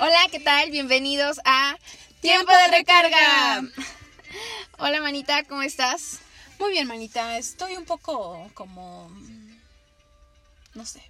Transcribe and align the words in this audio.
Hola, 0.00 0.28
¿qué 0.30 0.38
tal? 0.38 0.70
Bienvenidos 0.70 1.40
a 1.44 1.76
Tiempo 2.20 2.52
de 2.52 2.78
Recarga. 2.78 3.62
Hola, 4.78 5.00
manita, 5.00 5.42
¿cómo 5.42 5.62
estás? 5.62 6.20
Muy 6.60 6.70
bien, 6.70 6.86
manita. 6.86 7.36
Estoy 7.36 7.76
un 7.76 7.84
poco 7.84 8.48
como... 8.54 9.10
No 10.74 10.86
sé. 10.86 11.02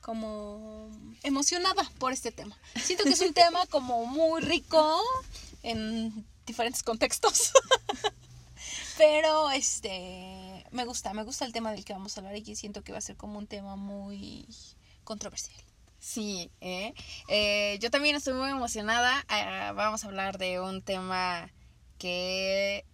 Como 0.00 0.88
emocionada 1.22 1.82
por 1.98 2.14
este 2.14 2.32
tema. 2.32 2.56
Siento 2.82 3.04
que 3.04 3.10
es 3.10 3.20
un 3.20 3.34
tema 3.34 3.66
como 3.66 4.06
muy 4.06 4.40
rico 4.40 4.98
en 5.62 6.26
diferentes 6.46 6.82
contextos. 6.82 7.52
Pero 8.96 9.50
este 9.50 10.64
me 10.70 10.86
gusta, 10.86 11.12
me 11.12 11.24
gusta 11.24 11.44
el 11.44 11.52
tema 11.52 11.72
del 11.72 11.84
que 11.84 11.92
vamos 11.92 12.16
a 12.16 12.20
hablar 12.20 12.36
y 12.36 12.56
siento 12.56 12.82
que 12.82 12.92
va 12.92 12.98
a 12.98 13.02
ser 13.02 13.18
como 13.18 13.38
un 13.38 13.46
tema 13.46 13.76
muy 13.76 14.48
controversial. 15.04 15.60
Sí, 15.98 16.50
¿eh? 16.60 16.94
Eh, 17.28 17.78
yo 17.80 17.90
también 17.90 18.16
estoy 18.16 18.34
muy 18.34 18.50
emocionada. 18.50 19.24
Ah, 19.28 19.72
vamos 19.74 20.04
a 20.04 20.08
hablar 20.08 20.38
de 20.38 20.60
un 20.60 20.82
tema 20.82 21.50
que 21.98 22.84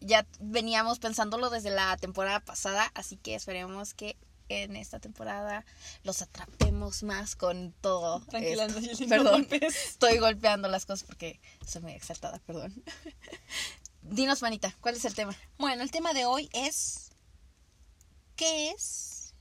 ya 0.00 0.26
veníamos 0.40 0.98
pensándolo 0.98 1.50
desde 1.50 1.70
la 1.70 1.96
temporada 1.96 2.40
pasada, 2.40 2.90
así 2.94 3.16
que 3.16 3.34
esperemos 3.34 3.94
que 3.94 4.16
en 4.48 4.76
esta 4.76 5.00
temporada 5.00 5.64
los 6.02 6.22
atrapemos 6.22 7.02
más 7.02 7.36
con 7.36 7.72
todo. 7.80 8.20
Tranquila, 8.26 8.66
esto. 8.66 9.06
Perdón, 9.08 9.48
estoy 9.50 10.18
golpeando 10.18 10.68
las 10.68 10.86
cosas 10.86 11.04
porque 11.06 11.40
soy 11.66 11.82
muy 11.82 11.92
exaltada, 11.92 12.40
perdón. 12.46 12.72
Dinos, 14.02 14.42
manita, 14.42 14.76
¿cuál 14.80 14.96
es 14.96 15.04
el 15.04 15.14
tema? 15.14 15.34
Bueno, 15.58 15.82
el 15.82 15.90
tema 15.90 16.12
de 16.12 16.26
hoy 16.26 16.50
es 16.52 17.10
¿qué 18.36 18.70
es 18.70 19.34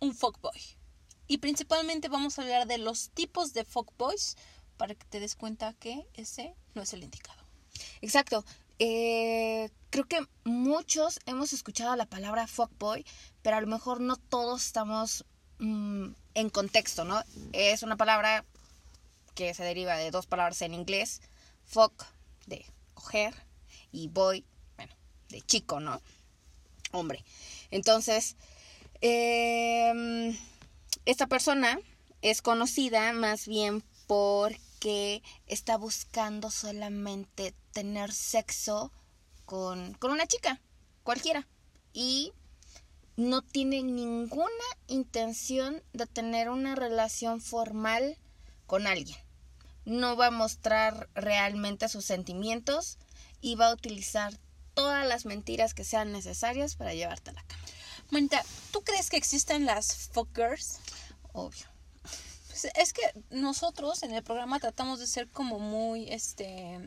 un 0.00 0.14
fuckboy? 0.14 0.60
Y 1.32 1.38
principalmente 1.38 2.10
vamos 2.10 2.38
a 2.38 2.42
hablar 2.42 2.66
de 2.66 2.76
los 2.76 3.08
tipos 3.08 3.54
de 3.54 3.64
fuckboys 3.64 4.36
para 4.76 4.94
que 4.94 5.06
te 5.06 5.18
des 5.18 5.34
cuenta 5.34 5.72
que 5.72 6.06
ese 6.12 6.54
no 6.74 6.82
es 6.82 6.92
el 6.92 7.02
indicado. 7.02 7.42
Exacto. 8.02 8.44
Eh, 8.78 9.70
creo 9.88 10.04
que 10.04 10.20
muchos 10.44 11.20
hemos 11.24 11.54
escuchado 11.54 11.96
la 11.96 12.04
palabra 12.04 12.46
fuckboy, 12.46 13.06
pero 13.40 13.56
a 13.56 13.62
lo 13.62 13.66
mejor 13.66 14.02
no 14.02 14.16
todos 14.16 14.66
estamos 14.66 15.24
mm, 15.58 16.08
en 16.34 16.50
contexto, 16.50 17.04
¿no? 17.04 17.22
Es 17.54 17.82
una 17.82 17.96
palabra 17.96 18.44
que 19.34 19.54
se 19.54 19.64
deriva 19.64 19.96
de 19.96 20.10
dos 20.10 20.26
palabras 20.26 20.60
en 20.60 20.74
inglés, 20.74 21.22
fuck 21.64 22.04
de 22.44 22.66
coger 22.92 23.34
y 23.90 24.08
boy, 24.08 24.44
bueno, 24.76 24.92
de 25.30 25.40
chico, 25.40 25.80
¿no? 25.80 26.02
Hombre. 26.90 27.24
Entonces, 27.70 28.36
eh, 29.00 30.36
esta 31.04 31.26
persona 31.26 31.78
es 32.20 32.42
conocida 32.42 33.12
más 33.12 33.46
bien 33.46 33.82
porque 34.06 35.22
está 35.46 35.76
buscando 35.76 36.50
solamente 36.50 37.54
tener 37.72 38.12
sexo 38.12 38.92
con, 39.44 39.94
con 39.94 40.12
una 40.12 40.26
chica, 40.26 40.60
cualquiera. 41.02 41.48
Y 41.92 42.32
no 43.16 43.42
tiene 43.42 43.82
ninguna 43.82 44.46
intención 44.86 45.82
de 45.92 46.06
tener 46.06 46.48
una 46.48 46.74
relación 46.74 47.40
formal 47.40 48.16
con 48.66 48.86
alguien. 48.86 49.18
No 49.84 50.16
va 50.16 50.28
a 50.28 50.30
mostrar 50.30 51.08
realmente 51.14 51.88
sus 51.88 52.04
sentimientos 52.04 52.98
y 53.40 53.56
va 53.56 53.68
a 53.68 53.74
utilizar 53.74 54.32
todas 54.74 55.06
las 55.06 55.26
mentiras 55.26 55.74
que 55.74 55.84
sean 55.84 56.12
necesarias 56.12 56.76
para 56.76 56.94
llevarte 56.94 57.30
a 57.30 57.34
la 57.34 57.42
cama. 57.42 57.62
Manita, 58.12 58.44
¿tú 58.72 58.82
crees 58.82 59.08
que 59.08 59.16
existen 59.16 59.64
las 59.64 60.10
fuckers? 60.12 60.80
Obvio. 61.32 61.64
Pues 62.48 62.66
es 62.74 62.92
que 62.92 63.00
nosotros 63.30 64.02
en 64.02 64.12
el 64.12 64.22
programa 64.22 64.60
tratamos 64.60 65.00
de 65.00 65.06
ser 65.06 65.30
como 65.30 65.58
muy, 65.58 66.10
este, 66.10 66.78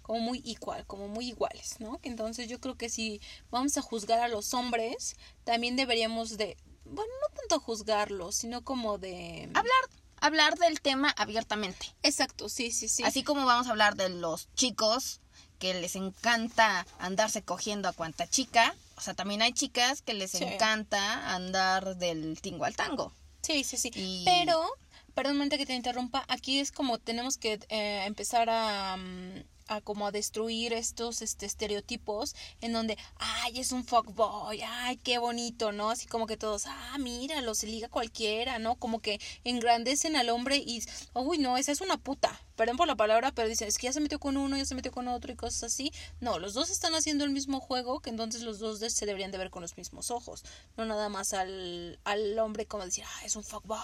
como 0.00 0.20
muy 0.20 0.40
igual, 0.46 0.86
como 0.86 1.08
muy 1.08 1.28
iguales, 1.28 1.78
¿no? 1.78 2.00
Entonces 2.02 2.48
yo 2.48 2.58
creo 2.58 2.74
que 2.74 2.88
si 2.88 3.20
vamos 3.50 3.76
a 3.76 3.82
juzgar 3.82 4.20
a 4.20 4.28
los 4.28 4.54
hombres, 4.54 5.16
también 5.44 5.76
deberíamos 5.76 6.38
de, 6.38 6.56
bueno, 6.86 7.12
no 7.20 7.36
tanto 7.36 7.60
juzgarlos, 7.60 8.34
sino 8.36 8.64
como 8.64 8.96
de... 8.96 9.50
Hablar, 9.52 9.90
hablar 10.22 10.58
del 10.58 10.80
tema 10.80 11.10
abiertamente. 11.18 11.94
Exacto, 12.02 12.48
sí, 12.48 12.70
sí, 12.70 12.88
sí. 12.88 13.02
Así 13.04 13.22
como 13.24 13.44
vamos 13.44 13.66
a 13.66 13.72
hablar 13.72 13.94
de 13.94 14.08
los 14.08 14.48
chicos 14.54 15.20
que 15.58 15.74
les 15.74 15.96
encanta 15.96 16.86
andarse 16.98 17.42
cogiendo 17.42 17.90
a 17.90 17.92
cuanta 17.92 18.26
chica. 18.26 18.74
O 18.96 19.00
sea, 19.00 19.14
también 19.14 19.42
hay 19.42 19.52
chicas 19.52 20.02
que 20.02 20.14
les 20.14 20.30
Sí. 20.32 20.44
encanta 20.44 21.34
andar 21.34 21.96
del 21.96 22.40
tingo 22.40 22.64
al 22.64 22.76
tango. 22.76 23.12
Sí, 23.42 23.62
sí, 23.62 23.76
sí. 23.76 23.90
Y- 23.94 24.24
Pero, 24.24 24.66
perdón, 25.14 25.48
que 25.50 25.66
te 25.66 25.74
interrumpa, 25.74 26.24
aquí 26.28 26.58
es 26.58 26.72
como 26.72 26.98
tenemos 26.98 27.36
que 27.36 27.60
eh, 27.68 28.04
empezar 28.06 28.48
a, 28.50 28.96
mm, 28.96 29.44
a 29.68 29.80
como 29.80 30.06
a 30.06 30.12
destruir 30.12 30.72
estos 30.72 31.22
este, 31.22 31.44
estereotipos 31.46 32.34
en 32.60 32.72
donde, 32.72 32.96
ay, 33.16 33.58
es 33.58 33.72
un 33.72 33.84
fuckboy, 33.84 34.62
ay, 34.62 34.96
qué 34.98 35.18
bonito, 35.18 35.72
¿no? 35.72 35.90
Así 35.90 36.06
como 36.06 36.26
que 36.26 36.36
todos, 36.36 36.64
ah, 36.66 36.96
míralo, 36.98 37.54
se 37.54 37.66
liga 37.66 37.88
cualquiera, 37.88 38.58
¿no? 38.58 38.76
Como 38.76 39.00
que 39.00 39.20
engrandecen 39.44 40.16
al 40.16 40.28
hombre 40.30 40.56
y, 40.56 40.82
uy, 41.14 41.38
no, 41.38 41.56
esa 41.56 41.72
es 41.72 41.80
una 41.80 41.96
puta. 41.98 42.40
Perdón 42.56 42.76
por 42.76 42.86
la 42.88 42.96
palabra, 42.96 43.32
pero 43.32 43.48
dicen, 43.48 43.68
es 43.68 43.76
que 43.78 43.86
ya 43.86 43.92
se 43.92 44.00
metió 44.00 44.18
con 44.18 44.36
uno, 44.36 44.56
ya 44.56 44.64
se 44.64 44.74
metió 44.74 44.90
con 44.90 45.08
otro 45.08 45.30
y 45.32 45.36
cosas 45.36 45.64
así. 45.64 45.92
No, 46.20 46.38
los 46.38 46.54
dos 46.54 46.70
están 46.70 46.94
haciendo 46.94 47.24
el 47.24 47.30
mismo 47.30 47.60
juego, 47.60 48.00
que 48.00 48.10
entonces 48.10 48.42
los 48.42 48.58
dos 48.58 48.80
de- 48.80 48.90
se 48.90 49.04
deberían 49.06 49.30
de 49.30 49.38
ver 49.38 49.50
con 49.50 49.62
los 49.62 49.76
mismos 49.76 50.10
ojos. 50.10 50.42
No 50.76 50.84
nada 50.86 51.08
más 51.08 51.32
al, 51.34 52.00
al 52.04 52.38
hombre 52.38 52.66
como 52.66 52.84
decir, 52.84 53.04
ah, 53.06 53.24
es 53.24 53.36
un 53.36 53.44
fuckboy. 53.44 53.78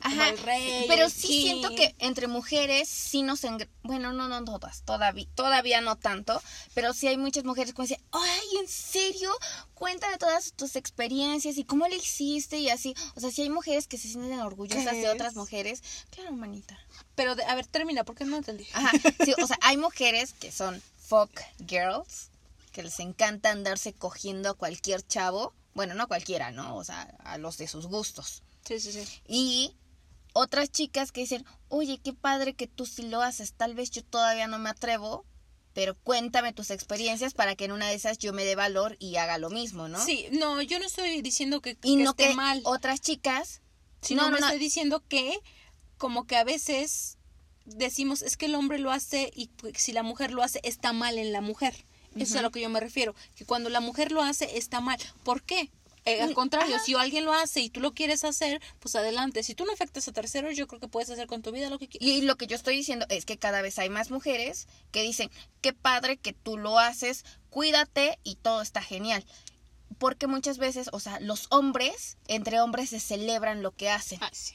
Ajá, 0.00 0.28
el 0.28 0.38
rey, 0.38 0.84
pero 0.86 1.06
el 1.06 1.10
sí 1.10 1.26
king". 1.28 1.42
siento 1.42 1.70
que 1.74 1.94
entre 1.98 2.26
mujeres 2.28 2.88
sí 2.88 3.22
nos 3.22 3.42
engr- 3.44 3.68
bueno, 3.82 4.12
no 4.12 4.28
no 4.28 4.44
todas, 4.44 4.82
todavía 4.82 5.26
todavía 5.34 5.80
no 5.80 5.96
tanto, 5.96 6.42
pero 6.74 6.92
sí 6.92 7.06
hay 7.08 7.16
muchas 7.16 7.44
mujeres 7.44 7.72
que 7.72 7.82
dicen, 7.82 8.02
"Ay, 8.12 8.58
¿en 8.60 8.68
serio? 8.68 9.30
Cuéntame 9.74 10.18
todas 10.18 10.52
tus 10.52 10.76
experiencias 10.76 11.56
y 11.56 11.64
cómo 11.64 11.88
le 11.88 11.96
hiciste 11.96 12.58
y 12.58 12.68
así." 12.68 12.94
O 13.16 13.20
sea, 13.20 13.30
sí 13.30 13.42
hay 13.42 13.50
mujeres 13.50 13.86
que 13.88 13.96
se 13.96 14.08
sienten 14.08 14.40
orgullosas 14.40 14.92
de 14.92 15.08
otras 15.08 15.34
mujeres. 15.36 15.82
Claro, 16.10 16.32
manita. 16.32 16.78
Pero, 17.14 17.34
de- 17.36 17.44
a 17.44 17.54
ver, 17.54 17.66
termina, 17.66 18.04
porque 18.04 18.24
no 18.24 18.36
entendí. 18.36 18.66
Ajá, 18.72 18.90
sí, 19.24 19.34
o 19.40 19.46
sea, 19.46 19.58
hay 19.62 19.76
mujeres 19.76 20.32
que 20.32 20.50
son 20.50 20.82
fuck 20.98 21.30
girls, 21.66 22.30
que 22.72 22.82
les 22.82 22.98
encanta 23.00 23.50
andarse 23.50 23.92
cogiendo 23.92 24.50
a 24.50 24.54
cualquier 24.54 25.06
chavo, 25.06 25.52
bueno, 25.74 25.94
no 25.94 26.04
a 26.04 26.06
cualquiera, 26.06 26.50
¿no? 26.50 26.76
O 26.76 26.84
sea, 26.84 27.02
a 27.24 27.38
los 27.38 27.56
de 27.58 27.68
sus 27.68 27.86
gustos. 27.86 28.42
Sí, 28.66 28.80
sí, 28.80 28.92
sí. 28.92 29.04
Y 29.28 29.74
otras 30.32 30.70
chicas 30.70 31.12
que 31.12 31.20
dicen, 31.20 31.44
oye, 31.68 32.00
qué 32.02 32.12
padre 32.12 32.54
que 32.54 32.66
tú 32.66 32.86
sí 32.86 33.02
lo 33.02 33.22
haces, 33.22 33.52
tal 33.52 33.74
vez 33.74 33.90
yo 33.90 34.02
todavía 34.02 34.48
no 34.48 34.58
me 34.58 34.70
atrevo, 34.70 35.24
pero 35.72 35.96
cuéntame 35.96 36.52
tus 36.52 36.70
experiencias 36.70 37.34
para 37.34 37.54
que 37.56 37.64
en 37.66 37.72
una 37.72 37.88
de 37.88 37.94
esas 37.94 38.18
yo 38.18 38.32
me 38.32 38.44
dé 38.44 38.54
valor 38.56 38.96
y 38.98 39.16
haga 39.16 39.38
lo 39.38 39.50
mismo, 39.50 39.86
¿no? 39.88 40.04
Sí, 40.04 40.26
no, 40.32 40.62
yo 40.62 40.78
no 40.80 40.86
estoy 40.86 41.20
diciendo 41.22 41.60
que, 41.60 41.76
Y 41.82 41.96
que 41.96 42.02
no 42.04 42.10
esté 42.10 42.28
que 42.28 42.34
mal. 42.34 42.60
otras 42.64 43.00
chicas, 43.00 43.60
no, 44.10 44.16
no, 44.24 44.30
me 44.30 44.40
no. 44.40 44.46
estoy 44.46 44.58
diciendo 44.60 45.02
que 45.08 45.36
como 45.98 46.26
que 46.26 46.36
a 46.36 46.44
veces 46.44 47.18
decimos 47.64 48.22
es 48.22 48.36
que 48.36 48.46
el 48.46 48.54
hombre 48.54 48.78
lo 48.78 48.90
hace 48.90 49.30
y 49.34 49.48
pues, 49.48 49.74
si 49.78 49.92
la 49.92 50.02
mujer 50.02 50.32
lo 50.32 50.42
hace 50.42 50.60
está 50.64 50.92
mal 50.92 51.18
en 51.18 51.32
la 51.32 51.40
mujer. 51.40 51.74
Eso 52.14 52.34
es 52.34 52.36
a 52.36 52.42
lo 52.42 52.52
que 52.52 52.60
yo 52.60 52.68
me 52.68 52.78
refiero, 52.78 53.12
que 53.34 53.44
cuando 53.44 53.70
la 53.70 53.80
mujer 53.80 54.12
lo 54.12 54.22
hace 54.22 54.56
está 54.56 54.80
mal. 54.80 54.98
¿Por 55.24 55.42
qué? 55.42 55.70
Eh, 56.04 56.20
al 56.20 56.34
contrario, 56.34 56.76
ajá. 56.76 56.84
si 56.84 56.94
alguien 56.94 57.24
lo 57.24 57.32
hace 57.32 57.60
y 57.60 57.70
tú 57.70 57.80
lo 57.80 57.94
quieres 57.94 58.24
hacer, 58.24 58.60
pues 58.78 58.94
adelante. 58.94 59.42
Si 59.42 59.54
tú 59.54 59.64
no 59.64 59.72
afectas 59.72 60.06
a 60.06 60.12
terceros, 60.12 60.54
yo 60.54 60.66
creo 60.66 60.78
que 60.78 60.86
puedes 60.86 61.08
hacer 61.08 61.26
con 61.26 61.42
tu 61.42 61.50
vida 61.50 61.70
lo 61.70 61.78
que 61.78 61.88
quieras. 61.88 62.06
Y 62.06 62.20
lo 62.20 62.36
que 62.36 62.46
yo 62.46 62.56
estoy 62.56 62.76
diciendo 62.76 63.06
es 63.08 63.24
que 63.24 63.38
cada 63.38 63.62
vez 63.62 63.78
hay 63.78 63.88
más 63.88 64.10
mujeres 64.10 64.68
que 64.92 65.02
dicen, 65.02 65.30
qué 65.62 65.72
padre 65.72 66.18
que 66.18 66.34
tú 66.34 66.58
lo 66.58 66.78
haces, 66.78 67.24
cuídate 67.48 68.18
y 68.22 68.36
todo 68.36 68.60
está 68.60 68.82
genial. 68.82 69.24
Porque 69.98 70.26
muchas 70.26 70.58
veces, 70.58 70.90
o 70.92 71.00
sea, 71.00 71.20
los 71.20 71.46
hombres, 71.50 72.18
entre 72.28 72.60
hombres 72.60 72.90
se 72.90 73.00
celebran 73.00 73.62
lo 73.62 73.72
que 73.72 73.88
hacen. 73.88 74.18
Ay, 74.20 74.30
sí. 74.32 74.54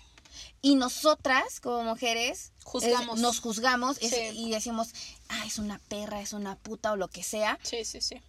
Y 0.61 0.75
nosotras, 0.75 1.59
como 1.61 1.83
mujeres, 1.83 2.51
Juzgamos. 2.63 3.19
nos 3.19 3.39
juzgamos 3.39 3.97
es- 4.01 4.33
y 4.33 4.51
decimos, 4.51 4.89
ah, 5.29 5.43
es 5.45 5.57
una 5.57 5.79
perra, 5.89 6.21
es 6.21 6.33
una 6.33 6.55
puta 6.55 6.91
o 6.91 6.95
lo 6.95 7.07
que 7.07 7.23
sea. 7.23 7.57
Sí, 7.63 7.85
sí, 7.85 8.01
sí. 8.01 8.21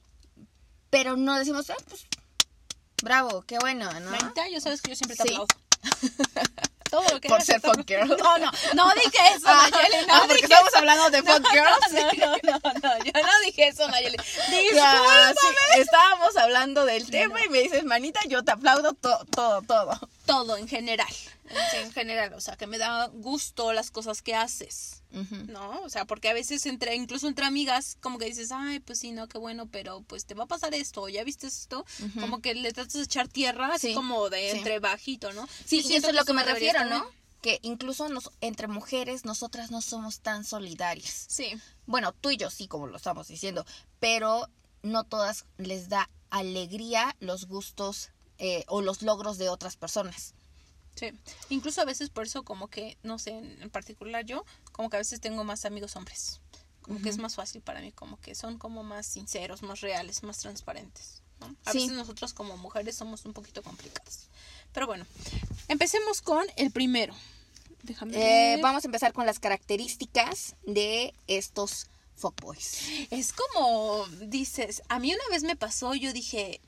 Pero 0.91 1.17
no 1.17 1.37
decimos, 1.39 1.71
ah, 1.71 1.77
pues, 1.89 2.07
bravo, 3.03 3.43
qué 3.43 3.59
bueno, 3.59 3.91
¿no? 4.01 4.11
Manita, 4.11 4.49
yo 4.49 4.61
sabes 4.61 4.81
que 4.83 4.91
yo 4.91 4.97
siempre 4.97 5.17
te 5.17 5.23
Sí. 5.25 5.29
aplaudo. 5.31 5.47
Todo 6.91 7.05
lo 7.13 7.21
que 7.21 7.29
Por 7.29 7.41
ser 7.41 7.61
fuck 7.61 7.87
girl. 7.87 8.09
No, 8.09 8.39
no, 8.39 8.51
no 8.75 8.93
dije 8.95 9.19
eso, 9.37 9.47
Ah, 9.47 9.69
Nayeli, 9.71 10.07
no 10.09 10.15
ah, 10.15 10.19
porque 10.27 10.35
dije 10.35 10.47
estamos 10.47 10.69
eso. 10.71 10.79
hablando 10.79 11.11
de 11.11 11.23
fuck 11.23 11.47
girls. 11.53 11.93
No, 12.19 12.27
no, 12.27 12.59
no, 12.59 12.73
no, 12.83 13.05
yo 13.05 13.13
no 13.13 13.41
dije 13.45 13.69
eso, 13.69 13.87
Nayeli. 13.89 14.17
Ah, 14.83 15.33
Discúlpame. 15.33 15.35
sí, 15.75 15.81
estábamos 15.81 16.37
hablando 16.37 16.85
del 16.85 17.09
tema 17.09 17.45
y 17.45 17.49
me 17.49 17.61
dices, 17.61 17.85
manita, 17.85 18.19
yo 18.29 18.43
te 18.43 18.51
aplaudo 18.51 18.93
to- 18.95 19.25
todo, 19.27 19.63
todo. 19.63 20.01
Todo 20.27 20.57
en 20.57 20.67
general. 20.67 21.07
En 21.75 21.93
general, 21.93 22.33
o 22.35 22.41
sea, 22.41 22.57
que 22.57 22.67
me 22.67 22.79
da 22.79 23.09
gusto 23.09 23.73
las 23.73 23.91
cosas 23.91 24.23
que 24.23 24.35
haces. 24.35 25.03
¿no? 25.49 25.81
O 25.83 25.89
sea, 25.89 26.05
porque 26.05 26.29
a 26.29 26.33
veces 26.33 26.65
entre, 26.67 26.95
incluso 26.95 27.27
entre 27.27 27.45
amigas, 27.45 27.97
como 28.01 28.19
que 28.19 28.27
dices, 28.27 28.53
ay, 28.53 28.79
pues 28.79 29.01
sí, 29.01 29.11
no, 29.11 29.27
qué 29.29 29.39
bueno, 29.39 29.67
pero 29.67 30.03
pues 30.03 30.25
te 30.25 30.35
va 30.35 30.45
a 30.45 30.47
pasar 30.47 30.73
esto, 30.75 31.09
¿ya 31.09 31.25
viste 31.25 31.49
esto? 31.49 31.85
Como 32.21 32.41
que 32.41 32.55
le 32.55 32.73
tratas 32.73 32.93
de 32.95 33.03
echar 33.03 33.27
tierra, 33.27 33.75
así 33.75 33.89
Sí, 33.89 33.95
como 33.95 34.31
de 34.31 34.53
sí. 34.53 34.59
entre 34.59 34.79
bajito, 34.79 35.33
¿no? 35.33 35.49
Sí, 35.65 35.83
y 35.85 35.95
eso 35.95 36.11
es 36.11 36.15
lo 36.15 36.25
que 36.25 36.33
me 36.33 36.45
refiero, 36.45 36.85
¿no? 36.85 37.05
que 37.41 37.59
incluso 37.63 38.09
nos, 38.11 38.31
entre 38.43 38.69
mujeres 38.69 39.25
nosotras 39.25 39.71
no 39.71 39.81
somos 39.81 40.21
tan 40.21 40.45
solidarias. 40.45 41.25
Sí. 41.29 41.59
Bueno, 41.87 42.13
tú 42.13 42.31
y 42.31 42.37
yo 42.37 42.51
sí, 42.51 42.69
como 42.69 42.87
lo 42.87 42.99
estamos 42.99 43.29
diciendo, 43.29 43.65
pero 43.99 44.47
no 44.83 45.05
todas 45.05 45.47
les 45.57 45.89
da 45.89 46.11
alegría 46.29 47.17
los 47.19 47.47
gustos 47.47 48.11
eh, 48.39 48.65
o 48.69 48.83
los 48.83 49.01
logros 49.03 49.39
de 49.39 49.49
otras 49.49 49.77
personas. 49.77 50.35
Sí, 50.97 51.13
incluso 51.49 51.81
a 51.81 51.85
veces 51.85 52.11
por 52.11 52.25
eso 52.27 52.43
como 52.43 52.69
que, 52.69 52.99
no 53.03 53.19
sé, 53.19 53.31
en 53.31 53.71
particular 53.71 54.25
yo, 54.27 54.45
como 54.73 54.91
que 54.91 54.97
a 54.97 55.01
veces 55.01 55.21
tengo 55.21 55.45
más 55.45 55.65
amigos 55.65 55.97
hombres, 55.97 56.41
como 56.83 57.01
que 57.01 57.09
es 57.09 57.19
más 57.19 57.37
fácil 57.37 57.63
para 57.63 57.81
mí, 57.81 57.93
como 57.93 58.21
que 58.21 58.35
son 58.35 58.59
como 58.59 58.83
más 58.83 59.07
sinceros, 59.07 59.63
más 59.63 59.81
reales, 59.81 60.23
más 60.23 60.39
transparentes. 60.39 61.23
¿no? 61.41 61.47
A 61.65 61.73
Sí. 61.73 61.79
veces 61.79 61.93
nosotros 61.97 62.35
como 62.35 62.57
mujeres 62.59 62.97
somos 62.97 63.25
un 63.25 63.33
poquito 63.33 63.63
complicados. 63.63 64.29
Pero 64.73 64.87
bueno, 64.87 65.07
empecemos 65.69 66.21
con 66.21 66.45
el 66.57 66.71
primero. 66.71 67.15
Déjame 67.83 68.13
Eh, 68.15 68.55
ver. 68.57 68.61
vamos 68.61 68.85
a 68.85 68.89
empezar 68.89 69.15
con 69.15 69.25
las 69.25 69.39
características 69.39 70.57
de 70.67 71.15
estos 71.29 71.87
fuckboys. 72.17 72.83
Es 73.11 73.33
como 73.33 74.07
dices, 74.27 74.83
a 74.91 74.99
mí 74.99 75.15
una 75.15 75.25
vez 75.31 75.43
me 75.45 75.57
pasó, 75.57 75.95
yo 75.95 76.13
dije, 76.13 76.61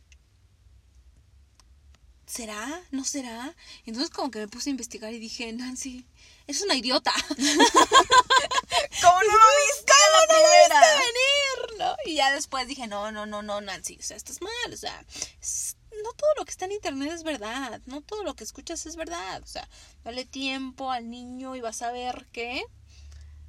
¿será? 2.33 2.83
¿No 2.91 3.05
será? 3.05 3.55
Entonces 3.85 4.11
como 4.11 4.31
que 4.31 4.39
me 4.39 4.49
puse 4.49 4.71
a 4.71 4.73
investigar 4.73 5.13
y 5.13 5.19
dije, 5.19 5.53
Nancy, 5.53 6.07
es 6.47 6.63
una 6.63 6.75
idiota. 6.75 7.13
¿Cómo 7.37 9.19
no 9.21 9.33
lo 9.33 9.49
viste 9.67 9.93
la 10.13 10.27
primera? 10.29 10.81
venir, 10.99 11.79
¿no? 11.79 11.97
Y 12.07 12.15
ya 12.17 12.33
después 12.33 12.67
dije, 12.67 12.87
no, 12.87 13.13
no, 13.13 13.27
no, 13.27 13.43
no, 13.43 13.61
Nancy, 13.61 13.97
o 13.99 14.03
sea, 14.03 14.17
estás 14.17 14.41
mal, 14.41 14.73
o 14.73 14.77
sea, 14.77 15.05
es- 15.41 15.77
no 16.03 16.13
todo 16.15 16.31
lo 16.39 16.45
que 16.47 16.51
está 16.53 16.65
en 16.65 16.73
internet 16.73 17.13
es 17.13 17.23
verdad, 17.23 17.81
no 17.87 18.01
todo 18.01 18.25
lo 18.25 18.35
que 18.35 18.45
escuchas 18.45 18.87
es 18.87 18.97
verdad, 18.97 19.43
o 19.43 19.47
sea, 19.47 19.69
dale 20.05 20.25
tiempo 20.25 20.91
al 20.91 21.11
niño 21.11 21.55
y 21.55 21.61
vas 21.61 21.83
a 21.83 21.93
ver 21.93 22.27
que 22.33 22.65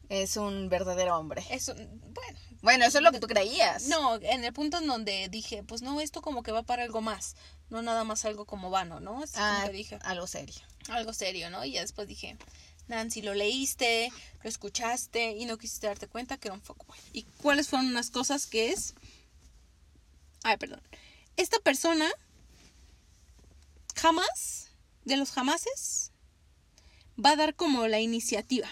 Es 0.09 0.35
un 0.35 0.67
verdadero 0.67 1.17
hombre. 1.17 1.45
eso, 1.49 1.73
bueno, 1.73 2.39
Bueno, 2.61 2.85
eso 2.85 2.97
es 2.97 3.03
lo 3.03 3.11
que 3.13 3.19
tú 3.21 3.27
creías. 3.27 3.83
no, 3.87 4.15
en 4.15 4.43
el 4.43 4.51
punto 4.53 4.77
en 4.77 4.87
donde 4.87 5.29
dije, 5.29 5.63
pues 5.63 5.81
no, 5.81 6.01
esto 6.01 6.21
como 6.21 6.43
que 6.43 6.51
va 6.51 6.63
para 6.63 6.83
algo 6.83 6.99
más, 7.01 7.35
no 7.69 7.81
nada 7.81 8.03
más 8.03 8.25
algo 8.25 8.45
como 8.45 8.69
vano, 8.69 8.99
¿no? 8.99 9.23
Así 9.23 9.33
como 9.33 9.45
Ah, 9.45 9.69
dije, 9.69 9.97
algo 10.03 10.27
serio. 10.27 10.61
algo 10.89 11.13
serio, 11.13 11.49
¿no? 11.49 11.63
Y 11.65 11.71
ya 11.73 11.81
después 11.81 12.07
dije, 12.07 12.37
Nancy, 12.87 13.21
lo 13.21 13.33
leíste, 13.33 14.11
lo 14.43 14.49
escuchaste 14.49 15.31
y 15.31 15.45
no 15.45 15.57
quisiste 15.57 15.87
darte 15.87 16.07
cuenta 16.07 16.37
que 16.37 16.49
era 16.49 16.55
un 16.55 16.61
fuckboy. 16.61 16.97
¿Y 17.13 17.23
cuáles 17.41 17.69
fueron 17.69 17.87
unas 17.87 18.09
cosas 18.11 18.45
que 18.45 18.71
es? 18.71 18.93
Ay, 20.43 20.57
perdón. 20.57 20.81
Esta 21.37 21.57
persona 21.59 22.09
jamás, 23.95 24.69
de 25.05 25.17
los 25.17 25.31
jamases, 25.31 26.11
va 27.23 27.31
a 27.31 27.35
dar 27.35 27.55
como 27.55 27.87
la 27.87 27.99
iniciativa. 27.99 28.67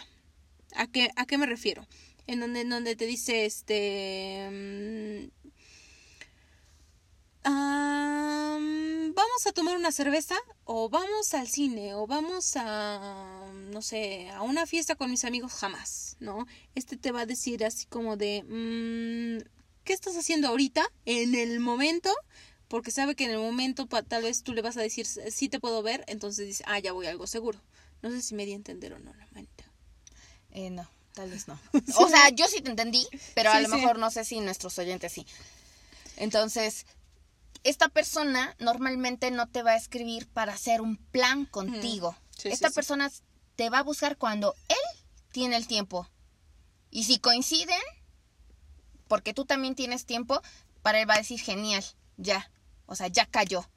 ¿A 0.76 0.88
qué, 0.88 1.10
a 1.16 1.26
qué 1.26 1.38
me 1.38 1.46
refiero? 1.46 1.88
En 2.28 2.40
donde, 2.40 2.62
en 2.62 2.70
donde 2.70 2.96
te 2.96 3.06
dice, 3.06 3.46
este... 3.46 4.50
mm, 4.52 5.52
Am, 7.44 8.41
vamos 9.14 9.46
a 9.48 9.52
tomar 9.52 9.78
una 9.78 9.92
cerveza 9.92 10.36
o 10.66 10.90
vamos 10.90 11.34
al 11.34 11.48
cine 11.48 11.94
o 11.96 12.08
vamos 12.08 12.54
a, 12.56 13.46
no 13.72 13.82
sé, 13.82 14.30
a 14.30 14.42
una 14.42 14.66
fiesta 14.66 14.96
con 14.96 15.10
mis 15.12 15.24
amigos 15.26 15.54
jamás, 15.54 16.18
¿no? 16.20 16.46
Este 16.76 16.98
te 16.98 17.12
va 17.12 17.22
a 17.22 17.26
decir 17.26 17.64
así 17.66 17.86
como 17.86 18.18
de, 18.18 18.44
mm, 18.44 19.50
¿qué 19.84 19.94
estás 19.94 20.16
haciendo 20.18 20.48
ahorita? 20.48 20.84
En 21.06 21.36
el 21.36 21.60
momento, 21.60 22.14
porque 22.68 22.92
sabe 22.92 23.16
que 23.16 23.26
en 23.26 23.32
el 23.32 23.40
momento 23.40 23.86
tal 23.88 24.24
vez 24.24 24.44
tú 24.44 24.54
le 24.54 24.62
vas 24.62 24.78
a 24.78 24.82
decir, 24.82 25.06
sí 25.06 25.50
te 25.50 25.60
puedo 25.60 25.82
ver, 25.84 26.04
entonces 26.08 26.48
dice, 26.48 26.64
ah, 26.68 26.80
ya 26.80 26.92
voy 26.94 27.08
a 27.08 27.12
algo 27.12 27.28
seguro. 27.28 27.60
No 28.02 28.10
sé 28.10 28.22
si 28.22 28.34
me 28.36 28.46
di 28.46 28.54
a 28.54 28.56
entender 28.56 28.94
o 28.94 29.00
no, 29.00 29.14
la 29.14 29.28
manita. 29.32 29.64
Eh, 30.52 30.70
no, 30.70 30.90
tal 31.14 31.30
vez 31.30 31.48
no. 31.48 31.60
O 31.98 32.08
sea, 32.10 32.30
yo 32.30 32.48
sí 32.48 32.62
te 32.62 32.70
entendí, 32.70 33.08
pero 33.36 33.52
a 33.52 33.58
Sí, 33.58 33.64
lo 33.64 33.70
sí. 33.70 33.76
mejor 33.76 34.00
no 34.00 34.10
sé 34.12 34.26
si 34.26 34.40
nuestros 34.40 34.78
oyentes 34.80 35.12
sí. 35.14 35.26
Entonces, 36.18 36.86
esta 37.64 37.90
persona 37.90 38.56
normalmente 38.60 39.32
no 39.32 39.48
te 39.48 39.64
va 39.64 39.72
a 39.72 39.78
escribir 39.78 40.28
para 40.28 40.54
hacer 40.54 40.82
un 40.82 40.98
plan 40.98 41.46
contigo. 41.46 42.16
Sí, 42.38 42.50
esta 42.50 42.70
sí. 42.70 42.76
persona 42.76 43.12
te 43.56 43.70
va 43.70 43.80
a 43.80 43.84
buscar 43.84 44.18
cuando 44.18 44.56
él 44.68 45.04
tiene 45.32 45.56
el 45.56 45.68
tiempo. 45.68 46.08
Y 46.90 47.04
si 47.04 47.20
coinciden, 47.20 47.82
porque 49.08 49.34
tú 49.34 49.46
también 49.46 49.76
tienes 49.76 50.06
tiempo, 50.06 50.42
para 50.82 51.00
él 51.00 51.10
va 51.10 51.16
a 51.16 51.20
decir 51.20 51.40
genial, 51.40 51.84
ya. 52.18 52.52
O 52.86 52.96
sea, 52.96 53.08
ya 53.08 53.26
cayó. 53.26 53.70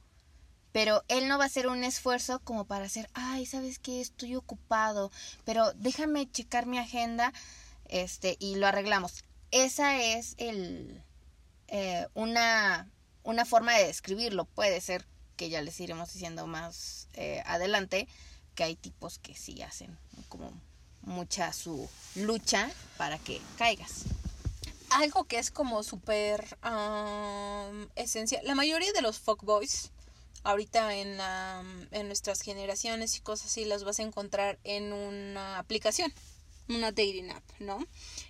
Pero 0.72 1.04
él 1.08 1.28
no 1.28 1.38
va 1.38 1.44
a 1.44 1.46
hacer 1.46 1.68
un 1.68 1.84
esfuerzo 1.84 2.40
como 2.40 2.64
para 2.64 2.86
hacer, 2.86 3.08
ay, 3.14 3.46
¿sabes 3.46 3.78
qué? 3.78 4.00
Estoy 4.00 4.34
ocupado, 4.34 5.12
pero 5.44 5.72
déjame 5.74 6.28
checar 6.30 6.66
mi 6.66 6.78
agenda 6.78 7.32
este, 7.84 8.36
y 8.40 8.56
lo 8.56 8.66
arreglamos. 8.66 9.22
Esa 9.52 10.00
es 10.00 10.34
el, 10.38 11.04
eh, 11.68 12.08
una, 12.14 12.90
una 13.24 13.44
forma 13.44 13.76
de 13.76 13.86
describirlo. 13.86 14.44
Puede 14.44 14.80
ser 14.80 15.04
que 15.36 15.50
ya 15.50 15.60
les 15.62 15.80
iremos 15.80 16.12
diciendo 16.12 16.46
más 16.46 17.08
eh, 17.14 17.42
adelante 17.46 18.06
que 18.54 18.64
hay 18.64 18.76
tipos 18.76 19.18
que 19.18 19.34
sí 19.34 19.62
hacen 19.62 19.98
como 20.28 20.52
mucha 21.02 21.52
su 21.52 21.88
lucha 22.14 22.70
para 22.96 23.18
que 23.18 23.40
caigas. 23.58 24.04
algo 24.90 25.24
que 25.24 25.38
es 25.38 25.50
como 25.50 25.82
súper 25.82 26.56
am, 26.62 27.88
esencial. 27.96 28.42
La 28.46 28.54
mayoría 28.54 28.92
de 28.92 29.02
los 29.02 29.18
fuckboys, 29.18 29.90
ahorita 30.44 30.94
en, 30.94 31.18
en 31.90 32.06
nuestras 32.06 32.42
generaciones 32.42 33.16
y 33.16 33.20
cosas 33.20 33.48
así, 33.48 33.64
las 33.64 33.82
vas 33.82 33.98
a 33.98 34.02
encontrar 34.02 34.58
en 34.62 34.92
una 34.92 35.58
aplicación, 35.58 36.12
una 36.68 36.92
dating 36.92 37.30
app, 37.30 37.42
¿no? 37.58 37.84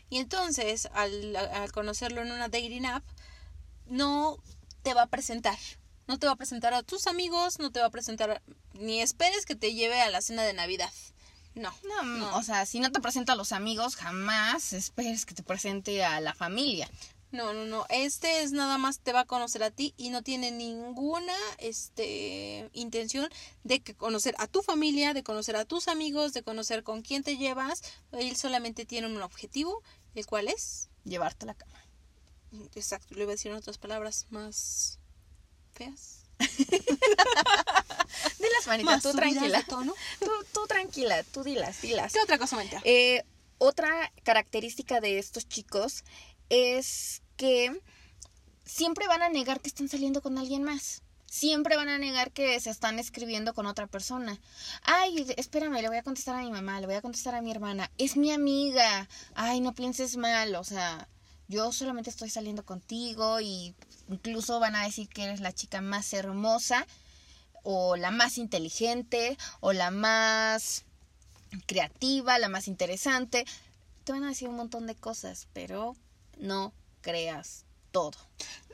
Y 0.08 0.18
entonces, 0.18 0.88
al, 0.94 1.36
al 1.36 1.70
conocerlo 1.72 2.22
en 2.22 2.32
una 2.32 2.48
dating 2.48 2.86
app, 2.86 3.04
no 3.86 4.38
te 4.84 4.94
va 4.94 5.02
a 5.02 5.06
presentar. 5.08 5.58
No 6.06 6.18
te 6.18 6.26
va 6.26 6.32
a 6.34 6.36
presentar 6.36 6.74
a 6.74 6.82
tus 6.82 7.06
amigos, 7.08 7.58
no 7.58 7.72
te 7.72 7.80
va 7.80 7.86
a 7.86 7.90
presentar, 7.90 8.42
ni 8.74 9.00
esperes 9.00 9.46
que 9.46 9.56
te 9.56 9.74
lleve 9.74 10.00
a 10.00 10.10
la 10.10 10.20
cena 10.20 10.42
de 10.44 10.52
Navidad. 10.52 10.92
No. 11.54 11.72
No, 11.84 12.02
No. 12.02 12.36
o 12.36 12.42
sea, 12.42 12.66
si 12.66 12.78
no 12.78 12.92
te 12.92 13.00
presenta 13.00 13.32
a 13.32 13.36
los 13.36 13.52
amigos, 13.52 13.96
jamás 13.96 14.72
esperes 14.72 15.24
que 15.24 15.34
te 15.34 15.42
presente 15.42 16.04
a 16.04 16.20
la 16.20 16.34
familia. 16.34 16.88
No, 17.30 17.52
no, 17.52 17.64
no. 17.64 17.86
Este 17.88 18.42
es 18.42 18.52
nada 18.52 18.78
más 18.78 19.00
te 19.00 19.12
va 19.12 19.20
a 19.20 19.24
conocer 19.24 19.62
a 19.64 19.70
ti 19.70 19.92
y 19.96 20.10
no 20.10 20.22
tiene 20.22 20.52
ninguna 20.52 21.34
este 21.58 22.70
intención 22.74 23.28
de 23.64 23.80
que 23.80 23.94
conocer 23.94 24.36
a 24.38 24.46
tu 24.46 24.62
familia, 24.62 25.14
de 25.14 25.24
conocer 25.24 25.56
a 25.56 25.64
tus 25.64 25.88
amigos, 25.88 26.32
de 26.32 26.42
conocer 26.44 26.84
con 26.84 27.02
quién 27.02 27.24
te 27.24 27.36
llevas. 27.36 27.82
Él 28.12 28.36
solamente 28.36 28.84
tiene 28.84 29.08
un 29.08 29.20
objetivo, 29.22 29.82
el 30.14 30.26
cual 30.26 30.48
es 30.48 30.90
Llevarte 31.04 31.44
a 31.44 31.48
la 31.48 31.54
cama. 31.54 31.83
Exacto, 32.74 33.14
le 33.14 33.22
iba 33.22 33.32
a 33.32 33.36
decir 33.36 33.50
en 33.50 33.58
otras 33.58 33.78
palabras 33.78 34.26
más 34.30 34.98
feas. 35.74 36.20
Dilas, 38.38 38.66
manita, 38.66 38.90
Más 38.90 39.02
tú 39.02 39.12
tranquila. 39.12 39.62
tono. 39.64 39.94
Tú, 40.20 40.30
tú 40.52 40.66
tranquila, 40.66 41.22
tú 41.24 41.42
dilas, 41.42 41.80
dilas. 41.82 42.12
¿Qué 42.12 42.20
otra 42.20 42.38
cosa 42.38 42.56
manita? 42.56 42.80
Eh, 42.84 43.24
otra 43.58 44.12
característica 44.24 45.00
de 45.00 45.18
estos 45.18 45.48
chicos 45.48 46.04
es 46.48 47.22
que 47.36 47.80
siempre 48.64 49.08
van 49.08 49.22
a 49.22 49.28
negar 49.28 49.60
que 49.60 49.68
están 49.68 49.88
saliendo 49.88 50.22
con 50.22 50.38
alguien 50.38 50.62
más. 50.62 51.02
Siempre 51.26 51.76
van 51.76 51.88
a 51.88 51.98
negar 51.98 52.30
que 52.30 52.60
se 52.60 52.70
están 52.70 53.00
escribiendo 53.00 53.54
con 53.54 53.66
otra 53.66 53.88
persona. 53.88 54.38
Ay, 54.82 55.26
espérame, 55.36 55.82
le 55.82 55.88
voy 55.88 55.96
a 55.96 56.04
contestar 56.04 56.36
a 56.36 56.42
mi 56.42 56.50
mamá, 56.50 56.80
le 56.80 56.86
voy 56.86 56.94
a 56.94 57.02
contestar 57.02 57.34
a 57.34 57.42
mi 57.42 57.50
hermana. 57.50 57.90
Es 57.98 58.16
mi 58.16 58.30
amiga. 58.30 59.08
Ay, 59.34 59.60
no 59.60 59.74
pienses 59.74 60.16
mal. 60.16 60.54
O 60.54 60.62
sea, 60.62 61.08
yo 61.48 61.72
solamente 61.72 62.10
estoy 62.10 62.30
saliendo 62.30 62.64
contigo 62.64 63.40
y 63.40 63.74
incluso 64.08 64.60
van 64.60 64.76
a 64.76 64.84
decir 64.84 65.08
que 65.08 65.24
eres 65.24 65.40
la 65.40 65.52
chica 65.52 65.80
más 65.80 66.12
hermosa 66.12 66.86
o 67.62 67.96
la 67.96 68.10
más 68.10 68.38
inteligente 68.38 69.36
o 69.60 69.72
la 69.72 69.90
más 69.90 70.84
creativa, 71.66 72.38
la 72.38 72.48
más 72.48 72.68
interesante. 72.68 73.44
Te 74.04 74.12
van 74.12 74.24
a 74.24 74.28
decir 74.28 74.48
un 74.48 74.56
montón 74.56 74.86
de 74.86 74.94
cosas, 74.94 75.48
pero 75.52 75.96
no 76.38 76.72
creas 77.00 77.64
todo. 77.90 78.18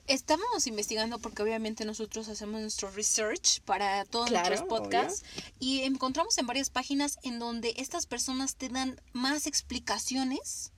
Estábamos 0.07 0.67
investigando 0.67 1.21
porque 1.21 1.43
obviamente 1.43 1.85
nosotros 1.85 2.29
hacemos 2.29 2.61
nuestro 2.61 2.91
research 2.91 3.61
para 3.61 4.05
todos 4.07 4.29
Claro, 4.29 4.49
nuestros 4.49 4.69
podcasts 4.69 5.23
y 5.61 5.83
encontramos 5.83 6.37
en 6.39 6.49
varias 6.49 6.71
páginas 6.71 7.19
en 7.23 7.39
donde 7.39 7.75
estas 7.77 8.07
personas 8.07 8.57
te 8.57 8.71
dan 8.71 9.00
más 9.12 9.47
explicaciones 9.47 10.73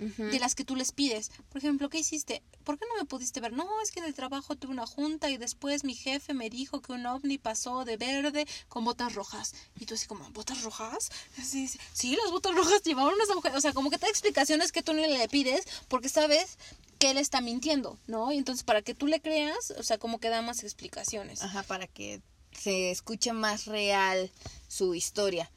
de 0.00 0.40
las 0.40 0.54
que 0.54 0.64
tú 0.64 0.76
les 0.76 0.92
pides. 0.92 1.30
Por 1.50 1.58
ejemplo, 1.58 1.88
¿qué 1.90 1.98
hiciste? 1.98 2.42
¿Por 2.64 2.78
qué 2.78 2.86
no 2.88 2.98
me 2.98 3.04
pudiste 3.04 3.40
ver? 3.40 3.52
No, 3.52 3.68
es 3.82 3.90
que 3.90 4.00
en 4.00 4.06
el 4.06 4.14
trabajo 4.14 4.56
tuve 4.56 4.72
una 4.72 4.86
junta 4.86 5.30
y 5.30 5.36
después 5.36 5.84
mi 5.84 5.94
jefe 5.94 6.34
me 6.34 6.48
dijo 6.48 6.80
que 6.80 6.92
un 6.92 7.06
ovni 7.06 7.38
pasó 7.38 7.84
de 7.84 7.96
verde 7.96 8.46
con 8.68 8.84
botas 8.84 9.14
rojas. 9.14 9.54
Y 9.78 9.86
tú 9.86 9.94
así 9.94 10.06
como, 10.06 10.28
¿botas 10.30 10.62
rojas? 10.62 11.10
Sí, 11.36 11.68
sí, 11.68 11.78
sí, 11.92 12.16
las 12.22 12.30
botas 12.30 12.54
rojas 12.54 12.82
llevaban 12.82 13.14
unas 13.14 13.30
agujetas. 13.30 13.58
O 13.58 13.60
sea, 13.60 13.72
como 13.72 13.90
que 13.90 13.98
te 13.98 14.06
da 14.06 14.10
explicaciones 14.10 14.72
que 14.72 14.82
tú 14.82 14.92
no 14.92 15.06
le 15.06 15.28
pides 15.28 15.66
porque 15.88 16.08
sabes 16.08 16.58
que 16.98 17.10
él 17.10 17.18
está 17.18 17.40
mintiendo, 17.40 17.98
¿no? 18.06 18.30
Y 18.32 18.38
entonces 18.38 18.62
para 18.64 18.82
que 18.82 18.94
tú 18.94 19.06
le 19.06 19.20
creas, 19.20 19.72
o 19.78 19.82
sea, 19.82 19.98
como 19.98 20.18
que 20.18 20.28
da 20.28 20.42
más 20.42 20.62
explicaciones. 20.62 21.42
Ajá, 21.42 21.62
para 21.62 21.86
que 21.86 22.20
se 22.52 22.90
escuche 22.90 23.32
más 23.32 23.66
real 23.66 24.30
su 24.68 24.94
historia. 24.94 25.50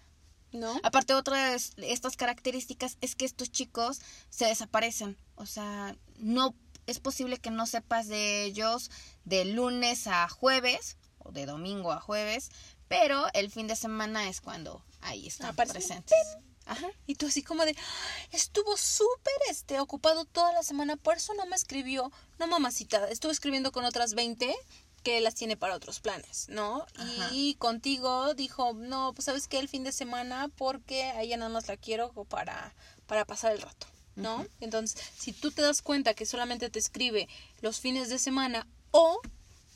¿No? 0.53 0.79
Aparte, 0.83 1.13
otra 1.13 1.49
de 1.49 1.55
es- 1.55 1.73
estas 1.77 2.15
características 2.15 2.97
es 3.01 3.15
que 3.15 3.25
estos 3.25 3.51
chicos 3.51 3.99
se 4.29 4.45
desaparecen. 4.45 5.17
O 5.35 5.45
sea, 5.45 5.95
no 6.17 6.55
es 6.87 6.99
posible 6.99 7.37
que 7.37 7.51
no 7.51 7.65
sepas 7.65 8.07
de 8.07 8.43
ellos 8.43 8.89
de 9.25 9.45
lunes 9.45 10.07
a 10.07 10.27
jueves 10.29 10.97
o 11.19 11.31
de 11.31 11.45
domingo 11.45 11.91
a 11.91 11.99
jueves, 11.99 12.49
pero 12.87 13.25
el 13.33 13.49
fin 13.51 13.67
de 13.67 13.75
semana 13.75 14.27
es 14.29 14.41
cuando 14.41 14.83
ahí 15.01 15.27
están 15.27 15.51
Aparecen. 15.51 16.03
presentes. 16.03 16.17
Ajá. 16.65 16.87
Y 17.07 17.15
tú 17.15 17.27
así 17.27 17.43
como 17.43 17.65
de, 17.65 17.75
"Ah, 17.77 18.27
estuvo 18.31 18.77
súper 18.77 19.33
este, 19.49 19.81
ocupado 19.81 20.23
toda 20.23 20.53
la 20.53 20.63
semana, 20.63 20.95
por 20.95 21.17
eso 21.17 21.33
no 21.33 21.45
me 21.45 21.57
escribió. 21.57 22.09
No, 22.39 22.47
mamacita, 22.47 23.09
estuvo 23.09 23.33
escribiendo 23.33 23.73
con 23.73 23.83
otras 23.83 24.13
20 24.13 24.55
que 25.03 25.21
las 25.21 25.35
tiene 25.35 25.57
para 25.57 25.75
otros 25.75 25.99
planes, 25.99 26.47
¿no? 26.49 26.85
Ajá. 26.95 27.29
Y 27.31 27.55
contigo 27.55 28.33
dijo, 28.33 28.73
no, 28.73 29.13
pues 29.13 29.25
sabes 29.25 29.47
que 29.47 29.59
el 29.59 29.69
fin 29.69 29.83
de 29.83 29.91
semana 29.91 30.49
porque 30.57 31.03
a 31.03 31.21
ella 31.21 31.37
nada 31.37 31.49
más 31.49 31.67
la 31.67 31.77
quiero 31.77 32.11
para, 32.25 32.73
para 33.05 33.25
pasar 33.25 33.51
el 33.51 33.61
rato, 33.61 33.87
¿no? 34.15 34.45
Entonces, 34.59 34.99
si 35.17 35.33
tú 35.33 35.51
te 35.51 35.61
das 35.61 35.81
cuenta 35.81 36.13
que 36.13 36.25
solamente 36.25 36.69
te 36.69 36.79
escribe 36.79 37.27
los 37.61 37.79
fines 37.79 38.09
de 38.09 38.17
semana 38.19 38.67
o 38.91 39.19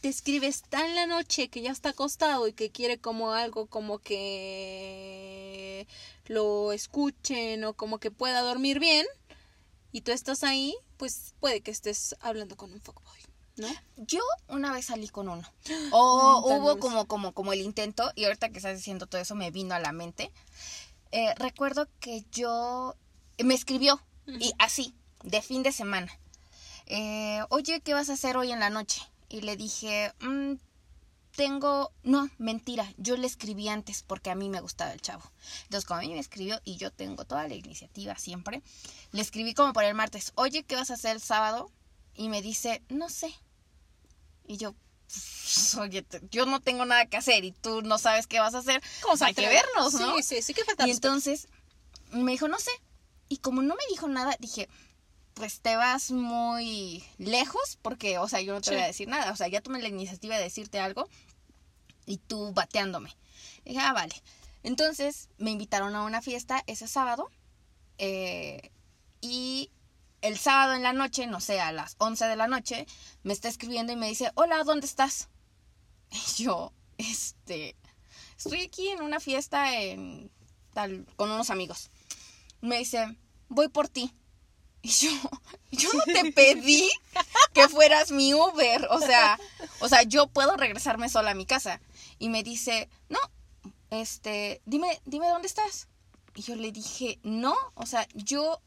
te 0.01 0.09
escribe 0.09 0.47
está 0.47 0.85
en 0.85 0.95
la 0.95 1.07
noche 1.07 1.49
que 1.49 1.61
ya 1.61 1.71
está 1.71 1.89
acostado 1.89 2.47
y 2.47 2.53
que 2.53 2.69
quiere 2.69 2.99
como 2.99 3.31
algo 3.31 3.65
como 3.65 3.99
que 3.99 5.87
lo 6.27 6.71
escuchen 6.71 7.63
o 7.63 7.73
como 7.73 7.99
que 7.99 8.11
pueda 8.11 8.41
dormir 8.41 8.79
bien 8.79 9.05
y 9.91 10.01
tú 10.01 10.11
estás 10.11 10.43
ahí, 10.43 10.75
pues 10.97 11.33
puede 11.39 11.61
que 11.61 11.71
estés 11.71 12.15
hablando 12.19 12.55
con 12.55 12.71
un 12.71 12.81
fuckboy, 12.81 13.19
¿no? 13.57 13.67
Yo 13.97 14.21
una 14.47 14.71
vez 14.71 14.85
salí 14.85 15.09
con 15.09 15.27
uno. 15.29 15.43
O 15.91 16.41
hubo 16.57 16.79
como, 16.79 17.05
como, 17.07 17.33
como 17.33 17.53
el 17.53 17.61
intento, 17.61 18.11
y 18.15 18.25
ahorita 18.25 18.49
que 18.49 18.57
estás 18.57 18.77
diciendo 18.77 19.07
todo 19.07 19.21
eso 19.21 19.35
me 19.35 19.51
vino 19.51 19.75
a 19.75 19.79
la 19.79 19.91
mente. 19.91 20.31
Eh, 21.11 21.33
recuerdo 21.35 21.87
que 21.99 22.25
yo 22.31 22.95
me 23.43 23.53
escribió, 23.53 24.01
y 24.27 24.53
así, 24.59 24.93
de 25.23 25.41
fin 25.41 25.63
de 25.63 25.71
semana. 25.71 26.11
Eh, 26.85 27.41
Oye, 27.49 27.81
¿qué 27.81 27.93
vas 27.93 28.09
a 28.09 28.13
hacer 28.13 28.37
hoy 28.37 28.51
en 28.51 28.59
la 28.59 28.69
noche? 28.69 29.01
Y 29.29 29.41
le 29.41 29.55
dije, 29.57 30.13
"Mm, 30.19 30.55
tengo, 31.37 31.91
no, 32.03 32.29
mentira, 32.39 32.91
yo 32.97 33.15
le 33.15 33.27
escribí 33.27 33.69
antes 33.69 34.01
porque 34.03 34.31
a 34.31 34.35
mí 34.35 34.49
me 34.49 34.59
gustaba 34.59 34.91
el 34.91 35.01
chavo. 35.01 35.23
Entonces, 35.63 35.85
como 35.85 35.99
a 35.99 36.03
mí 36.03 36.09
me 36.09 36.19
escribió 36.19 36.59
y 36.63 36.77
yo 36.77 36.91
tengo 36.91 37.25
toda 37.25 37.47
la 37.47 37.53
iniciativa 37.53 38.15
siempre, 38.17 38.63
le 39.11 39.21
escribí 39.21 39.53
como 39.53 39.71
por 39.71 39.83
el 39.83 39.93
martes, 39.93 40.31
oye, 40.35 40.63
¿qué 40.63 40.75
vas 40.75 40.89
a 40.89 40.95
hacer 40.95 41.11
el 41.11 41.21
sábado? 41.21 41.71
Y 42.15 42.29
me 42.29 42.41
dice, 42.41 42.81
no 42.89 43.07
sé. 43.09 43.31
Y 44.47 44.57
yo, 44.57 44.73
"Pues, 45.07 45.75
oye, 45.75 46.05
yo 46.31 46.45
no 46.45 46.59
tengo 46.61 46.85
nada 46.85 47.05
que 47.05 47.17
hacer 47.17 47.43
y 47.45 47.51
tú 47.51 47.81
no 47.81 47.97
sabes 47.97 48.25
qué 48.27 48.39
vas 48.39 48.55
a 48.55 48.59
hacer, 48.59 48.81
pues 49.03 49.21
hay 49.21 49.33
que 49.33 49.47
vernos, 49.47 49.93
¿no? 49.93 50.15
Sí, 50.17 50.23
sí, 50.23 50.41
sí 50.41 50.53
que 50.53 50.63
falta 50.65 50.87
Y 50.87 50.91
entonces 50.91 51.47
me 52.11 52.31
dijo, 52.31 52.47
no 52.47 52.57
sé. 52.59 52.71
Y 53.29 53.37
como 53.37 53.61
no 53.61 53.75
me 53.75 53.81
dijo 53.89 54.07
nada, 54.07 54.35
dije, 54.39 54.69
pues 55.33 55.59
te 55.59 55.75
vas 55.75 56.11
muy 56.11 57.03
lejos 57.17 57.77
porque, 57.81 58.17
o 58.17 58.27
sea, 58.29 58.41
yo 58.41 58.53
no 58.53 58.61
te 58.61 58.69
Sí. 58.69 58.75
voy 58.75 58.83
a 58.83 58.87
decir 58.87 59.07
nada. 59.07 59.31
O 59.31 59.35
sea, 59.35 59.47
ya 59.49 59.61
tomé 59.61 59.81
la 59.81 59.89
iniciativa 59.89 60.37
de 60.37 60.43
decirte 60.43 60.79
algo 60.79 61.07
y 62.05 62.17
tú 62.17 62.53
bateándome. 62.53 63.15
dije, 63.65 63.79
ah, 63.81 63.91
vale. 63.93 64.15
Entonces 64.63 65.27
me 65.37 65.51
invitaron 65.51 65.93
a 65.95 66.03
una 66.03 66.21
fiesta 66.21 66.63
ese 66.67 66.87
sábado 66.87 67.29
eh, 67.97 68.71
y 69.21 69.69
el 70.21 70.37
sábado 70.37 70.73
en 70.73 70.83
la 70.83 70.93
noche, 70.93 71.27
no 71.27 71.39
sé, 71.39 71.59
a 71.59 71.71
las 71.71 71.95
11 71.99 72.25
de 72.25 72.35
la 72.35 72.47
noche, 72.47 72.87
me 73.23 73.33
está 73.33 73.47
escribiendo 73.47 73.93
y 73.93 73.95
me 73.95 74.07
dice, 74.07 74.31
hola, 74.35 74.63
¿dónde 74.63 74.85
estás? 74.85 75.29
Y 76.09 76.43
yo, 76.43 76.71
este, 76.97 77.75
estoy 78.37 78.61
aquí 78.61 78.89
en 78.89 79.01
una 79.01 79.19
fiesta 79.19 79.73
en 79.81 80.31
tal, 80.73 81.05
con 81.15 81.29
unos 81.29 81.49
amigos. 81.49 81.89
Me 82.61 82.77
dice, 82.79 83.17
voy 83.49 83.67
por 83.67 83.89
ti. 83.89 84.13
Y 84.81 84.89
yo, 84.89 85.09
yo 85.71 85.89
no 85.93 86.03
te 86.03 86.31
pedí 86.33 86.89
que 87.53 87.67
fueras 87.67 88.11
mi 88.11 88.33
Uber. 88.33 88.87
O 88.89 88.99
sea, 88.99 89.39
o 89.79 89.89
sea, 89.89 90.03
yo 90.03 90.27
puedo 90.27 90.55
regresarme 90.55 91.09
sola 91.09 91.31
a 91.31 91.35
mi 91.35 91.45
casa. 91.45 91.81
Y 92.19 92.29
me 92.29 92.43
dice, 92.43 92.89
no, 93.09 93.19
este, 93.89 94.61
dime, 94.65 95.01
dime 95.05 95.27
dónde 95.27 95.47
estás. 95.47 95.87
Y 96.35 96.43
yo 96.43 96.55
le 96.55 96.71
dije, 96.71 97.19
no, 97.23 97.55
o 97.73 97.85
sea, 97.85 98.07
yo 98.13 98.61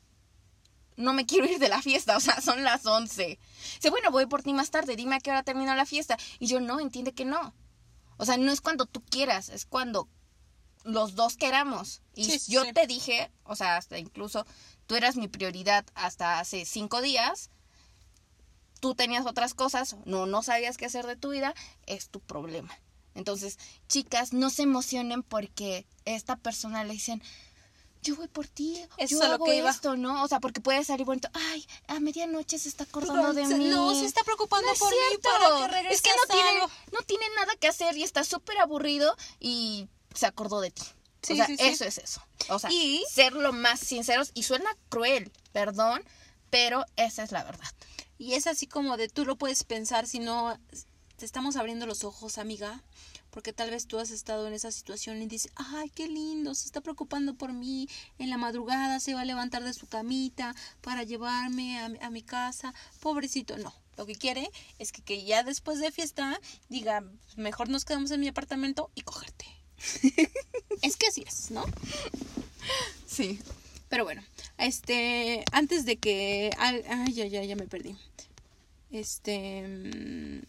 no 1.00 1.12
me 1.12 1.26
quiero 1.26 1.47
ir 1.47 1.59
de 1.59 1.69
la 1.69 1.83
fiesta, 1.83 2.16
o 2.16 2.21
sea, 2.21 2.40
son 2.40 2.62
las 2.64 2.87
11. 2.87 3.38
Dice, 3.76 3.90
bueno, 3.90 4.11
voy 4.11 4.26
por 4.26 4.42
ti 4.42 4.52
más 4.52 4.71
tarde, 4.71 4.97
dime 4.97 5.16
a 5.16 5.21
qué 5.21 5.30
hora 5.30 5.42
termina 5.42 5.75
la 5.76 5.87
fiesta. 5.87 6.16
Y 6.38 6.47
yo, 6.47 6.61
no, 6.61 6.80
entiende 6.80 7.12
que 7.12 7.25
no. 7.25 7.54
O 8.16 8.25
sea, 8.26 8.37
no 8.37 8.52
es 8.52 8.61
cuando 8.61 8.87
tú 8.87 9.02
quieras, 9.02 9.49
es 9.49 9.64
cuando 9.66 10.09
los 10.85 11.14
dos 11.14 11.37
queramos. 11.37 12.02
Y 12.14 12.25
Sí, 12.25 12.38
sí, 12.38 12.52
yo 12.52 12.64
sí. 12.64 12.73
te 12.73 12.87
dije, 12.87 13.30
o 13.45 13.57
sea, 13.57 13.76
hasta 13.76 13.99
incluso 13.99 14.47
tú 14.87 14.95
eras 14.97 15.16
mi 15.16 15.28
prioridad 15.28 15.87
hasta 15.95 16.38
hace 16.38 16.64
cinco 16.64 17.00
días. 17.00 17.50
Tú 18.80 18.95
tenías 18.95 19.26
otras 19.26 19.52
cosas, 19.52 19.97
no, 20.07 20.26
no 20.26 20.42
sabías 20.42 20.78
qué 20.78 20.87
hacer 20.87 21.07
de 21.07 21.16
tu 21.16 21.30
vida, 21.30 21.54
es 21.87 22.09
tu 22.09 22.21
problema. 22.21 22.75
Entonces, 23.14 23.59
chicas, 23.88 24.33
no 24.33 24.50
se 24.50 24.62
emocionen 24.62 25.23
porque 25.23 25.87
esta 26.04 26.37
persona 26.37 26.85
le 26.85 26.95
dicen, 26.95 27.23
yo 28.02 28.16
voy 28.16 28.28
por 28.28 28.47
ti, 28.47 28.83
Eso 28.97 29.21
yo 29.21 29.26
lo 29.28 29.35
hago 29.35 29.45
que 29.45 29.57
iba. 29.57 29.71
esto, 29.71 29.97
¿no? 29.97 30.23
O 30.25 30.28
sea, 30.28 30.40
porque 30.40 30.61
puede 30.61 30.85
salir 30.85 31.04
bonito, 31.07 31.28
ay, 31.35 31.66
a 31.88 32.00
medianoche 32.00 32.59
se 32.59 32.69
está 32.69 32.85
acordando 32.85 33.33
de 33.35 33.45
mí. 33.45 33.64
No, 33.66 33.95
se 33.95 34.07
está 34.07 34.23
preocupando 34.25 34.66
No 34.66 34.73
es 34.73 34.78
por 34.78 34.90
mí 34.90 34.97
para 35.23 35.83
que 35.83 35.88
Es 35.95 36.00
que 36.02 36.11
no 36.11 36.33
tiene, 36.35 36.61
no 36.92 37.02
tiene 37.07 37.25
nada 37.37 37.54
que 37.57 37.69
hacer 37.69 37.97
y 37.97 38.02
está 38.02 38.25
súper 38.25 38.59
aburrido 38.59 39.14
y 39.38 39.88
se 40.14 40.26
acordó 40.26 40.61
de 40.61 40.71
ti. 40.71 40.83
Sí, 41.23 41.35
o 41.35 41.37
sea, 41.37 41.47
sí, 41.47 41.57
sí. 41.59 41.62
eso 41.66 41.85
es 41.85 41.99
eso. 41.99 42.23
O 42.49 42.59
sea, 42.59 42.71
Y- 42.73 43.04
ser 43.12 43.35
lo 43.35 43.52
más 43.52 43.80
sinceros 43.80 44.30
y 44.33 44.45
suena 44.45 44.75
cruel, 44.88 45.30
perdón, 45.52 46.02
pero 46.49 46.87
esa 46.97 47.23
es 47.23 47.33
la 47.33 47.45
verdad. 47.45 47.69
Y 48.16 48.35
es 48.35 48.47
así 48.47 48.66
como 48.66 48.97
de 48.97 49.09
tú 49.09 49.25
lo 49.26 49.37
puedes 49.37 49.64
pensar 49.64 50.07
si 50.07 50.19
no 50.19 50.59
te 51.16 51.26
estamos 51.26 51.57
abriendo 51.57 51.85
los 51.85 52.04
ojos, 52.04 52.38
amiga, 52.38 52.83
porque 53.31 53.53
tal 53.53 53.71
vez 53.71 53.87
tú 53.87 53.99
has 53.99 54.11
estado 54.11 54.47
en 54.47 54.53
esa 54.55 54.71
situación 54.73 55.21
y 55.23 55.27
dices, 55.27 55.51
ay, 55.57 55.91
qué 55.91 56.09
lindo, 56.09 56.55
se 56.55 56.67
está 56.67 56.81
preocupando 56.81 57.35
por 57.35 57.53
mí, 57.53 57.89
en 58.19 58.31
la 58.31 58.37
madrugada 58.37 59.01
se 59.01 59.15
va 59.15 59.23
a 59.23 59.25
levantar 59.25 59.63
de 59.65 59.73
su 59.73 59.87
camita 59.87 60.55
para 60.81 61.03
llevarme 61.05 61.79
a, 61.81 61.89
mi- 61.89 61.99
a 62.01 62.11
mi 62.11 62.23
casa, 62.23 62.75
pobrecito, 63.01 63.57
no. 63.59 63.73
Lo 63.97 64.07
que 64.07 64.15
quiere 64.15 64.51
es 64.79 64.93
que, 64.93 65.03
que 65.03 65.25
ya 65.25 65.43
después 65.43 65.79
de 65.79 65.91
fiesta 65.93 66.41
diga, 66.69 67.05
mejor 67.37 67.69
nos 67.69 67.85
quedamos 67.85 68.11
en 68.13 68.21
mi 68.21 68.29
apartamento 68.29 68.91
y 68.95 69.03
cogerte. 69.03 69.45
es 70.83 70.97
que 70.97 71.07
así 71.07 71.23
es, 71.27 71.51
¿no? 71.51 71.65
Sí. 73.07 73.41
Pero 73.89 74.05
bueno, 74.05 74.23
este, 74.57 75.45
antes 75.53 75.85
de 75.85 75.97
que, 75.97 76.51
ay, 76.59 76.83
ay, 76.89 77.13
ya, 77.13 77.27
ya, 77.27 77.43
ya 77.45 77.57
me 77.57 77.67
perdí. 77.67 77.97
Este, 78.93 79.63
mm, 79.67 80.41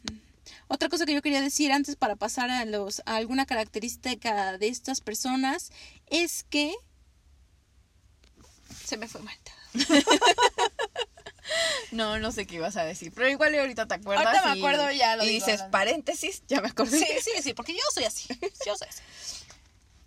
otra 0.67 0.89
cosa 0.89 1.05
que 1.05 1.13
yo 1.13 1.21
quería 1.21 1.41
decir 1.41 1.71
antes 1.71 1.95
para 1.95 2.15
pasar 2.15 2.49
a 2.49 2.65
los, 2.65 3.01
a 3.05 3.15
alguna 3.15 3.45
característica 3.45 4.57
de 4.57 4.67
estas 4.67 5.01
personas 5.01 5.71
es 6.07 6.43
que 6.49 6.73
se 8.85 8.97
me 8.97 9.07
fue 9.07 9.21
Marta. 9.21 9.51
No, 11.91 12.19
no 12.19 12.31
sé 12.31 12.45
qué 12.47 12.55
ibas 12.55 12.77
a 12.77 12.83
decir, 12.85 13.11
pero 13.13 13.27
igual 13.27 13.53
ahorita 13.59 13.85
te 13.87 13.95
acuerdas. 13.95 14.25
Ahorita 14.25 14.49
me 14.51 14.55
y- 14.55 14.59
acuerdo, 14.59 14.91
ya 14.91 15.15
lo 15.17 15.23
Y 15.23 15.27
digo, 15.29 15.45
dices, 15.45 15.63
paréntesis, 15.63 16.43
ya 16.47 16.61
me 16.61 16.69
acordé. 16.69 16.97
Sí, 16.99 17.05
sí, 17.21 17.41
sí, 17.41 17.53
porque 17.53 17.73
yo 17.73 17.81
soy 17.93 18.05
así. 18.05 18.27
Yo 18.65 18.77
soy 18.77 18.87
así. 18.87 19.01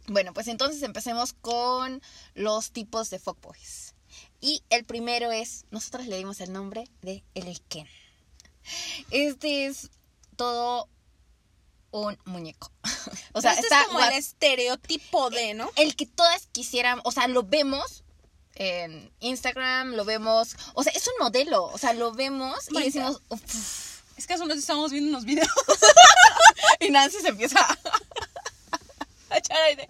Bueno, 0.07 0.33
pues 0.33 0.49
entonces 0.49 0.83
empecemos 0.83 1.35
con 1.35 2.01
los 2.35 2.71
tipos 2.71 3.11
de 3.11 3.19
fuckboys. 3.19 3.95
Y 4.41 4.63
el 4.71 4.85
primero 4.85 5.33
es, 5.33 5.67
nosotros 5.71 6.07
le 6.07 6.17
dimos 6.17 6.41
el 6.41 6.53
nombre 6.53 6.85
de 7.03 7.23
el 7.35 7.61
Ken. 7.69 7.89
Este 9.11 9.67
es 9.67 9.91
todo 10.35 10.89
un 11.91 12.19
muñeco. 12.25 12.71
o 13.33 13.41
sea, 13.41 13.53
este 13.53 13.63
está 13.67 13.81
es 13.83 13.87
como 13.87 14.01
guap- 14.01 14.09
el 14.13 14.19
estereotipo 14.19 15.31
de, 15.31 15.55
¿no? 15.55 15.71
el 15.77 15.95
que 15.97 16.07
todas 16.07 16.47
quisieran, 16.53 17.01
o 17.05 17.13
sea, 17.13 17.29
lo 17.29 17.43
vemos 17.45 18.03
en 18.57 19.13
Instagram, 19.21 19.95
lo 19.95 20.05
vemos, 20.05 20.57
o 20.75 20.83
sea, 20.83 20.93
es 20.93 21.07
un 21.09 21.15
modelo, 21.21 21.65
o 21.65 21.79
sea, 21.79 21.93
lo 21.93 22.13
vemos 22.13 22.57
y 22.71 22.83
decimos, 22.83 23.21
"Uf". 23.29 23.43
Es 24.17 24.27
que 24.29 24.35
hace 24.35 24.45
unos 24.45 24.55
días 24.55 24.63
estábamos 24.63 24.93
viendo 24.93 25.09
unos 25.11 25.25
videos. 25.25 25.49
y 26.81 26.91
Nancy 26.91 27.19
se 27.21 27.29
empieza 27.29 27.59
a 29.35 29.39
echar 29.39 29.57
aire. 29.63 29.89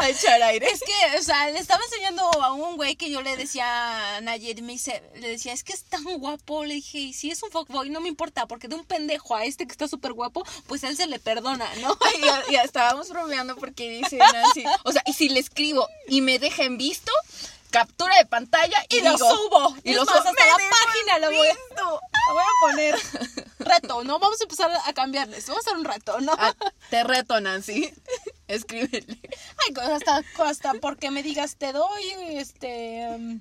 a 0.00 0.08
echar 0.08 0.42
aire. 0.42 0.66
Es 0.70 0.80
que, 0.80 1.18
o 1.18 1.22
sea, 1.22 1.50
le 1.50 1.58
estaba 1.58 1.82
enseñando 1.84 2.22
a 2.22 2.52
un 2.52 2.76
güey 2.76 2.96
que 2.96 3.10
yo 3.10 3.22
le 3.22 3.36
decía 3.36 4.16
a 4.16 4.20
Nayed, 4.20 4.60
me 4.60 4.72
dice, 4.72 5.02
le 5.16 5.28
decía, 5.28 5.52
es 5.52 5.64
que 5.64 5.72
es 5.72 5.84
tan 5.84 6.04
guapo. 6.04 6.64
Le 6.64 6.74
dije, 6.74 6.98
y 6.98 7.12
si 7.12 7.30
es 7.30 7.42
un 7.42 7.50
fuckboy, 7.50 7.90
no 7.90 8.00
me 8.00 8.08
importa, 8.08 8.46
porque 8.46 8.68
de 8.68 8.74
un 8.74 8.84
pendejo 8.84 9.34
a 9.34 9.44
este 9.44 9.66
que 9.66 9.72
está 9.72 9.88
súper 9.88 10.12
guapo, 10.12 10.44
pues 10.66 10.84
a 10.84 10.88
él 10.88 10.96
se 10.96 11.06
le 11.06 11.18
perdona, 11.18 11.68
¿no? 11.80 11.96
Y 12.18 12.20
ya, 12.20 12.42
ya 12.50 12.62
estábamos 12.62 13.08
bromeando 13.08 13.56
porque 13.56 13.88
dice 13.88 14.18
Nancy, 14.18 14.64
o 14.84 14.92
sea, 14.92 15.02
y 15.06 15.14
si 15.14 15.28
le 15.28 15.40
escribo 15.40 15.88
y 16.08 16.20
me 16.20 16.38
deja 16.38 16.64
en 16.64 16.76
visto, 16.76 17.10
captura 17.72 18.16
de 18.18 18.26
pantalla 18.26 18.76
y, 18.88 18.98
Y 18.98 19.00
lo 19.00 19.10
digo, 19.14 19.28
subo. 19.28 19.76
Y 19.82 19.94
lo 19.94 20.04
subo. 20.04 20.14
hasta 20.14 20.30
la 20.30 20.56
página 20.56 21.18
lo 21.18 21.26
voy 21.36 21.48
a- 21.48 21.52
visto. 21.52 22.00
Lo 22.28 22.34
voy 22.34 22.42
a 22.44 22.60
poner 22.60 22.94
reto, 23.58 24.04
¿no? 24.04 24.18
Vamos 24.20 24.40
a 24.40 24.44
empezar 24.44 24.70
a 24.86 24.92
cambiarles. 24.92 25.46
Vamos 25.48 25.66
a 25.66 25.70
hacer 25.70 25.78
un 25.78 25.84
reto, 25.84 26.20
¿no? 26.20 26.32
Ah, 26.38 26.54
te 26.90 27.02
reto, 27.02 27.40
Nancy. 27.40 27.92
Escríbele. 28.46 29.18
Ay, 29.66 29.74
hasta, 29.92 30.22
hasta 30.44 30.74
porque 30.74 31.10
me 31.10 31.22
digas, 31.24 31.56
te 31.56 31.72
doy, 31.72 32.04
este... 32.36 33.08
um, 33.16 33.40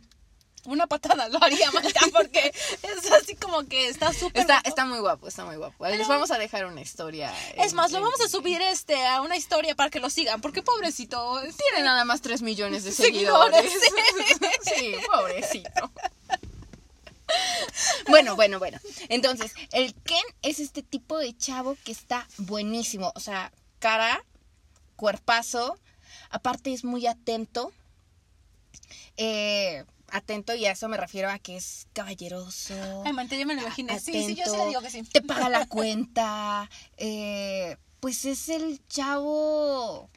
una 0.66 0.88
patada 0.88 1.28
lo 1.30 1.44
haría, 1.44 1.72
Marta, 1.74 2.00
porque 2.14 2.54
es 2.84 3.12
así 3.12 3.36
como 3.36 3.64
que 3.68 3.88
está 3.90 4.14
súper... 4.14 4.42
Está, 4.42 4.56
guapo. 4.56 4.70
está 4.70 4.86
muy 4.86 5.00
guapo, 5.00 5.28
está 5.28 5.46
muy 5.46 5.56
guapo. 5.56 5.88
Les 5.88 6.08
vamos 6.08 6.32
a 6.32 6.38
dejar 6.38 6.66
una 6.66 6.82
historia. 6.82 7.34
Es 7.56 7.72
en- 7.72 7.76
más, 7.76 7.92
lo 7.92 7.98
en- 7.98 8.04
vamos 8.06 8.22
a 8.22 8.28
subir 8.30 8.62
este 8.62 9.06
a 9.08 9.22
una 9.22 9.38
historia 9.38 9.76
para 9.76 9.90
que 9.90 10.00
lo 10.00 10.10
sigan, 10.10 10.40
porque 10.42 10.62
pobrecito. 10.62 11.42
Tiene 11.42 11.84
nada 11.84 12.06
más 12.06 12.22
3 12.22 12.42
millones 12.42 12.84
de 12.84 12.92
Seguidores. 12.92 13.72
seguidores. 13.72 14.50
sí, 14.78 14.96
pobrecito. 15.12 15.92
Bueno, 18.10 18.36
bueno, 18.36 18.60
bueno. 18.60 18.78
Entonces, 19.10 19.54
el 19.72 19.94
Ken 20.04 20.24
es 20.42 20.60
este 20.60 20.84
tipo 20.84 21.18
de 21.18 21.36
chavo 21.36 21.78
que 21.84 21.92
está 21.92 22.28
buenísimo. 22.38 23.12
O 23.16 23.20
sea, 23.20 23.52
cara, 23.80 24.24
cuerpazo. 24.96 25.78
Aparte 26.30 26.74
es 26.74 26.84
muy 26.84 27.08
atento. 27.08 27.72
Eh, 29.18 29.86
atento 30.12 30.54
y 30.56 30.66
a 30.66 30.72
eso 30.72 30.88
me 30.88 30.98
refiero 30.98 31.30
a 31.30 31.40
que 31.40 31.58
es 31.58 31.88
caballeroso. 31.94 33.04
Ay, 33.06 33.14
Mante, 33.14 33.38
ya 33.38 33.46
me 33.46 33.56
lo 33.56 33.62
imaginé. 33.62 34.00
Sí, 34.00 34.12
sí, 34.26 34.36
yo 34.36 34.46
sí 34.46 34.58
le 34.58 34.68
digo 34.68 34.82
que 34.82 34.90
sí. 34.90 35.04
Te 35.04 35.22
paga 35.22 35.50
la 35.50 35.66
cuenta. 35.66 36.70
eh, 36.98 37.78
pues 38.02 38.26
es 38.26 38.50
el 38.50 38.86
chavo. 38.88 40.10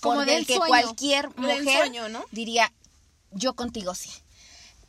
Como 0.00 0.20
del 0.24 0.38
el 0.38 0.46
que 0.46 0.56
sueño, 0.56 0.68
cualquier 0.68 1.28
del 1.34 1.62
mujer 1.62 1.78
sueño, 1.78 2.08
¿no? 2.08 2.24
diría, 2.32 2.72
yo 3.30 3.54
contigo 3.54 3.94
sí. 3.94 4.10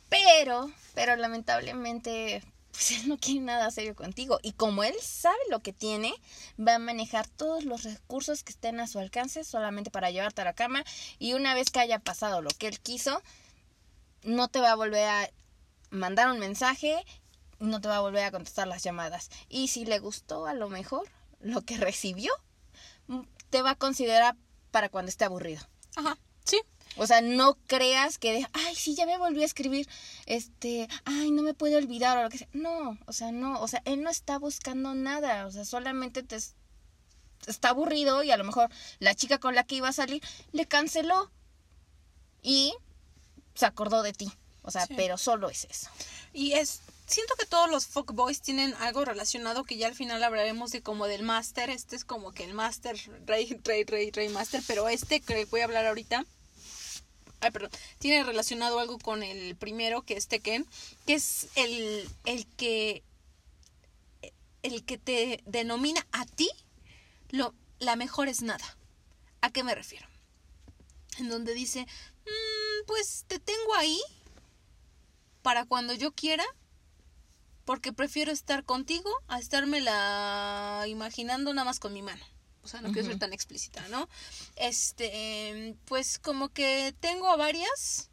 Pero, 0.08 0.72
pero 0.94 1.14
lamentablemente, 1.14 2.42
pues 2.74 2.90
él 2.90 3.08
no 3.08 3.18
quiere 3.18 3.40
nada 3.40 3.70
serio 3.70 3.94
contigo. 3.94 4.40
Y 4.42 4.52
como 4.52 4.82
él 4.82 4.94
sabe 5.00 5.38
lo 5.48 5.60
que 5.60 5.72
tiene, 5.72 6.12
va 6.58 6.74
a 6.74 6.78
manejar 6.80 7.28
todos 7.28 7.64
los 7.64 7.84
recursos 7.84 8.42
que 8.42 8.50
estén 8.50 8.80
a 8.80 8.88
su 8.88 8.98
alcance 8.98 9.44
solamente 9.44 9.92
para 9.92 10.10
llevarte 10.10 10.42
a 10.42 10.44
la 10.44 10.54
cama. 10.54 10.82
Y 11.20 11.34
una 11.34 11.54
vez 11.54 11.70
que 11.70 11.78
haya 11.78 12.00
pasado 12.00 12.42
lo 12.42 12.50
que 12.50 12.66
él 12.66 12.80
quiso, 12.80 13.22
no 14.24 14.48
te 14.48 14.58
va 14.58 14.72
a 14.72 14.74
volver 14.74 15.08
a 15.08 15.30
mandar 15.90 16.28
un 16.32 16.40
mensaje, 16.40 16.96
no 17.60 17.80
te 17.80 17.86
va 17.86 17.98
a 17.98 18.00
volver 18.00 18.24
a 18.24 18.32
contestar 18.32 18.66
las 18.66 18.82
llamadas. 18.82 19.30
Y 19.48 19.68
si 19.68 19.84
le 19.86 20.00
gustó 20.00 20.46
a 20.46 20.54
lo 20.54 20.68
mejor 20.68 21.08
lo 21.38 21.62
que 21.62 21.76
recibió, 21.76 22.32
te 23.50 23.62
va 23.62 23.70
a 23.70 23.78
considerar 23.78 24.36
para 24.72 24.88
cuando 24.88 25.10
esté 25.10 25.24
aburrido. 25.24 25.62
Ajá, 25.94 26.18
sí. 26.44 26.60
O 26.96 27.06
sea, 27.06 27.20
no 27.20 27.54
creas 27.66 28.18
que, 28.18 28.32
de, 28.32 28.46
ay, 28.52 28.74
sí, 28.74 28.94
ya 28.94 29.04
me 29.06 29.18
volví 29.18 29.42
a 29.42 29.46
escribir, 29.46 29.88
este, 30.26 30.88
ay, 31.04 31.30
no 31.32 31.42
me 31.42 31.54
puede 31.54 31.76
olvidar 31.76 32.16
o 32.18 32.22
lo 32.22 32.30
que 32.30 32.38
sea. 32.38 32.48
No, 32.52 32.98
o 33.06 33.12
sea, 33.12 33.32
no, 33.32 33.60
o 33.60 33.66
sea, 33.68 33.82
él 33.84 34.02
no 34.02 34.10
está 34.10 34.38
buscando 34.38 34.94
nada, 34.94 35.46
o 35.46 35.50
sea, 35.50 35.64
solamente 35.64 36.22
te 36.22 36.36
es- 36.36 36.54
está 37.46 37.70
aburrido 37.70 38.22
y 38.22 38.30
a 38.30 38.36
lo 38.36 38.44
mejor 38.44 38.70
la 39.00 39.14
chica 39.14 39.38
con 39.38 39.54
la 39.54 39.64
que 39.64 39.74
iba 39.74 39.88
a 39.88 39.92
salir 39.92 40.22
le 40.52 40.66
canceló 40.66 41.30
y 42.42 42.74
se 43.54 43.66
acordó 43.66 44.02
de 44.02 44.12
ti. 44.12 44.32
O 44.62 44.70
sea, 44.70 44.86
Sí. 44.86 44.94
pero 44.96 45.18
solo 45.18 45.50
es 45.50 45.64
eso. 45.70 45.90
Y 46.32 46.52
es, 46.52 46.80
siento 47.06 47.34
que 47.38 47.44
todos 47.44 47.70
los 47.70 47.86
fuckboys 47.86 48.40
tienen 48.40 48.72
algo 48.80 49.04
relacionado 49.04 49.64
que 49.64 49.76
ya 49.76 49.88
al 49.88 49.94
final 49.94 50.22
hablaremos 50.24 50.70
de 50.72 50.80
como 50.80 51.06
del 51.06 51.22
máster. 51.22 51.68
Este 51.68 51.96
es 51.96 52.04
como 52.06 52.32
que 52.32 52.44
el 52.44 52.54
máster, 52.54 52.96
rey, 53.26 53.60
rey, 53.62 53.84
rey, 53.84 54.10
rey, 54.10 54.28
máster. 54.30 54.62
Pero 54.66 54.88
este 54.88 55.20
que 55.20 55.44
voy 55.46 55.60
a 55.60 55.64
hablar 55.64 55.84
ahorita, 55.86 56.24
ay, 57.40 57.50
perdón, 57.50 57.70
tiene 57.98 58.24
relacionado 58.24 58.78
algo 58.78 58.98
con 58.98 59.22
el 59.22 59.56
primero, 59.56 60.02
que 60.02 60.16
es 60.16 60.28
Tekken, 60.28 60.66
que 61.06 61.14
es 61.14 61.48
el, 61.54 62.08
el 62.24 62.46
que, 62.56 63.02
el 64.62 64.84
que 64.84 64.98
te 64.98 65.42
denomina 65.46 66.06
a 66.12 66.24
ti 66.26 66.50
lo, 67.30 67.54
la 67.78 67.96
mejor 67.96 68.28
es 68.28 68.42
nada. 68.42 68.76
¿A 69.40 69.50
qué 69.50 69.62
me 69.62 69.74
refiero? 69.74 70.06
En 71.18 71.28
donde 71.28 71.54
dice, 71.54 71.86
"Mm, 72.26 72.86
pues 72.86 73.24
te 73.28 73.38
tengo 73.38 73.74
ahí 73.74 74.00
para 75.42 75.66
cuando 75.66 75.92
yo 75.92 76.12
quiera, 76.12 76.44
porque 77.64 77.92
prefiero 77.92 78.32
estar 78.32 78.64
contigo 78.64 79.10
a 79.28 79.38
estármela 79.38 80.84
imaginando 80.88 81.52
nada 81.52 81.66
más 81.66 81.80
con 81.80 81.92
mi 81.92 82.02
mano. 82.02 82.24
O 82.64 82.68
sea, 82.68 82.80
no 82.80 82.90
quiero 82.92 83.06
ser 83.08 83.18
tan 83.18 83.32
explícita, 83.32 83.86
¿no? 83.88 84.08
Este, 84.56 85.76
pues 85.84 86.18
como 86.18 86.48
que 86.48 86.94
tengo 87.00 87.28
a 87.28 87.36
varias, 87.36 88.10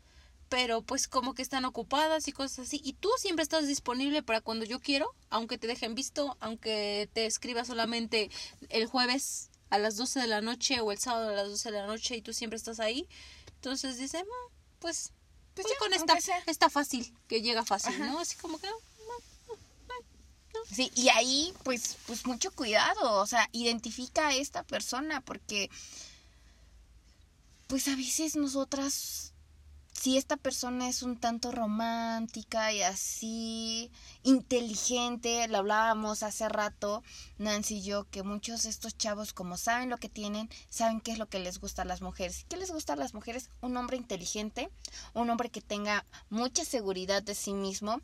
pero 0.49 0.81
pues 0.81 1.07
como 1.07 1.33
que 1.33 1.41
están 1.41 1.63
ocupadas 1.65 2.27
y 2.27 2.31
cosas 2.33 2.67
así. 2.67 2.81
Y 2.83 2.93
tú 2.93 3.09
siempre 3.17 3.43
estás 3.43 3.67
disponible 3.67 4.21
para 4.23 4.41
cuando 4.41 4.65
yo 4.65 4.79
quiero, 4.79 5.13
aunque 5.29 5.57
te 5.57 5.67
dejen 5.67 5.95
visto, 5.95 6.37
aunque 6.41 7.09
te 7.13 7.25
escriba 7.25 7.63
solamente 7.65 8.29
el 8.69 8.85
jueves 8.87 9.49
a 9.69 9.77
las 9.77 9.95
12 9.95 10.19
de 10.19 10.27
la 10.27 10.41
noche 10.41 10.81
o 10.81 10.91
el 10.91 10.99
sábado 10.99 11.29
a 11.29 11.33
las 11.33 11.47
12 11.49 11.71
de 11.71 11.77
la 11.79 11.87
noche 11.87 12.17
y 12.17 12.21
tú 12.21 12.33
siempre 12.33 12.57
estás 12.57 12.79
ahí. 12.81 13.07
Entonces 13.55 13.97
dice, 13.97 14.23
"Mm, 14.23 14.53
pues, 14.79 15.13
Pues 15.55 15.67
ya, 15.67 15.77
con 15.79 15.93
esta, 15.93 16.19
sea. 16.19 16.43
esta 16.45 16.69
fácil, 16.69 17.13
que 17.27 17.41
llega 17.41 17.63
fácil, 17.65 17.93
Ajá. 17.93 18.05
¿no? 18.07 18.19
Así 18.19 18.35
como 18.37 18.57
que... 18.59 18.67
Sí, 20.69 20.91
y 20.95 21.10
ahí, 21.10 21.54
pues, 21.63 21.97
pues 22.08 22.26
mucho 22.26 22.52
cuidado, 22.52 23.21
o 23.21 23.28
sea, 23.28 23.47
identifica 23.52 24.28
a 24.30 24.36
esta 24.36 24.63
persona, 24.63 25.21
porque, 25.21 25.69
pues 27.67 27.88
a 27.88 27.95
veces 27.95 28.36
nosotras, 28.36 29.34
si 29.93 30.17
esta 30.17 30.36
persona 30.38 30.89
es 30.89 31.04
un 31.04 31.17
tanto 31.17 31.52
romántica 31.52 32.74
y 32.74 32.82
así, 32.82 33.91
inteligente, 34.24 35.47
lo 35.47 35.60
hablábamos 35.60 36.24
hace 36.24 36.50
rato, 36.50 37.04
Nancy 37.38 37.78
y 37.78 37.82
yo, 37.84 38.06
que 38.10 38.24
muchos 38.24 38.63
de 38.63 38.69
estos 38.69 38.97
chavos, 38.97 39.34
como 39.34 39.58
saben 39.58 39.89
lo 39.89 39.97
que 39.97 40.10
tienen, 40.10 40.50
saben 40.69 41.02
qué 41.02 41.12
es 41.12 41.19
lo 41.19 41.28
que 41.28 41.39
les 41.39 41.60
gusta 41.60 41.84
a 41.84 41.86
las 41.86 42.02
mujeres. 42.02 42.45
¿Qué 42.50 42.58
les 42.58 42.71
gusta 42.71 42.93
a 42.93 42.95
las 42.95 43.13
mujeres? 43.13 43.50
Un 43.62 43.78
hombre 43.78 43.97
inteligente, 43.97 44.69
un 45.13 45.30
hombre 45.30 45.50
que 45.50 45.62
tenga 45.62 46.06
mucha 46.30 46.65
seguridad 46.65 47.21
de 47.21 47.36
sí 47.36 47.54
mismo, 47.54 48.02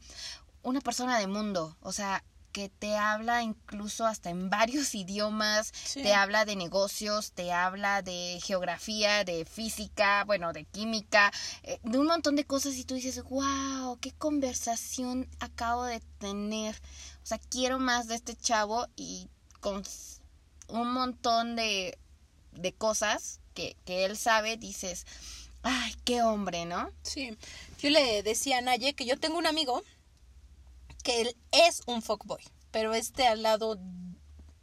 una 0.64 0.82
persona 0.82 1.18
de 1.18 1.28
mundo, 1.28 1.78
o 1.82 1.92
sea, 1.94 2.24
que 2.58 2.70
te 2.70 2.96
habla 2.98 3.44
incluso 3.44 4.08
hasta 4.08 4.32
en 4.32 4.50
varios 4.50 4.96
idiomas, 5.04 5.72
Sí. 5.86 6.02
te 6.02 6.16
habla 6.16 6.44
de 6.44 6.56
negocios, 6.56 7.32
te 7.34 7.52
habla 7.52 8.02
de 8.02 8.40
geografía, 8.44 9.24
de 9.24 9.46
física, 9.46 10.24
bueno, 10.26 10.54
de 10.54 10.64
química, 10.66 11.32
eh, 11.62 11.80
de 11.84 12.00
un 12.00 12.08
montón 12.08 12.36
de 12.36 12.46
cosas 12.46 12.74
y 12.78 12.84
tú 12.84 12.96
dices, 12.96 13.22
wow, 13.26 14.00
qué 14.02 14.12
conversación 14.12 15.30
acabo 15.40 15.84
de 15.84 16.00
tener. 16.18 16.74
O 17.22 17.26
sea, 17.28 17.38
quiero 17.38 17.78
más 17.78 18.08
de 18.08 18.16
este 18.16 18.36
chavo 18.36 18.88
y 18.96 19.30
con 19.60 19.84
un 20.70 20.92
montón 20.94 21.56
de, 21.56 22.00
de 22.54 22.74
cosas 22.74 23.40
que, 23.54 23.78
que 23.86 24.04
él 24.06 24.18
sabe, 24.18 24.58
dices, 24.58 25.06
ay, 25.62 25.94
qué 26.06 26.24
hombre, 26.24 26.66
¿no? 26.66 26.90
Sí, 27.04 27.38
yo 27.80 27.92
le 27.92 28.24
decía 28.24 28.58
a 28.58 28.62
Naye 28.62 28.96
que 28.96 29.06
yo 29.06 29.20
tengo 29.20 29.38
un 29.38 29.46
amigo 29.46 29.84
que 31.08 31.22
él 31.22 31.38
es 31.54 31.84
un 31.86 32.02
fuckboy, 32.02 32.44
pero 32.70 32.94
este 32.94 33.26
al 33.28 33.42
lado, 33.42 33.80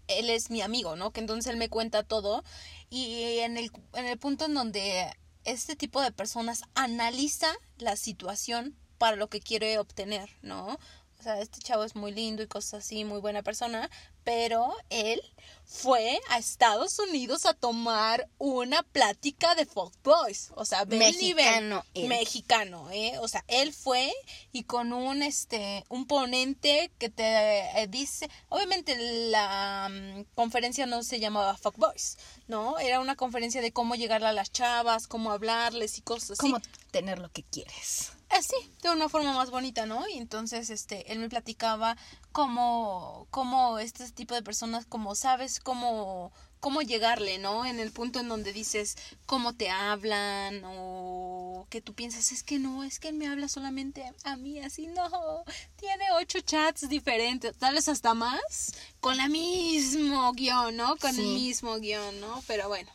él 0.09 0.29
es 0.29 0.51
mi 0.51 0.61
amigo, 0.61 0.95
¿no? 0.95 1.11
Que 1.11 1.21
entonces 1.21 1.51
él 1.51 1.57
me 1.57 1.71
cuenta 1.71 2.03
todo 2.03 2.45
y 2.91 3.39
en 3.39 3.57
el, 3.57 3.71
en 3.95 4.05
el 4.05 4.19
punto 4.19 4.45
en 4.45 4.53
donde 4.53 5.11
este 5.45 5.75
tipo 5.75 6.03
de 6.03 6.13
personas 6.13 6.65
analiza 6.75 7.51
la 7.79 7.97
situación 7.97 8.77
para 8.99 9.17
lo 9.17 9.31
que 9.31 9.41
quiere 9.41 9.79
obtener, 9.79 10.37
¿no? 10.43 10.79
O 11.25 11.27
sea, 11.27 11.41
este 11.41 11.61
chavo 11.61 11.85
es 11.85 11.97
muy 11.97 12.13
lindo 12.13 12.43
y 12.43 12.47
cosas 12.47 12.85
así, 12.85 13.03
muy 13.03 13.19
buena 13.19 13.43
persona, 13.43 13.89
pero 14.25 14.77
él 14.91 15.23
fue 15.65 16.21
a 16.29 16.37
Estados 16.37 16.99
Unidos 16.99 17.47
a 17.47 17.55
tomar 17.55 18.29
una 18.37 18.83
plática 18.83 19.55
de 19.55 19.65
fuckboys, 19.65 20.51
o 20.55 20.67
sea, 20.67 20.83
el 20.83 20.91
nivel 20.91 21.15
Mexicano 21.15 21.85
mexicano, 21.95 22.91
¿eh? 22.91 23.15
O 23.21 23.29
sea, 23.29 23.43
él 23.49 23.73
fue 23.73 24.13
y 24.53 24.65
con 24.65 24.93
un 24.93 25.23
este 25.23 25.87
un 25.89 26.07
ponente 26.07 26.93
que 26.99 27.09
te 27.09 27.25
eh, 27.25 27.87
dice, 27.89 28.29
obviamente 28.51 28.95
la 29.31 29.89
mm, 29.91 30.25
conferencia 30.35 30.85
no 30.85 31.03
se 31.03 31.21
llamaba 31.21 31.57
Fuck 31.57 31.79
Boys, 31.79 32.19
¿no? 32.49 32.79
Era 32.79 33.01
una 33.01 33.17
conferencia 33.17 33.63
de 33.63 33.73
cómo 33.73 33.95
llegarle 33.95 34.27
a 34.27 34.35
las 34.35 34.53
chavas, 34.53 35.07
cómo 35.07 35.33
hablarles 35.33 35.97
y 35.97 36.03
cosas 36.03 36.33
así. 36.33 36.51
Cómo 36.51 36.61
tener 36.91 37.19
lo 37.19 37.31
que 37.31 37.45
quieres. 37.45 38.13
Así, 38.35 38.57
de 38.83 38.91
una 38.91 39.09
forma 39.09 39.33
más 39.33 39.53
bonita, 39.53 39.87
¿no? 39.87 40.09
Y 40.09 40.15
entonces, 40.15 40.69
este, 40.69 41.13
él 41.13 41.21
me 41.21 41.29
platicaba 41.29 41.97
cómo, 42.33 43.29
cómo 43.31 43.79
este 43.79 44.11
tipo 44.11 44.35
de 44.35 44.43
personas, 44.43 44.87
como 44.87 45.15
sabes, 45.15 45.61
cómo, 45.61 46.33
cómo 46.59 46.83
llegarle, 46.83 47.39
¿no? 47.39 47.65
En 47.65 47.79
el 47.79 47.93
punto 47.93 48.19
en 48.19 48.29
donde 48.29 48.53
dices 48.53 48.97
cómo 49.25 49.53
te 49.53 49.71
hablan 49.71 50.63
o 50.65 51.69
que 51.71 51.81
tú 51.81 51.95
piensas, 51.95 52.33
es 52.33 52.43
que 52.43 52.59
no, 52.59 52.83
es 52.83 52.99
que 52.99 53.07
él 53.07 53.15
me 53.15 53.29
habla 53.29 53.47
solamente 53.47 54.05
a 54.25 54.35
mí, 54.35 54.59
así, 54.59 54.89
no, 54.89 55.45
tiene 55.77 56.05
ocho 56.19 56.41
chats 56.41 56.89
diferentes, 56.89 57.57
tal 57.57 57.77
vez 57.77 57.87
hasta 57.87 58.15
más, 58.15 58.75
con 58.99 59.17
la 59.17 59.29
mismo 59.29 60.33
guion, 60.33 60.77
¿no? 60.77 60.97
Con 60.97 61.15
el 61.15 61.25
mismo 61.25 61.79
guion, 61.79 62.21
¿no? 62.21 62.43
Pero 62.49 62.67
bueno. 62.67 62.91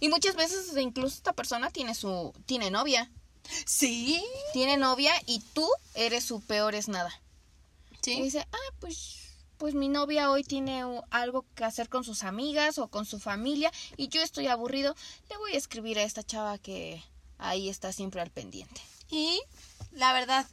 Y 0.00 0.08
muchas 0.08 0.34
veces 0.34 0.74
incluso 0.78 1.16
esta 1.16 1.34
persona 1.34 1.68
tiene 1.70 1.94
su 1.94 2.32
tiene 2.46 2.70
novia, 2.70 3.10
Sí, 3.64 4.22
tiene 4.52 4.76
novia 4.76 5.12
y 5.26 5.40
tú 5.54 5.68
eres 5.94 6.24
su 6.24 6.40
peor 6.40 6.74
es 6.74 6.88
nada. 6.88 7.12
Y 7.92 7.96
sí. 8.04 8.22
dice, 8.22 8.46
"Ah, 8.52 8.74
pues 8.80 9.20
pues 9.60 9.74
mi 9.74 9.90
novia 9.90 10.30
hoy 10.30 10.42
tiene 10.42 10.82
algo 11.10 11.44
que 11.54 11.64
hacer 11.64 11.90
con 11.90 12.02
sus 12.02 12.22
amigas 12.22 12.78
o 12.78 12.88
con 12.88 13.04
su 13.04 13.20
familia 13.20 13.70
y 13.98 14.08
yo 14.08 14.22
estoy 14.22 14.46
aburrido, 14.46 14.96
le 15.28 15.36
voy 15.36 15.52
a 15.52 15.58
escribir 15.58 15.98
a 15.98 16.02
esta 16.02 16.22
chava 16.22 16.56
que 16.56 17.04
ahí 17.36 17.68
está 17.68 17.92
siempre 17.92 18.22
al 18.22 18.30
pendiente. 18.30 18.80
Y 19.10 19.38
la 19.92 20.14
verdad, 20.14 20.46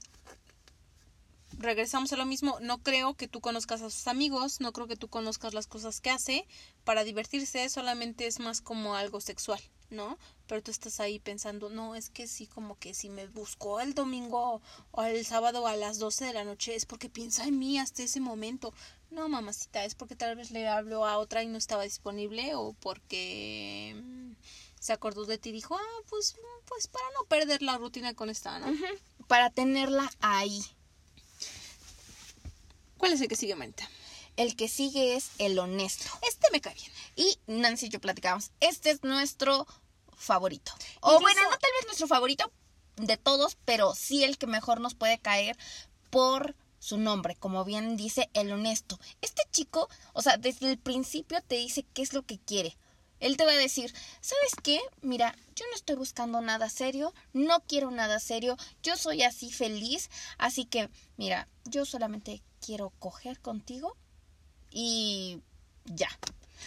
regresamos 1.58 2.12
a 2.12 2.18
lo 2.18 2.26
mismo. 2.26 2.58
No 2.60 2.80
creo 2.80 3.14
que 3.14 3.30
tú 3.30 3.40
conozcas 3.40 3.82
a 3.82 3.90
sus 3.90 4.08
amigos, 4.08 4.60
no 4.60 4.74
creo 4.74 4.88
que 4.88 4.98
tú 4.98 5.08
conozcas 5.08 5.54
las 5.54 5.68
cosas 5.68 6.02
que 6.02 6.10
hace 6.10 6.46
para 6.84 7.06
divertirse, 7.06 7.70
solamente 7.70 8.28
es 8.28 8.40
más 8.40 8.60
como 8.60 8.96
algo 8.96 9.22
sexual, 9.22 9.62
¿no? 9.90 10.18
Pero 10.48 10.64
tú 10.64 10.72
estás 10.72 11.00
ahí 11.00 11.20
pensando, 11.20 11.70
no, 11.70 11.96
es 11.96 12.10
que 12.10 12.28
sí, 12.28 12.48
como 12.48 12.78
que 12.78 12.94
si 12.94 13.10
me 13.10 13.28
buscó 13.28 13.80
el 13.80 13.94
domingo 13.94 14.62
o 14.92 15.04
el 15.04 15.26
sábado 15.26 15.68
a 15.68 15.76
las 15.76 16.00
12 16.00 16.26
de 16.26 16.34
la 16.34 16.44
noche 16.44 16.76
es 16.76 16.86
porque 16.86 17.10
piensa 17.10 17.46
en 17.46 17.60
mí 17.60 17.80
hasta 17.80 18.04
ese 18.04 18.20
momento. 18.20 18.74
No, 19.10 19.30
mamacita, 19.30 19.86
es 19.86 19.96
porque 19.96 20.16
tal 20.16 20.36
vez 20.36 20.52
le 20.52 20.68
habló 20.68 21.06
a 21.06 21.18
otra 21.18 21.44
y 21.44 21.48
no 21.48 21.58
estaba 21.58 21.84
disponible 21.84 22.56
o 22.56 22.74
porque 22.74 23.96
mm, 23.96 24.32
se 24.80 24.94
acordó 24.94 25.26
de 25.26 25.38
ti 25.38 25.50
y 25.50 25.54
dijo, 25.54 25.76
ah, 25.76 26.02
pues, 26.10 26.36
pues 26.66 26.88
para 26.88 27.06
no 27.14 27.26
perder 27.28 27.62
la 27.62 27.78
rutina 27.78 28.14
con 28.14 28.30
esta, 28.30 28.60
¿no? 28.60 28.68
Para 29.28 29.50
tenerla 29.50 30.10
ahí. 30.20 30.62
¿Cuál 32.98 33.14
es 33.14 33.22
el 33.22 33.28
que 33.28 33.36
sigue, 33.36 33.56
manita? 33.56 33.88
El 34.38 34.56
que 34.56 34.68
sigue 34.70 35.16
es 35.16 35.32
el 35.40 35.60
honesto. 35.60 36.06
Este 36.28 36.48
me 36.52 36.62
cae 36.62 36.76
bien. 36.76 36.92
Y 37.16 37.40
Nancy 37.48 37.88
y 37.88 37.90
yo 37.90 38.00
platicamos. 38.00 38.52
Este 38.60 38.92
es 38.92 39.04
nuestro 39.04 39.68
favorito. 40.16 40.72
O 41.02 41.14
Incluso- 41.14 41.22
bueno, 41.22 41.42
no 41.44 41.58
tal 41.58 41.72
vez 41.78 41.86
nuestro 41.88 42.08
favorito 42.08 42.52
de 42.96 43.18
todos, 43.18 43.58
pero 43.66 43.94
sí 43.96 44.24
el 44.24 44.38
que 44.38 44.48
mejor 44.48 44.80
nos 44.80 44.96
puede 44.96 45.20
caer 45.20 45.58
por 46.10 46.56
su 46.80 46.98
nombre, 46.98 47.36
como 47.36 47.66
bien 47.66 47.98
dice 47.98 48.30
el 48.34 48.52
honesto. 48.52 49.00
Este 49.22 49.44
chico, 49.52 49.90
o 50.14 50.22
sea, 50.22 50.38
desde 50.38 50.70
el 50.70 50.78
principio 50.78 51.42
te 51.42 51.56
dice 51.56 51.86
qué 51.94 52.02
es 52.02 52.14
lo 52.14 52.24
que 52.24 52.40
quiere. 52.40 52.78
Él 53.20 53.36
te 53.36 53.46
va 53.46 53.52
a 53.52 53.56
decir, 53.58 53.92
¿sabes 54.22 54.54
qué? 54.64 54.80
Mira, 55.02 55.36
yo 55.56 55.66
no 55.68 55.76
estoy 55.76 55.96
buscando 55.96 56.40
nada 56.42 56.70
serio, 56.70 57.14
no 57.34 57.62
quiero 57.62 57.90
nada 57.90 58.20
serio, 58.20 58.58
yo 58.84 58.96
soy 58.96 59.24
así 59.24 59.52
feliz, 59.52 60.12
así 60.38 60.66
que, 60.66 60.90
mira, 61.18 61.48
yo 61.66 61.84
solamente 61.86 62.44
quiero 62.64 62.92
coger 63.00 63.40
contigo 63.42 63.98
y 64.72 65.42
ya. 65.86 66.10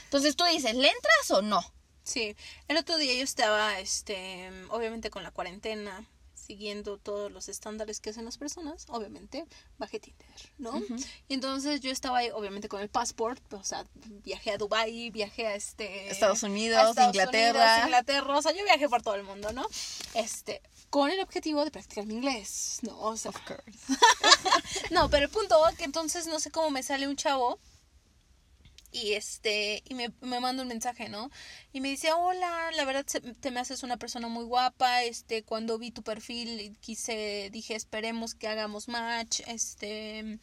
Entonces 0.05 0.37
tú 0.37 0.45
dices, 0.45 0.75
¿le 0.75 0.89
entras 0.89 1.31
o 1.31 1.43
no? 1.43 1.61
Sí, 2.03 2.35
el 2.69 2.77
otro 2.77 2.97
día 2.97 3.15
yo 3.15 3.23
estaba, 3.23 3.79
este, 3.79 4.51
obviamente 4.71 5.11
con 5.11 5.23
la 5.23 5.31
cuarentena, 5.31 6.05
siguiendo 6.35 6.99
todos 6.99 7.31
los 7.31 7.49
estándares 7.49 8.01
que 8.01 8.11
hacen 8.11 8.25
las 8.25 8.37
personas, 8.37 8.87
obviamente, 8.89 9.45
bajé 9.79 10.01
Tinder, 10.01 10.27
¿no? 10.59 10.83
Y 11.29 11.35
entonces 11.35 11.81
yo 11.81 11.93
estaba 11.93 12.19
ahí, 12.19 12.31
obviamente, 12.31 12.69
con 12.69 12.81
el 12.81 12.89
passport, 12.89 13.41
o 13.53 13.63
sea, 13.63 13.87
viajé 14.25 14.51
a 14.51 14.59
Dubai, 14.59 15.11
viajé 15.11 15.47
a 15.47 15.55
este... 15.55 16.11
Estados 16.11 16.43
Unidos, 16.43 16.81
a 16.81 16.89
Estados 16.91 17.15
Inglaterra. 17.15 17.63
Unidos, 17.63 17.85
Inglaterra, 17.85 18.39
o 18.39 18.43
sea, 18.43 18.53
yo 18.53 18.65
viajé 18.65 18.89
por 18.89 19.03
todo 19.03 19.15
el 19.15 19.23
mundo, 19.23 19.53
¿no? 19.53 19.65
Este, 20.15 20.61
con 20.89 21.09
el 21.13 21.21
objetivo 21.21 21.65
de 21.65 21.71
practicar 21.71 22.05
mi 22.07 22.15
inglés, 22.15 22.81
¿no? 22.83 22.99
O 22.99 23.17
sea, 23.17 23.31
no, 24.91 25.09
pero 25.09 25.27
el 25.27 25.31
punto 25.31 25.57
que 25.79 25.85
entonces 25.85 26.27
no 26.27 26.41
sé 26.41 26.51
cómo 26.51 26.71
me 26.71 26.83
sale 26.83 27.07
un 27.07 27.15
chavo 27.15 27.61
y 28.93 29.13
este 29.13 29.83
y 29.89 29.95
me, 29.95 30.13
me 30.21 30.41
manda 30.41 30.63
un 30.63 30.69
mensaje, 30.69 31.09
¿no? 31.09 31.31
Y 31.73 31.81
me 31.81 31.89
dice, 31.89 32.13
"Hola, 32.13 32.71
la 32.77 32.85
verdad 32.85 33.05
te 33.41 33.51
me 33.51 33.61
haces 33.61 33.83
una 33.83 33.97
persona 33.99 34.29
muy 34.29 34.45
guapa, 34.45 35.03
este 35.05 35.43
cuando 35.45 35.79
vi 35.79 35.91
tu 35.91 36.03
perfil 36.03 36.77
quise 36.81 37.49
dije, 37.53 37.75
esperemos 37.75 38.35
que 38.35 38.49
hagamos 38.49 38.89
match, 38.89 39.41
este 39.47 40.39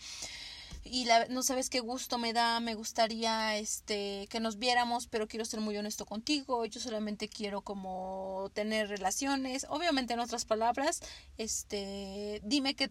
y 0.84 1.06
la, 1.06 1.28
no 1.28 1.44
sabes 1.44 1.70
qué 1.70 1.80
gusto 1.82 2.18
me 2.18 2.34
da, 2.34 2.60
me 2.62 2.76
gustaría 2.76 3.58
este 3.58 4.28
que 4.30 4.40
nos 4.40 4.58
viéramos, 4.58 5.08
pero 5.08 5.28
quiero 5.28 5.46
ser 5.46 5.60
muy 5.60 5.76
honesto 5.78 6.06
contigo, 6.06 6.66
yo 6.66 6.80
solamente 6.80 7.28
quiero 7.30 7.62
como 7.62 8.50
tener 8.54 8.88
relaciones, 8.90 9.66
obviamente 9.70 10.14
en 10.14 10.20
otras 10.22 10.46
palabras, 10.46 11.02
este 11.38 12.42
dime 12.44 12.76
qué 12.76 12.90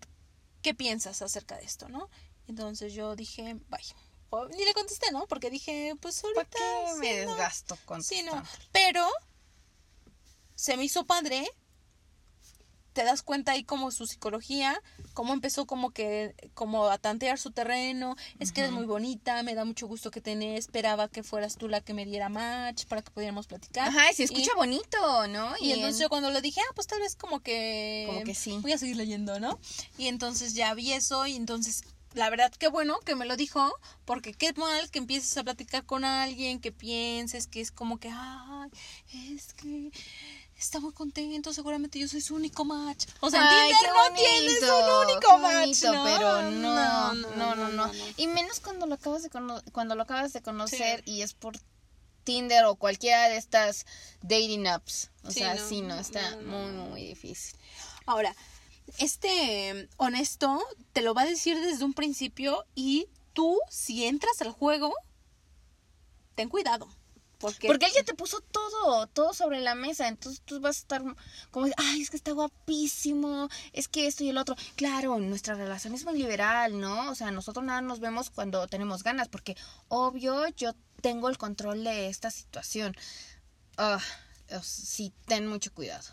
qué 0.63 0.75
piensas 0.75 1.23
acerca 1.23 1.57
de 1.57 1.65
esto, 1.65 1.89
¿no? 1.89 2.11
Entonces 2.49 2.93
yo 2.95 3.17
dije, 3.17 3.55
bye. 3.71 4.06
O- 4.37 4.49
ni 4.49 4.65
le 4.65 4.75
contesté, 4.75 5.11
¿no? 5.13 5.27
Porque 5.27 5.51
dije, 5.51 5.95
pues 6.01 6.23
ahorita 6.23 6.45
¿Para 6.45 6.51
qué 6.51 6.93
sí, 6.95 6.99
me 7.01 7.25
no. 7.25 7.31
desgasto 7.33 7.77
con 7.85 8.03
Sí, 8.03 8.23
no. 8.23 8.43
Pero 8.73 9.07
se 10.55 10.77
me 10.77 10.85
hizo 10.85 11.05
padre. 11.07 11.49
Te 12.93 13.05
das 13.05 13.23
cuenta 13.23 13.53
ahí 13.53 13.63
como 13.63 13.91
su 13.91 14.07
psicología, 14.07 14.81
cómo 15.13 15.35
empezó 15.35 15.67
como 15.67 15.91
que, 15.91 16.35
como 16.55 16.87
a 16.87 16.97
tantear 16.97 17.39
su 17.39 17.51
terreno. 17.51 18.17
Es 18.39 18.53
que 18.53 18.63
eres 18.63 18.73
muy 18.73 18.87
bonita, 18.87 19.43
me 19.43 19.55
da 19.55 19.67
mucho 19.67 19.87
gusto 19.87 20.11
que 20.11 20.23
te 20.23 20.57
esperaba 20.57 21.09
que 21.09 21.23
fueras 21.23 21.57
tú 21.59 21.69
la 21.69 21.83
que 21.83 21.93
me 21.93 22.07
diera 22.07 22.31
match 22.31 22.87
para 22.87 23.03
que 23.03 23.11
pudiéramos 23.11 23.47
platicar. 23.49 23.89
Ajá, 23.89 24.11
y 24.11 24.15
se 24.15 24.23
escucha 24.25 24.53
Y- 24.55 24.57
bonito, 24.57 25.27
¿no? 25.29 25.53
y 25.61 25.73
entonces 25.73 26.01
yo 26.01 26.09
cuando 26.09 26.31
lo 26.31 26.41
dije, 26.41 26.63
ah, 26.63 26.73
pues 26.75 26.87
tal 26.87 27.01
vez 27.01 27.17
como 27.17 27.41
que... 27.41 28.05
Como 28.09 28.25
que 28.25 28.35
sí. 28.35 28.57
Voy 28.63 28.73
a 28.73 28.79
seguir 28.79 28.97
leyendo, 28.97 29.39
¿no? 29.41 29.59
Y 29.99 30.09
entonces 30.09 30.55
ya 30.55 30.73
vi 30.73 30.93
eso 30.95 31.27
y 31.27 31.37
entonces, 31.37 31.83
la 32.17 32.29
verdad, 32.31 32.53
qué 32.59 32.69
bueno 32.69 32.99
que 33.01 33.15
me 33.15 33.27
lo 33.27 33.37
dijo, 33.37 33.73
porque 34.05 34.33
qué 34.33 34.53
mal 34.55 34.91
que 34.91 34.99
empieces 34.99 35.37
a 35.37 35.45
platicar 35.45 35.85
con 35.85 36.05
alguien, 36.05 36.61
que 36.61 36.73
pienses 36.73 37.47
que 37.47 37.61
es 37.61 37.71
como 37.71 37.99
que, 38.01 38.11
ay, 38.11 38.71
es 39.35 39.53
que 39.55 39.91
está 40.59 40.81
muy 40.81 40.93
contento, 40.93 41.53
seguramente 41.53 41.99
yo 41.99 42.09
soy 42.09 42.21
su 42.23 42.35
único 42.35 42.65
match. 42.65 43.05
O 43.21 43.31
sea, 43.31 43.43
en 43.43 43.49
Tinder 43.69 43.91
no 43.95 44.17
tienes 44.17 44.63
un 44.63 45.09
único 45.11 45.39
match, 45.39 45.83
bonito, 45.83 45.93
¿no? 45.93 46.05
pero 46.05 46.43
no 46.51 47.15
no 47.15 47.37
no, 47.37 47.55
no, 47.55 47.69
no. 47.69 47.93
Y 48.17 48.27
menos 48.27 48.61
cuando 48.61 48.87
lo 48.87 48.95
acabas 48.95 49.23
de 49.23 49.31
cono- 49.31 49.63
cuando 49.73 49.95
lo 49.95 50.03
acabas 50.03 50.33
de 50.33 50.41
conocer 50.43 51.03
y 51.07 51.21
es 51.23 51.35
por 51.35 51.59
Tinder 52.25 52.65
o 52.65 52.75
cualquiera 52.77 53.29
de 53.29 53.37
estas 53.37 53.85
dating 54.23 54.67
apps. 54.67 55.11
O 55.23 55.31
Sí, 55.31 55.41
sea, 55.41 55.59
sí, 55.59 55.83
no, 55.83 55.97
está 55.99 56.37
muy, 56.45 56.73
muy 56.73 57.03
difícil. 57.07 57.57
Ahora, 58.07 58.35
este 58.99 59.71
eh, 59.71 59.89
honesto 59.97 60.61
te 60.93 61.03
lo 61.03 61.15
va 61.15 61.23
a 61.23 61.27
decir 61.27 61.59
desde 61.61 61.85
un 61.85 61.93
principio 61.95 62.65
y 62.75 63.09
tú, 63.33 63.59
si 63.71 64.05
entras 64.07 64.41
al 64.43 64.51
juego, 64.53 64.93
ten 66.35 66.49
cuidado. 66.49 66.89
Porque, 67.39 67.67
Porque 67.67 67.85
él 67.85 67.93
ya 67.95 68.03
te 68.03 68.15
puso 68.15 68.41
todo, 68.41 69.07
todo 69.09 69.35
sobre 69.35 69.61
la 69.61 69.75
mesa. 69.75 70.09
Entonces 70.09 70.41
tú 70.43 70.59
vas 70.59 70.77
a 70.77 70.81
estar 70.81 71.03
como, 71.51 71.67
ay, 71.77 72.01
es 72.01 72.09
que 72.09 72.17
está 72.17 72.33
guapísimo, 72.33 73.49
es 73.75 73.89
que 73.89 74.07
esto 74.07 74.25
y 74.25 74.31
el 74.31 74.39
otro. 74.39 74.57
Claro, 74.75 75.19
nuestra 75.19 75.55
relación 75.55 75.95
es 75.95 76.05
muy 76.07 76.15
liberal, 76.19 76.81
¿no? 76.81 77.11
O 77.11 77.15
sea, 77.15 77.31
nosotros 77.31 77.63
nada 77.65 77.83
nos 77.83 78.01
vemos 78.01 78.31
cuando 78.31 78.67
tenemos 78.69 79.03
ganas, 79.03 79.29
porque 79.29 79.55
obvio 79.89 80.49
yo 80.57 80.73
tengo 81.03 81.29
el 81.29 81.37
control 81.37 81.85
de 81.85 82.09
esta 82.09 82.31
situación. 82.31 82.97
Ah, 83.77 84.01
os- 84.57 84.67
sí, 84.67 85.13
ten 85.27 85.47
mucho 85.47 85.75
cuidado. 85.75 86.09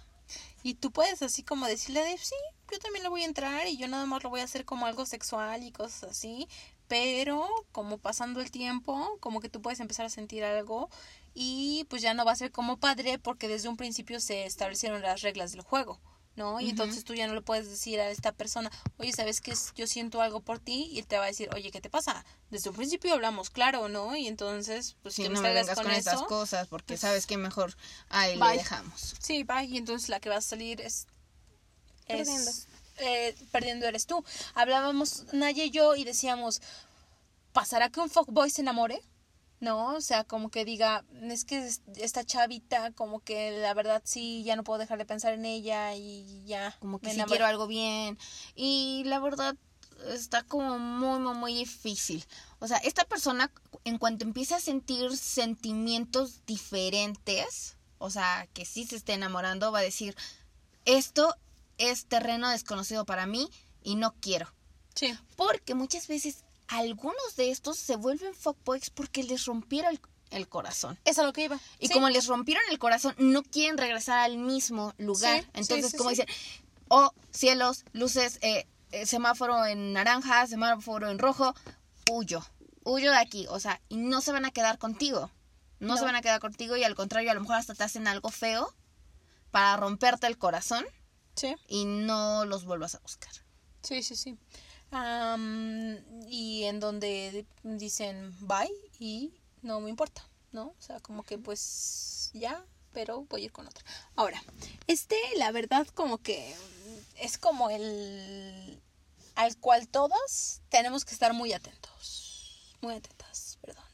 Y 0.62 0.74
tú 0.76 0.92
puedes 0.92 1.22
así 1.22 1.42
como 1.44 1.68
decirle 1.68 2.02
de, 2.04 2.18
sí, 2.18 2.36
yo 2.74 2.80
también 2.80 3.04
le 3.04 3.10
voy 3.10 3.22
a 3.22 3.26
entrar 3.26 3.68
y 3.68 3.78
yo 3.78 3.88
nada 3.88 4.06
más 4.06 4.24
lo 4.24 4.30
voy 4.30 4.42
a 4.42 4.44
hacer 4.46 4.66
como 4.66 4.86
algo 4.86 5.06
sexual 5.06 5.64
y 5.64 5.72
cosas 5.72 6.12
así. 6.12 6.48
Pero 6.88 7.48
como 7.72 7.98
pasando 7.98 8.42
el 8.42 8.52
tiempo, 8.52 9.18
como 9.20 9.40
que 9.40 9.50
tú 9.50 9.62
puedes 9.62 9.80
empezar 9.80 10.06
a 10.06 10.10
sentir 10.10 10.44
algo 10.44 10.90
y 11.34 11.86
pues 11.90 12.02
ya 12.02 12.14
no 12.14 12.26
va 12.26 12.34
a 12.34 12.36
ser 12.36 12.52
como 12.52 12.78
padre 12.78 13.20
porque 13.20 13.48
desde 13.48 13.70
un 13.70 13.78
principio 13.78 14.20
se 14.20 14.46
establecieron 14.46 15.02
las 15.02 15.22
reglas 15.22 15.52
del 15.52 15.62
juego. 15.62 16.00
¿no? 16.36 16.60
Y 16.60 16.70
entonces 16.70 17.04
tú 17.04 17.14
ya 17.14 17.28
no 17.28 17.36
le 17.36 17.42
puedes 17.42 17.70
decir 17.70 18.00
a 18.00 18.10
esta 18.10 18.32
persona, 18.32 18.72
oye, 18.98 19.12
¿sabes 19.12 19.40
qué? 19.40 19.54
Yo 19.76 19.86
siento 19.88 20.22
algo 20.22 20.40
por 20.40 20.60
ti 20.60 20.90
y 20.92 21.00
él 21.00 21.06
te 21.06 21.18
va 21.18 21.26
a 21.26 21.28
decir, 21.28 21.50
oye, 21.54 21.72
¿qué 21.72 21.80
te 21.80 21.90
pasa? 21.90 22.26
Desde 22.50 22.70
un 22.70 22.76
principio 22.76 23.14
hablamos 23.14 23.50
claro, 23.50 23.88
¿no? 23.88 24.16
Y 24.16 24.28
entonces, 24.28 24.96
pues 25.04 25.16
Si 25.16 25.30
no 25.30 25.42
me 25.42 25.54
vengas 25.54 25.76
con, 25.76 25.86
con, 25.86 25.94
eso. 25.94 26.10
esas 26.10 26.24
cosas, 26.24 26.68
porque 26.68 26.94
pues, 26.94 27.02
sabes 27.02 27.28
que 27.28 27.38
mejor 27.38 27.76
ahí 28.10 28.38
bye. 28.38 28.52
le 28.52 28.58
dejamos. 28.58 29.16
Sí, 29.20 29.44
va, 29.44 29.64
y 29.64 29.78
entonces 29.78 30.10
la 30.10 30.20
que 30.20 30.30
va 30.30 30.38
a 30.38 30.42
salir 30.42 30.82
es... 30.82 31.08
Perdiendo. 32.08 32.52
eh, 32.98 33.36
perdiendo 33.52 33.86
eres 33.88 34.06
tú. 34.06 34.24
Hablábamos 34.54 35.26
Naya 35.34 35.64
y 35.64 35.72
yo 35.72 35.96
y 35.96 36.04
decíamos, 36.04 36.62
¿pasará 37.52 37.90
que 37.90 38.00
un 38.00 38.10
fuckboy 38.10 38.50
se 38.50 38.62
enamore? 38.62 39.02
¿No? 39.60 39.96
O 39.96 40.02
sea, 40.02 40.26
como 40.26 40.50
que 40.50 40.66
diga, 40.66 41.06
es 41.22 41.46
que 41.46 41.66
es- 41.66 41.82
esta 41.96 42.26
chavita, 42.26 42.92
como 42.92 43.22
que 43.22 43.52
la 43.60 43.74
verdad 43.74 44.02
sí, 44.06 44.44
ya 44.44 44.56
no 44.58 44.64
puedo 44.66 44.78
dejar 44.80 44.98
de 44.98 45.06
pensar 45.06 45.34
en 45.34 45.46
ella 45.46 45.96
y 45.96 46.44
ya. 46.46 46.76
como 46.80 47.00
que 47.00 47.12
enamoré. 47.12 47.30
quiero 47.30 47.46
algo 47.46 47.66
bien. 47.68 48.18
Y 48.56 49.04
la 49.06 49.20
verdad 49.20 49.56
está 50.10 50.44
como 50.44 50.80
muy, 50.80 51.20
muy, 51.20 51.34
muy 51.36 51.54
difícil. 51.56 52.26
O 52.60 52.68
sea, 52.68 52.78
esta 52.80 53.06
persona, 53.06 53.52
en 53.86 53.98
cuanto 53.98 54.26
empieza 54.26 54.58
a 54.58 54.60
sentir 54.60 55.16
sentimientos 55.16 56.46
diferentes, 56.46 57.78
o 58.00 58.10
sea, 58.10 58.48
que 58.54 58.66
sí 58.66 58.86
se 58.86 58.98
esté 58.98 59.14
enamorando, 59.14 59.72
va 59.72 59.80
a 59.80 59.84
decir, 59.84 60.14
esto 60.84 61.34
es 61.78 62.06
terreno 62.06 62.50
desconocido 62.50 63.06
para 63.06 63.26
mí 63.26 63.50
y 63.84 63.96
no 63.96 64.14
quiero. 64.20 64.54
Sí. 64.96 65.18
Porque 65.36 65.74
muchas 65.76 66.08
veces 66.08 66.44
algunos 66.68 67.36
de 67.36 67.52
estos 67.52 67.78
se 67.78 67.96
vuelven 67.96 68.34
fuckboys 68.34 68.90
porque 68.90 69.24
les 69.24 69.46
rompieron 69.46 69.92
el, 69.94 70.02
el 70.32 70.48
corazón. 70.48 71.00
Es 71.06 71.20
a 71.20 71.24
lo 71.24 71.34
que 71.34 71.44
iba. 71.46 71.60
Y 71.80 71.88
Sí. 71.88 71.94
como 71.94 72.10
les 72.10 72.28
rompieron 72.28 72.64
el 72.72 72.80
corazón, 72.80 73.16
no 73.18 73.44
quieren 73.44 73.78
regresar 73.78 74.20
al 74.20 74.38
mismo 74.38 74.94
lugar. 74.98 75.42
Sí, 75.42 75.48
Entonces, 75.54 75.92
sí, 75.92 75.98
como 75.98 76.10
dicen, 76.12 76.28
oh, 76.90 77.12
cielos, 77.32 77.84
luces, 77.94 78.40
eh, 78.42 78.68
eh, 78.92 79.06
semáforo 79.06 79.66
en 79.66 79.94
naranja, 79.94 80.46
semáforo 80.48 81.10
en 81.10 81.20
rojo, 81.20 81.54
huyo. 82.12 82.46
huyo 82.86 83.12
de 83.12 83.18
aquí, 83.18 83.46
o 83.50 83.60
sea, 83.60 83.80
y 83.90 83.98
no 83.98 84.22
se 84.22 84.32
van 84.32 84.46
a 84.46 84.52
quedar 84.52 84.78
contigo. 84.78 85.32
No, 85.80 85.96
se 85.96 86.02
No. 86.02 86.06
van 86.08 86.16
a 86.16 86.22
quedar 86.22 86.40
contigo 86.40 86.76
y 86.78 86.84
al 86.84 86.96
contrario, 86.96 87.32
a 87.32 87.34
lo 87.34 87.42
mejor 87.42 87.56
hasta 87.58 87.74
te 87.76 87.84
hacen 87.84 88.08
algo 88.08 88.30
feo 88.30 88.74
para 89.52 89.76
romperte 89.78 90.28
el 90.28 90.38
corazón 90.38 90.86
Sí. 91.36 91.56
y 91.68 91.86
no 91.86 92.46
los 92.46 92.66
vuelvas 92.66 92.96
a 92.96 93.00
buscar. 93.00 93.32
Sí, 93.82 94.04
sí, 94.04 94.16
sí. 94.16 94.38
Y 96.28 96.64
en 96.64 96.80
donde 96.80 97.46
dicen 97.64 98.36
bye 98.48 98.72
y 99.00 99.34
no 99.62 99.80
me 99.80 99.90
importa, 99.90 100.28
¿no? 100.52 100.68
O 100.68 100.82
sea, 100.82 101.00
como 101.00 101.24
que 101.24 101.38
pues 101.38 102.30
ya, 102.34 102.64
pero 102.94 103.24
voy 103.24 103.42
a 103.42 103.46
ir 103.46 103.52
con 103.52 103.68
otra. 103.68 103.84
Ahora, 104.16 104.42
este, 104.88 105.18
la 105.38 105.52
verdad, 105.52 105.88
como 105.88 106.20
que 106.20 106.56
es 107.16 107.38
como 107.38 107.70
el 107.70 108.80
al 109.36 109.58
cual 109.58 109.88
todas 109.88 110.62
tenemos 110.70 111.06
que 111.06 111.14
estar 111.14 111.34
muy 111.34 111.54
atentos. 111.54 112.78
Muy 112.82 112.94
atentas, 112.94 113.58
perdón. 113.62 113.86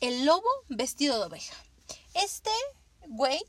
El 0.00 0.26
lobo 0.26 0.48
vestido 0.68 1.18
de 1.18 1.26
oveja. 1.26 1.54
Este 2.14 2.50
güey 3.06 3.40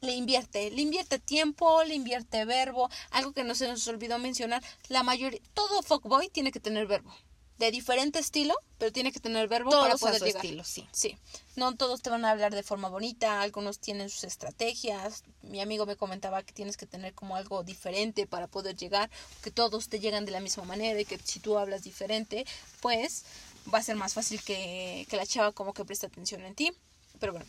le 0.00 0.12
invierte, 0.12 0.70
le 0.70 0.82
invierte 0.82 1.18
tiempo, 1.18 1.82
le 1.84 1.94
invierte 1.94 2.44
verbo, 2.44 2.88
algo 3.10 3.32
que 3.32 3.44
no 3.44 3.54
se 3.54 3.68
nos 3.68 3.86
olvidó 3.88 4.18
mencionar, 4.18 4.62
la 4.88 5.02
mayoría, 5.02 5.40
todo 5.54 5.82
fuckboy 5.82 6.28
tiene 6.28 6.52
que 6.52 6.60
tener 6.60 6.86
verbo, 6.86 7.14
de 7.58 7.70
diferente 7.70 8.18
estilo, 8.18 8.54
pero 8.78 8.92
tiene 8.92 9.12
que 9.12 9.20
tener 9.20 9.48
verbo 9.48 9.70
para 9.70 9.92
Todos 9.92 10.02
a 10.02 10.06
poder 10.06 10.18
su 10.18 10.26
llegar. 10.26 10.44
estilo, 10.44 10.64
sí. 10.64 10.86
Sí, 10.92 11.16
no 11.56 11.74
todos 11.74 12.02
te 12.02 12.10
van 12.10 12.24
a 12.26 12.30
hablar 12.30 12.54
de 12.54 12.62
forma 12.62 12.88
bonita, 12.88 13.40
algunos 13.40 13.78
tienen 13.78 14.10
sus 14.10 14.24
estrategias. 14.24 15.24
Mi 15.40 15.60
amigo 15.60 15.86
me 15.86 15.96
comentaba 15.96 16.42
que 16.42 16.52
tienes 16.52 16.76
que 16.76 16.84
tener 16.86 17.14
como 17.14 17.34
algo 17.36 17.62
diferente 17.64 18.26
para 18.26 18.46
poder 18.46 18.76
llegar, 18.76 19.10
que 19.42 19.50
todos 19.50 19.88
te 19.88 20.00
llegan 20.00 20.26
de 20.26 20.32
la 20.32 20.40
misma 20.40 20.64
manera 20.64 21.00
y 21.00 21.06
que 21.06 21.18
si 21.24 21.40
tú 21.40 21.56
hablas 21.56 21.82
diferente, 21.82 22.44
pues 22.80 23.24
va 23.72 23.78
a 23.78 23.82
ser 23.82 23.96
más 23.96 24.12
fácil 24.12 24.42
que, 24.42 25.06
que 25.08 25.16
la 25.16 25.26
chava 25.26 25.52
como 25.52 25.72
que 25.72 25.84
preste 25.86 26.06
atención 26.06 26.42
en 26.42 26.54
ti. 26.54 26.72
Pero 27.18 27.32
bueno, 27.32 27.46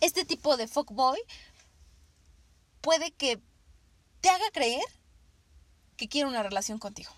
este 0.00 0.24
tipo 0.24 0.56
de 0.56 0.68
fuckboy 0.68 1.20
puede 2.80 3.12
que 3.12 3.40
te 4.20 4.28
haga 4.28 4.50
creer 4.52 4.84
que 5.96 6.08
quiere 6.08 6.28
una 6.28 6.42
relación 6.42 6.78
contigo. 6.78 7.10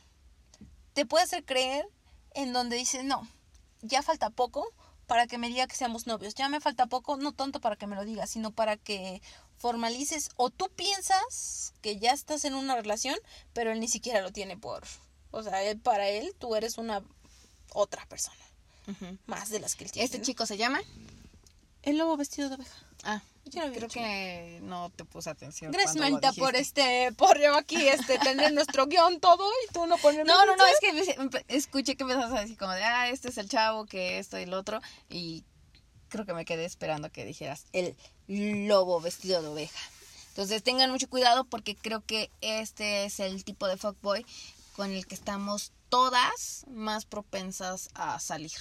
Te 0.93 1.07
puede 1.07 1.25
hacer 1.25 1.45
creer 1.45 1.87
en 2.35 2.53
donde 2.53 2.77
dices, 2.77 3.05
no, 3.05 3.27
ya 3.81 4.03
falta 4.03 4.31
poco 4.31 4.67
para 5.07 5.27
que 5.27 5.39
me 5.39 5.49
diga 5.49 5.67
que 5.67 5.77
seamos 5.77 6.07
novios. 6.07 6.35
Ya 6.35 6.49
me 6.49 6.61
falta 6.61 6.87
poco, 6.87 7.17
no 7.17 7.33
tanto 7.33 7.61
para 7.61 7.77
que 7.77 7.87
me 7.87 7.97
lo 7.97 8.05
digas, 8.05 8.31
sino 8.31 8.51
para 8.51 8.77
que 8.77 9.21
formalices 9.57 10.31
o 10.37 10.51
tú 10.51 10.71
piensas 10.75 11.75
que 11.83 11.99
ya 11.99 12.13
estás 12.13 12.45
en 12.45 12.55
una 12.55 12.75
relación, 12.77 13.17
pero 13.53 13.73
él 13.73 13.81
ni 13.81 13.89
siquiera 13.89 14.23
lo 14.23 14.33
tiene 14.33 14.57
por... 14.57 14.85
O 15.31 15.43
sea, 15.43 15.63
él, 15.63 15.79
para 15.79 16.09
él 16.09 16.35
tú 16.39 16.57
eres 16.57 16.79
una 16.79 17.03
otra 17.73 18.05
persona, 18.07 18.37
más 19.27 19.49
de 19.49 19.61
las 19.61 19.77
que 19.77 19.85
él 19.85 19.93
tiene. 19.93 20.05
¿Este 20.05 20.21
chico 20.21 20.45
se 20.45 20.59
llama? 20.59 20.81
El 21.83 21.99
lobo 21.99 22.17
vestido 22.17 22.49
de 22.49 22.57
oveja. 22.57 22.87
Ah, 23.05 23.23
había 23.61 23.73
creo 23.73 23.89
que 23.89 24.61
no 24.63 24.91
te 24.95 25.05
puse 25.05 25.31
atención. 25.31 25.73
Gracias, 25.73 25.97
manita, 25.97 26.33
por 26.33 26.55
este, 26.55 27.13
por 27.17 27.41
yo 27.41 27.57
aquí, 27.57 27.89
este, 27.89 28.19
tener 28.19 28.53
nuestro 28.55 28.87
guion 28.87 29.21
todo 29.21 29.49
y 29.69 29.73
tú 29.73 29.87
no 29.87 29.99
poner 29.99 30.27
No, 30.27 30.47
no, 30.47 30.57
no, 30.57 30.65
es 30.67 30.79
que 30.81 31.45
escuché 31.49 31.97
que 31.97 32.05
empezabas 32.05 32.33
a 32.33 32.41
decir 32.41 32.57
como 32.57 32.73
de, 32.73 32.85
ah, 32.85 33.09
este 33.09 33.29
es 33.29 33.39
el 33.39 33.49
chavo, 33.49 33.87
que 33.87 34.19
esto 34.19 34.39
y 34.39 34.43
el 34.43 34.55
otro, 34.55 34.81
y 35.11 35.45
creo 36.09 36.25
que 36.25 36.35
me 36.35 36.45
quedé 36.45 36.65
esperando 36.65 37.11
que 37.11 37.25
dijeras 37.25 37.65
el 37.73 37.97
lobo 38.29 39.01
vestido 39.01 39.43
de 39.43 39.49
oveja. 39.49 39.81
Entonces 40.29 40.63
tengan 40.63 40.91
mucho 40.91 41.11
cuidado 41.11 41.45
porque 41.45 41.77
creo 41.77 42.01
que 42.01 42.31
este 42.41 43.05
es 43.05 43.21
el 43.21 43.45
tipo 43.45 43.67
de 43.67 43.77
fuckboy 43.77 44.25
con 44.77 44.91
el 44.91 45.07
que 45.07 45.15
estamos 45.15 45.73
todas 45.89 46.65
más 46.69 47.05
propensas 47.05 47.91
a 47.95 48.19
salir. 48.19 48.53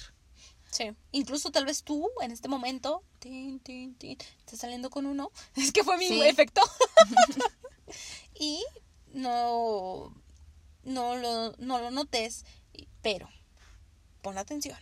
Sí. 0.72 0.90
Incluso 1.12 1.52
tal 1.52 1.66
vez 1.66 1.84
tú, 1.84 2.08
en 2.22 2.32
este 2.32 2.48
momento, 2.48 3.04
tin, 3.20 3.60
tin, 3.60 3.94
tin, 3.94 4.18
estás 4.40 4.58
saliendo 4.58 4.90
con 4.90 5.06
uno. 5.06 5.30
Es 5.54 5.70
que 5.70 5.84
fue 5.84 5.96
mi 5.98 6.08
Sí. 6.08 6.20
efecto. 6.22 6.60
y 8.34 8.64
no, 9.12 10.14
no, 10.84 11.16
lo, 11.16 11.52
no 11.58 11.78
lo 11.78 11.90
notes, 11.90 12.44
pero 13.02 13.28
pon 14.22 14.38
atención, 14.38 14.78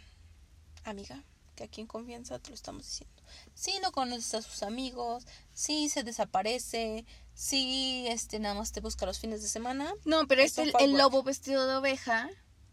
amiga, 0.84 1.22
que 1.56 1.64
aquí 1.64 1.80
en 1.80 1.86
confianza 1.86 2.38
te 2.38 2.50
lo 2.50 2.54
estamos 2.54 2.84
diciendo. 2.86 3.22
Si 3.54 3.78
no 3.80 3.92
conoces 3.92 4.34
a 4.34 4.42
sus 4.42 4.62
amigos, 4.62 5.24
si 5.52 5.88
se 5.88 6.02
desaparece, 6.02 7.04
si 7.34 8.06
este 8.08 8.38
nada 8.38 8.54
más 8.54 8.72
te 8.72 8.80
busca 8.80 9.06
los 9.06 9.18
fines 9.18 9.42
de 9.42 9.48
semana, 9.48 9.92
No, 10.04 10.26
pero 10.26 10.42
Es 10.42 10.58
este 10.58 10.62
el, 10.62 10.90
el 10.92 10.98
lobo 10.98 11.22
vestido 11.22 11.66
de 11.66 11.76
oveja, 11.76 12.28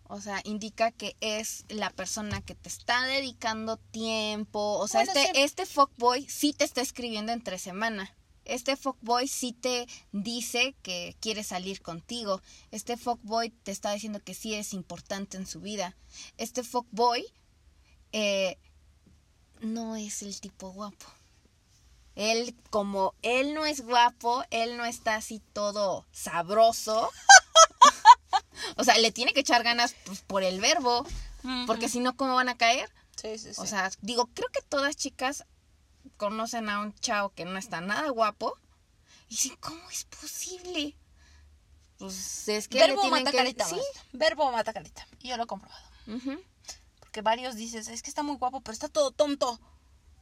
o 0.10 0.22
sea, 0.22 0.42
indica 0.44 0.92
que 0.92 1.16
es 1.22 1.66
la 1.70 1.90
persona 1.90 2.42
que 2.42 2.56
te 2.56 2.70
está 2.70 3.06
dedicando 3.06 3.78
tiempo. 3.78 4.78
O 4.80 4.88
sea, 4.88 5.04
Bueno, 5.04 5.20
este, 5.20 5.34
sí. 5.34 5.44
este 5.44 5.66
fuckboy 5.66 6.28
sí 6.30 6.54
te 6.54 6.66
está 6.66 6.82
escribiendo 6.82 7.32
entre 7.32 7.60
semana. 7.60 8.14
Este 8.46 8.78
fuckboy 8.78 9.28
sí 9.28 9.52
te 9.52 9.88
dice 10.14 10.74
que 10.82 11.16
quiere 11.20 11.44
salir 11.44 11.82
contigo. 11.82 12.42
Este 12.72 12.96
fuckboy 12.96 13.50
te 13.50 13.72
está 13.72 13.92
diciendo 13.92 14.22
que 14.24 14.34
sí 14.34 14.54
es 14.54 14.74
importante 14.74 15.36
en 15.36 15.46
su 15.46 15.60
vida. 15.60 15.98
Este 16.38 16.64
fuckboy 16.64 17.26
eh, 18.14 18.58
no 19.60 19.98
es 19.98 20.22
el 20.22 20.40
tipo 20.40 20.72
guapo. 20.72 21.06
Él, 22.16 22.56
como 22.70 23.14
él 23.22 23.54
no 23.54 23.66
es 23.66 23.82
guapo, 23.82 24.44
él 24.50 24.78
no 24.78 24.86
está 24.86 25.16
así 25.16 25.42
todo 25.54 26.06
sabroso. 26.12 27.10
o 28.78 28.84
sea, 28.84 28.98
le 28.98 29.12
tiene 29.12 29.34
que 29.34 29.42
echar 29.42 29.64
ganas 29.64 29.96
pues, 30.06 30.22
por 30.22 30.44
el 30.44 30.60
verbo, 30.60 31.06
porque 31.66 31.90
si 31.90 32.00
no, 32.00 32.16
¿cómo 32.16 32.36
van 32.36 32.50
a 32.50 32.58
caer? 32.58 32.90
sí, 33.16 33.38
sí, 33.38 33.54
sí. 33.54 33.62
O 33.62 33.66
sea, 33.66 33.90
digo, 34.02 34.30
creo 34.34 34.50
que 34.50 34.62
todas 34.62 34.96
chicas 34.96 35.46
conocen 36.18 36.70
a 36.70 36.80
un 36.80 36.94
chavo 36.96 37.30
que 37.30 37.46
no 37.46 37.58
está 37.58 37.82
nada 37.82 38.10
guapo 38.10 38.58
y 39.28 39.32
dicen, 39.32 39.58
¿cómo 39.60 39.90
es 39.90 40.06
posible? 40.06 40.96
Pues 41.98 42.48
es 42.48 42.68
que 42.68 42.78
le 42.78 42.88
verbo 42.88 43.02
tienen 43.02 43.20
mata 43.20 43.32
que... 43.32 43.38
carita. 43.38 43.66
Sí. 43.66 43.80
Verbo 44.14 44.52
mata 44.52 44.74
carita. 44.74 45.08
Y 45.20 45.30
yo 45.30 45.38
lo 45.38 45.44
he 45.44 45.48
comprobado. 45.48 45.86
Porque 47.00 47.22
varios 47.22 47.56
dices, 47.56 47.88
es 47.88 48.02
que 48.02 48.10
está 48.10 48.24
muy 48.24 48.38
guapo, 48.38 48.62
pero 48.62 48.74
está 48.74 48.88
todo 48.88 49.12
tonto. 49.12 49.60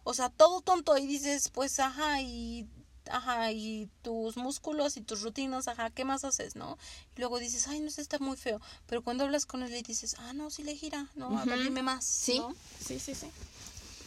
O 0.04 0.14
sea, 0.14 0.30
todo 0.30 0.62
tonto. 0.62 0.98
Y 0.98 1.06
dices, 1.06 1.50
pues, 1.50 1.80
ajá, 1.80 2.22
y. 2.22 2.68
Ajá, 3.12 3.52
y 3.52 3.90
tus 4.02 4.38
músculos 4.38 4.98
y 4.98 5.02
tus 5.02 5.22
rutinas, 5.22 5.68
ajá, 5.68 5.90
¿qué 5.90 6.06
más 6.06 6.24
haces, 6.24 6.56
no? 6.56 6.78
Y 7.16 7.20
luego 7.20 7.40
dices, 7.40 7.68
ay, 7.68 7.80
no 7.80 7.90
sé, 7.92 8.02
está 8.02 8.20
muy 8.20 8.38
feo. 8.38 8.60
Pero 8.88 9.04
cuando 9.04 9.24
hablas 9.24 9.46
con 9.46 9.62
él 9.64 9.74
y 9.76 9.82
dices, 9.84 10.16
ah, 10.20 10.34
no, 10.34 10.50
sí 10.50 10.64
le 10.64 10.76
gira, 10.76 11.08
no, 11.16 11.38
a 11.38 11.46
ver, 11.46 11.56
Ujú. 11.56 11.64
dime 11.66 11.84
más. 11.84 12.04
Sí, 12.06 12.40
¿no? 12.40 12.56
sí, 12.84 13.00
sí, 13.00 13.14
sí. 13.16 13.28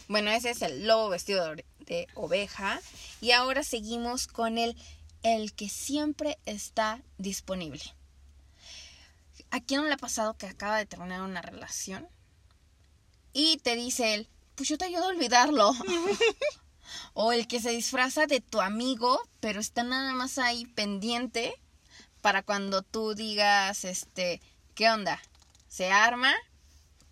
Bueno, 0.07 0.31
ese 0.31 0.49
es 0.49 0.61
el 0.61 0.87
lobo 0.87 1.09
vestido 1.09 1.55
de, 1.55 1.65
de 1.85 2.07
oveja. 2.15 2.81
Y 3.21 3.31
ahora 3.31 3.63
seguimos 3.63 4.27
con 4.27 4.57
el, 4.57 4.75
el 5.23 5.53
que 5.53 5.69
siempre 5.69 6.37
está 6.45 7.01
disponible. 7.17 7.81
¿A 9.51 9.59
quién 9.61 9.81
no 9.81 9.87
le 9.87 9.93
ha 9.93 9.97
pasado 9.97 10.35
que 10.35 10.47
acaba 10.47 10.77
de 10.77 10.85
terminar 10.85 11.21
una 11.21 11.41
relación? 11.41 12.07
Y 13.33 13.57
te 13.57 13.75
dice 13.75 14.15
él, 14.15 14.27
pues 14.55 14.67
yo 14.69 14.77
te 14.77 14.85
ayudo 14.85 15.05
a 15.05 15.07
olvidarlo. 15.07 15.71
o 17.13 17.31
el 17.31 17.47
que 17.47 17.59
se 17.61 17.71
disfraza 17.71 18.25
de 18.27 18.41
tu 18.41 18.61
amigo, 18.61 19.19
pero 19.39 19.59
está 19.59 19.83
nada 19.83 20.13
más 20.13 20.37
ahí 20.37 20.65
pendiente 20.65 21.53
para 22.21 22.43
cuando 22.43 22.81
tú 22.81 23.13
digas, 23.15 23.83
este, 23.85 24.41
¿qué 24.75 24.89
onda? 24.89 25.21
¿Se 25.67 25.91
arma? 25.91 26.33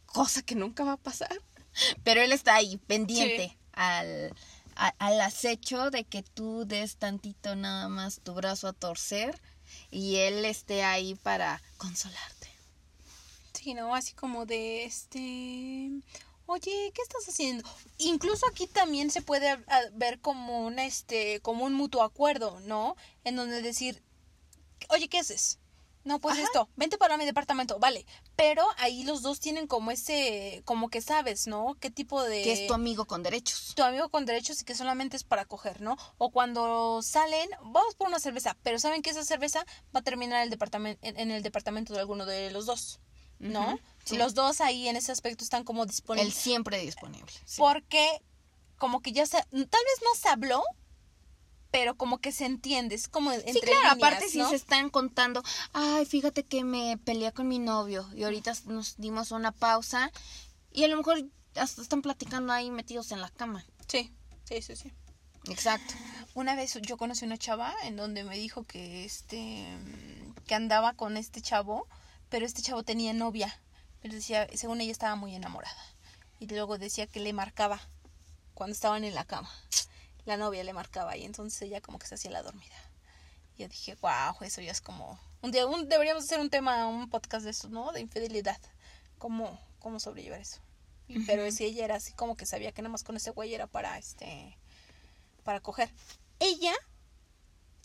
Cosa 0.05 0.41
que 0.41 0.55
nunca 0.55 0.83
va 0.83 0.93
a 0.93 0.97
pasar. 0.97 1.41
Pero 2.03 2.21
él 2.21 2.31
está 2.31 2.55
ahí, 2.55 2.77
pendiente 2.77 3.49
Sí. 3.49 3.57
al, 3.73 4.33
a- 4.75 4.95
al 4.99 5.21
acecho 5.21 5.91
de 5.91 6.03
que 6.05 6.23
tú 6.23 6.65
des 6.65 6.97
tantito 6.97 7.55
nada 7.55 7.87
más 7.87 8.19
tu 8.23 8.33
brazo 8.33 8.67
a 8.67 8.73
torcer 8.73 9.39
y 9.91 10.15
él 10.15 10.43
esté 10.45 10.83
ahí 10.83 11.13
para 11.15 11.61
consolarte. 11.77 12.47
Sí, 13.53 13.73
¿no? 13.73 13.93
Así 13.93 14.13
como 14.13 14.45
de 14.45 14.85
este. 14.85 15.91
Oye, 16.47 16.91
¿qué 16.93 17.01
estás 17.01 17.27
haciendo? 17.27 17.67
Incluso 17.97 18.47
aquí 18.47 18.67
también 18.67 19.11
se 19.11 19.21
puede 19.21 19.49
a- 19.49 19.61
ver 19.93 20.19
como 20.21 20.65
un 20.65 20.79
este, 20.79 21.39
como 21.41 21.65
un 21.65 21.73
mutuo 21.73 22.03
acuerdo, 22.03 22.59
¿no? 22.61 22.95
En 23.25 23.35
donde 23.35 23.61
decir, 23.61 24.01
oye, 24.89 25.09
¿qué 25.09 25.19
haces? 25.19 25.59
No, 26.05 26.19
pues 26.19 26.35
Ajá. 26.35 26.43
esto, 26.45 26.69
vente 26.77 26.97
para 26.97 27.17
mi 27.17 27.25
departamento, 27.25 27.79
vale. 27.79 28.05
Pero 28.37 28.65
ahí 28.77 29.03
los 29.03 29.21
dos 29.23 29.41
tienen 29.41 29.67
como 29.67 29.91
ese, 29.91 30.61
como 30.63 30.89
que 30.89 31.01
sabes, 31.01 31.47
¿no? 31.47 31.75
¿Qué 31.81 31.91
tipo 31.91 32.23
de... 32.23 32.43
Que 32.43 32.53
es 32.53 32.65
tu 32.65 32.73
amigo 32.73 33.03
con 33.03 33.23
derechos. 33.23 33.73
tu 33.75 33.83
amigo 33.83 34.07
con 34.07 34.25
derechos 34.25 34.61
y 34.61 34.63
que 34.63 34.73
solamente 34.73 35.17
es 35.17 35.25
para 35.25 35.43
coger, 35.43 35.81
¿no? 35.81 35.97
O 36.17 36.31
cuando 36.31 37.01
salen, 37.01 37.49
vamos 37.61 37.95
por 37.95 38.07
una 38.07 38.19
cerveza, 38.19 38.55
pero 38.63 38.79
saben 38.79 39.01
que 39.01 39.09
esa 39.09 39.25
cerveza 39.25 39.65
va 39.93 39.99
a 39.99 40.03
terminar 40.03 40.43
el 40.43 40.49
departamento, 40.49 41.05
en, 41.05 41.19
en 41.19 41.29
el 41.29 41.43
departamento 41.43 41.93
de 41.93 41.99
alguno 41.99 42.25
de 42.25 42.51
los 42.51 42.65
dos, 42.65 43.01
¿no? 43.39 43.79
Sí. 44.05 44.17
Los 44.17 44.33
dos 44.33 44.61
ahí 44.61 44.87
en 44.87 44.95
ese 44.95 45.11
aspecto 45.11 45.43
están 45.43 45.63
como 45.63 45.83
Él 45.83 45.89
disponibles. 45.89 46.33
siempre 46.33 46.79
disponible. 46.79 47.31
sí. 47.45 47.57
Porque 47.57 48.21
como 48.77 49.01
que 49.01 49.11
ya 49.11 49.25
se, 49.25 49.37
tal 49.37 49.59
vez 49.61 50.01
no 50.03 50.15
se 50.19 50.29
habló, 50.29 50.63
pero 51.71 51.95
como 51.95 52.19
que 52.19 52.31
se 52.31 52.45
entiende, 52.45 52.95
es 52.95 53.07
como 53.07 53.31
entre 53.31 53.53
Sí, 53.53 53.59
claro, 53.59 53.75
líneas, 53.79 53.93
aparte 53.97 54.29
si 54.29 54.43
se 54.43 54.55
están 54.55 54.89
contando, 54.89 55.43
ay, 55.73 56.05
fíjate 56.05 56.43
que 56.43 56.63
me 56.63 56.97
peleé 56.97 57.31
con 57.33 57.47
mi 57.47 57.59
novio 57.59 58.07
y 58.15 58.23
ahorita 58.23 58.53
nos 58.65 58.95
dimos 58.97 59.31
una 59.31 59.51
pausa 59.51 60.11
y 60.71 60.83
a 60.83 60.87
lo 60.87 60.95
mejor 60.97 61.25
hasta 61.55 61.81
están 61.81 62.01
platicando 62.01 62.53
ahí 62.53 62.71
metidos 62.71 63.11
en 63.11 63.19
la 63.19 63.29
cama. 63.29 63.65
Sí, 63.87 64.13
sí, 64.45 64.61
sí, 64.61 64.75
sí. 64.75 64.91
Exacto. 65.49 65.93
Una 66.35 66.55
vez 66.55 66.77
yo 66.81 66.97
conocí 66.97 67.25
una 67.25 67.37
chava 67.37 67.73
en 67.83 67.95
donde 67.95 68.23
me 68.23 68.37
dijo 68.37 68.63
que 68.63 69.05
este 69.05 69.65
que 70.45 70.55
andaba 70.55 70.93
con 70.93 71.17
este 71.17 71.41
chavo, 71.41 71.87
pero 72.29 72.45
este 72.45 72.61
chavo 72.61 72.83
tenía 72.83 73.13
novia. 73.13 73.59
Pero 74.01 74.13
decía, 74.13 74.47
según 74.55 74.81
ella 74.81 74.91
estaba 74.91 75.15
muy 75.15 75.33
enamorada. 75.35 75.81
Y 76.39 76.47
luego 76.47 76.77
decía 76.77 77.07
que 77.07 77.19
le 77.19 77.33
marcaba 77.33 77.81
cuando 78.53 78.73
estaban 78.73 79.03
en 79.03 79.15
la 79.15 79.25
cama. 79.25 79.49
La 80.25 80.37
novia 80.37 80.63
le 80.63 80.73
marcaba 80.73 81.15
y 81.17 81.23
entonces 81.23 81.61
ella 81.61 81.81
como 81.81 81.99
que 81.99 82.07
se 82.07 82.15
hacía 82.15 82.31
la 82.31 82.43
dormida. 82.43 82.75
Y 83.57 83.63
yo 83.63 83.69
dije, 83.69 83.95
wow, 84.01 84.35
eso 84.41 84.61
ya 84.61 84.71
es 84.71 84.81
como 84.81 85.19
un 85.41 85.51
día 85.51 85.65
un, 85.65 85.87
deberíamos 85.87 86.23
hacer 86.25 86.39
un 86.39 86.49
tema, 86.49 86.87
un 86.87 87.09
podcast 87.09 87.45
de 87.45 87.51
eso, 87.51 87.69
¿no? 87.69 87.91
De 87.91 88.01
infidelidad. 88.01 88.59
¿Cómo 89.17 89.59
cómo 89.79 89.99
sobrellevar 89.99 90.41
eso? 90.41 90.59
Y- 91.07 91.19
Pero 91.21 91.49
si 91.51 91.63
ella 91.65 91.85
era 91.85 91.95
así 91.95 92.11
como 92.13 92.35
que 92.35 92.45
sabía 92.45 92.71
que 92.71 92.81
nada 92.81 92.91
más 92.91 93.03
con 93.03 93.15
ese 93.15 93.31
güey 93.31 93.53
era 93.53 93.65
para 93.67 93.97
este 93.97 94.57
para 95.43 95.59
coger. 95.61 95.89
Ella 96.39 96.73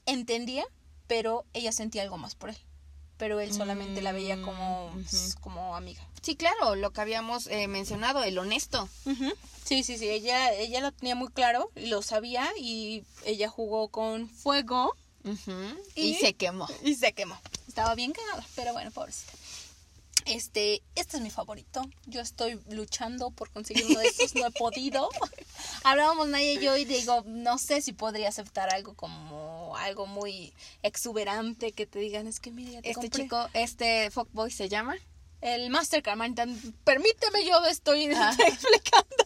entendía, 0.06 0.64
pero 1.06 1.44
ella 1.52 1.72
sentía 1.72 2.02
algo 2.02 2.18
más 2.18 2.34
por 2.34 2.50
él. 2.50 2.58
Pero 3.22 3.38
él 3.38 3.52
solamente 3.54 4.02
la 4.02 4.10
veía 4.10 4.42
como, 4.42 4.90
Mm, 4.90 4.98
ujú. 4.98 5.40
como 5.40 5.76
amiga. 5.76 6.02
Sí, 6.22 6.34
claro, 6.34 6.74
lo 6.74 6.90
que 6.90 7.02
habíamos 7.02 7.46
eh, 7.46 7.68
mencionado, 7.68 8.24
el 8.24 8.36
honesto. 8.36 8.88
Sí, 9.64 9.84
sí, 9.84 9.96
sí, 9.96 10.08
ella, 10.08 10.52
ella 10.54 10.80
lo 10.80 10.90
tenía 10.90 11.14
muy 11.14 11.28
claro, 11.28 11.70
lo 11.76 12.02
sabía 12.02 12.50
y 12.58 13.04
ella 13.24 13.48
jugó 13.48 13.86
con 13.90 14.28
fuego 14.28 14.96
Y, 15.94 16.02
¿Y? 16.02 16.14
se 16.16 16.34
quemó. 16.34 16.66
y 16.82 16.96
se 16.96 17.12
quemó. 17.12 17.38
Estaba 17.68 17.94
bien 17.94 18.10
cagada, 18.12 18.44
pero 18.56 18.72
bueno, 18.72 18.90
pobrecita. 18.90 19.32
Este, 20.24 20.82
este 20.96 21.16
es 21.18 21.22
mi 21.22 21.30
favorito. 21.30 21.82
Yo 22.06 22.20
estoy 22.20 22.58
luchando 22.70 23.30
por 23.30 23.50
conseguir 23.50 23.86
uno 23.86 24.00
de 24.00 24.06
estos, 24.08 24.34
no 24.34 24.46
he 24.46 24.50
podido. 24.50 25.08
Hablábamos 25.84 26.26
Naya 26.28 26.52
y 26.54 26.58
yo 26.58 26.76
y 26.76 26.84
digo, 26.84 27.22
no 27.26 27.56
sé 27.58 27.82
si 27.82 27.92
podría 27.92 28.28
aceptar 28.30 28.72
algo 28.74 28.94
como 28.94 29.61
algo 29.76 30.06
muy 30.06 30.52
exuberante 30.82 31.72
que 31.72 31.86
te 31.86 31.98
digan, 31.98 32.26
es 32.26 32.40
que 32.40 32.50
mira, 32.50 32.70
ya 32.72 32.82
te 32.82 32.90
Este 32.90 33.00
compré". 33.02 33.22
chico, 33.22 33.48
este 33.54 34.10
fuckboy 34.10 34.50
se 34.50 34.68
llama. 34.68 34.96
El 35.40 35.70
Mastercard, 35.70 36.16
manita, 36.16 36.46
permíteme, 36.84 37.44
yo 37.44 37.64
estoy 37.66 38.06
Ajá. 38.06 38.30
explicando. 38.46 39.24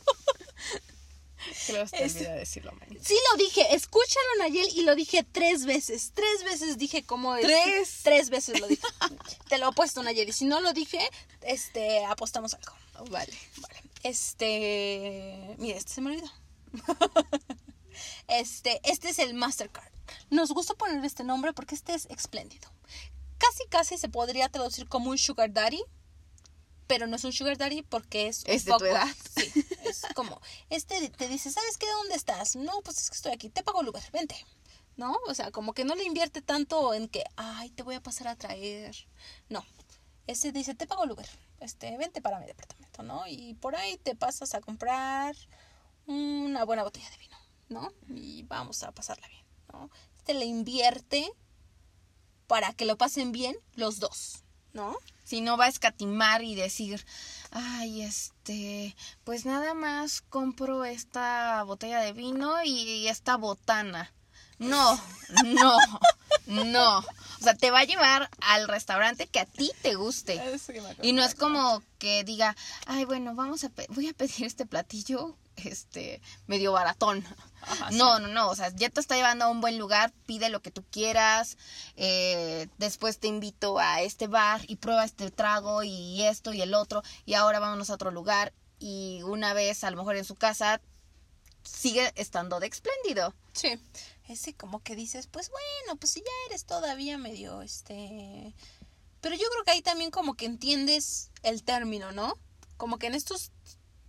Creo 1.67 1.87
que 1.87 2.05
Este- 2.05 2.29
decirlo, 2.31 2.73
Mari. 2.73 2.99
Sí 3.05 3.15
lo 3.33 3.39
dije, 3.45 3.75
escúchalo 3.75 4.27
Nayel 4.41 4.67
y 4.75 4.83
lo 4.83 4.95
dije 4.97 5.25
tres 5.31 5.65
veces. 5.65 6.13
Tres 6.15 6.43
veces 6.45 6.77
dije 6.79 7.05
como 7.05 7.37
es. 7.37 7.43
¿Tres? 7.47 8.01
Tres 8.03 8.31
veces 8.31 8.59
lo 8.61 8.67
dije. 8.67 8.83
Te 9.49 9.59
lo 9.59 9.69
he 9.71 9.73
puesto 9.73 10.03
Nayel 10.03 10.29
y 10.29 10.33
si 10.33 10.45
no 10.45 10.61
lo 10.61 10.73
dije, 10.73 10.99
este, 11.43 12.05
apostamos 12.07 12.55
algo. 12.55 12.73
Vale. 13.11 13.33
Vale. 13.59 13.83
Este, 14.03 15.55
mira, 15.59 15.77
este 15.79 15.93
se 15.93 16.01
me 16.01 16.11
olvidó. 16.13 16.31
Este, 18.29 18.81
este 18.85 19.09
es 19.11 19.19
el 19.19 19.35
Mastercard. 19.35 19.93
Nos 20.31 20.53
gusta 20.53 20.75
poner 20.75 21.05
este 21.05 21.25
nombre 21.25 21.53
porque 21.53 21.75
este 21.75 21.95
es 21.95 22.07
espléndido. 22.07 22.71
Casi, 23.39 23.67
casi 23.69 23.99
se 23.99 24.09
podría 24.09 24.49
traducir 24.49 24.89
como 24.89 25.11
un 25.11 25.19
sugar 25.19 25.53
daddy, 25.53 25.83
pero 26.87 27.07
no 27.07 27.17
es 27.17 27.25
un 27.25 27.33
sugar 27.33 27.59
daddy 27.59 27.83
porque 27.83 28.29
es 28.29 28.45
un 28.45 28.51
Es 28.51 28.65
de 28.65 28.73
tu 28.73 28.79
fuckboy. 28.79 28.91
edad. 28.91 29.09
Sí, 29.37 29.67
es 29.85 30.03
como, 30.15 30.41
este 30.71 31.09
te 31.11 31.29
dice, 31.29 31.51
¿sabes 31.51 31.77
qué? 31.79 31.87
¿Dónde 31.87 32.15
estás? 32.15 32.57
No, 32.57 32.81
pues 32.83 32.99
es 33.01 33.11
que 33.11 33.17
estoy 33.17 33.33
aquí, 33.33 33.49
te 33.51 33.63
pago 33.63 33.81
el 33.83 33.89
Uber, 33.89 34.03
vente. 34.13 34.37
¿No? 34.97 35.15
O 35.27 35.35
sea, 35.35 35.51
como 35.51 35.75
que 35.75 35.85
no 35.85 35.95
le 35.95 36.05
invierte 36.05 36.41
tanto 36.41 36.95
en 36.95 37.09
que, 37.09 37.23
ay, 37.37 37.69
te 37.71 37.83
voy 37.83 37.97
a 37.97 38.03
pasar 38.03 38.29
a 38.29 38.37
traer. 38.37 38.97
No. 39.51 39.63
Este 40.27 40.53
dice, 40.53 40.75
te 40.75 40.87
pago 40.87 41.05
el 41.05 41.11
Uber, 41.13 41.29
este, 41.61 41.95
vente 41.99 42.23
para 42.23 42.41
mi 42.41 42.47
departamento, 42.47 43.03
¿no? 43.03 43.27
Y 43.27 43.53
por 43.55 43.77
ahí 43.77 43.99
te 43.99 44.15
pasas 44.15 44.55
a 44.55 44.61
comprar 44.63 45.37
una 46.07 46.65
buena 46.65 46.83
botella 46.83 47.11
de 47.11 47.19
vino, 47.19 47.36
¿no? 47.69 47.93
Y 48.09 48.43
vamos 48.45 48.83
a 48.83 48.93
pasarla 48.93 49.27
bien, 49.29 49.45
¿no? 49.73 49.91
Este 50.17 50.35
le 50.35 50.45
invierte 50.45 51.31
para 52.47 52.73
que 52.73 52.85
lo 52.85 52.97
pasen 52.97 53.33
bien 53.33 53.57
los 53.75 53.99
dos, 53.99 54.45
¿no? 54.73 54.97
Si 55.25 55.41
no 55.41 55.57
va 55.57 55.65
a 55.65 55.69
escatimar 55.69 56.45
y 56.45 56.55
decir, 56.55 57.05
ay, 57.51 58.03
este, 58.03 58.95
pues 59.25 59.45
nada 59.45 59.75
más 59.75 60.21
compro 60.21 60.85
esta 60.85 61.63
botella 61.65 62.01
de 62.01 62.13
vino 62.13 62.63
y 62.63 63.09
esta 63.09 63.37
botana. 63.37 64.13
No, 64.59 65.01
no, 65.45 65.77
no. 66.47 66.99
O 66.99 67.43
sea, 67.43 67.55
te 67.55 67.71
va 67.71 67.81
a 67.81 67.85
llevar 67.85 68.31
al 68.41 68.69
restaurante 68.69 69.27
que 69.27 69.41
a 69.41 69.47
ti 69.47 69.71
te 69.83 69.95
guste. 69.95 70.41
Y 71.03 71.13
no 71.13 71.23
es 71.23 71.35
como 71.35 71.83
que 71.99 72.25
diga, 72.25 72.57
ay, 72.87 73.05
bueno, 73.05 73.35
vamos 73.35 73.65
a 73.65 73.71
voy 73.91 74.09
a 74.09 74.15
pedir 74.15 74.45
este 74.45 74.65
platillo, 74.65 75.37
este, 75.57 76.21
medio 76.47 76.73
baratón. 76.73 77.25
Ajá, 77.63 77.91
no, 77.91 78.21
no, 78.21 78.29
no, 78.29 78.49
o 78.49 78.55
sea, 78.55 78.71
ya 78.75 78.91
te 78.91 79.01
está 79.01 79.17
llevando 79.17 79.47
a 79.47 79.49
un 79.49 79.61
buen 79.61 79.79
lugar, 79.79 80.13
pide 80.27 80.49
lo 80.51 80.63
que 80.63 80.71
tú 80.71 80.85
quieras, 80.91 81.57
eh, 81.97 82.69
después 82.79 83.19
te 83.19 83.27
invito 83.27 83.79
a 83.79 84.03
este 84.03 84.29
bar 84.29 84.61
y 84.69 84.77
prueba 84.77 85.05
este 85.05 85.31
trago 85.31 85.83
y 85.83 86.23
esto 86.23 86.53
y 86.53 86.63
el 86.63 86.75
otro, 86.75 87.03
y 87.25 87.35
ahora 87.35 87.59
vámonos 87.59 87.91
a 87.91 87.95
otro 87.95 88.11
lugar, 88.11 88.53
y 88.79 89.23
una 89.25 89.53
vez, 89.53 89.83
a 89.85 89.91
lo 89.91 89.97
mejor 89.97 90.17
en 90.17 90.25
su 90.25 90.37
casa, 90.37 90.81
sigue 91.63 92.13
estando 92.15 92.61
de 92.61 92.69
espléndido. 92.69 93.35
Sí, 93.53 93.81
ese 94.29 94.55
como 94.55 94.81
que 94.83 94.95
dices, 94.95 95.27
pues 95.27 95.51
bueno, 95.51 95.99
pues 95.99 96.13
si 96.13 96.21
ya 96.21 96.33
eres 96.49 96.65
todavía 96.65 97.19
medio, 97.19 97.63
este... 97.63 98.55
Pero 99.21 99.35
yo 99.35 99.49
creo 99.51 99.65
que 99.65 99.71
ahí 99.73 99.83
también 99.83 100.11
como 100.11 100.35
que 100.35 100.47
entiendes 100.47 101.31
el 101.43 101.65
término, 101.65 102.13
¿no? 102.13 102.39
Como 102.77 102.99
que 102.99 103.09
en 103.09 103.15
estos, 103.15 103.51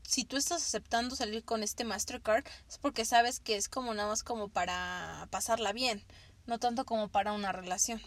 si 0.07 0.23
tú 0.23 0.37
estás 0.37 0.63
aceptando 0.63 1.17
salir 1.17 1.43
con 1.43 1.63
este 1.63 1.83
Mastercard, 1.83 2.45
es 2.69 2.77
porque 2.77 3.03
sabes 3.03 3.41
que 3.41 3.57
es 3.57 3.67
como 3.67 3.93
nada 3.93 4.07
más 4.07 4.23
como 4.23 4.47
para 4.47 5.27
pasarla 5.31 5.73
bien, 5.73 6.01
no 6.45 6.59
tanto 6.59 6.85
como 6.85 7.09
para 7.09 7.33
una 7.33 7.51
relación. 7.51 8.01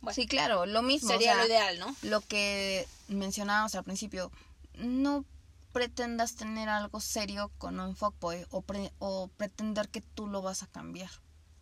Bueno, 0.00 0.14
Sí, 0.16 0.26
claro, 0.26 0.66
lo 0.66 0.82
mismo. 0.82 1.10
o 1.10 1.12
sería 1.12 1.34
sea, 1.34 1.42
lo 1.42 1.46
ideal, 1.48 1.78
¿no? 1.78 1.94
lo 2.02 2.20
que 2.22 2.88
mencionábamos 3.06 3.74
al 3.76 3.84
principio, 3.84 4.32
no 4.74 5.24
pretendas 5.72 6.34
tener 6.34 6.68
algo 6.68 6.98
serio 7.00 7.52
con 7.58 7.78
un 7.78 7.94
fuckboy 7.94 8.44
o, 8.50 8.62
pre- 8.62 8.92
o 8.98 9.28
pretender 9.36 9.88
que 9.88 10.00
tú 10.00 10.26
lo 10.26 10.42
vas 10.42 10.64
a 10.64 10.66
cambiar. 10.66 11.10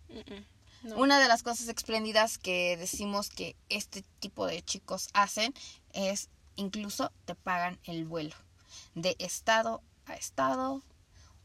Mm, 0.09 0.19
mm, 0.35 0.45
no. 0.89 0.97
Una 0.97 1.21
de 1.21 1.29
las 1.29 1.43
cosas 1.43 1.69
espléndidas 1.69 2.39
que 2.39 2.77
decimos 2.79 3.29
que 3.29 3.57
este 3.69 4.03
tipo 4.21 4.47
de 4.47 4.63
chicos 4.63 5.09
hacen 5.13 5.53
es 5.93 6.31
incluso 6.55 7.13
te 7.27 7.35
pagan 7.35 7.79
el 7.85 8.07
vuelo 8.07 8.35
de 8.95 9.17
estado 9.19 9.83
a 10.07 10.15
estado 10.15 10.83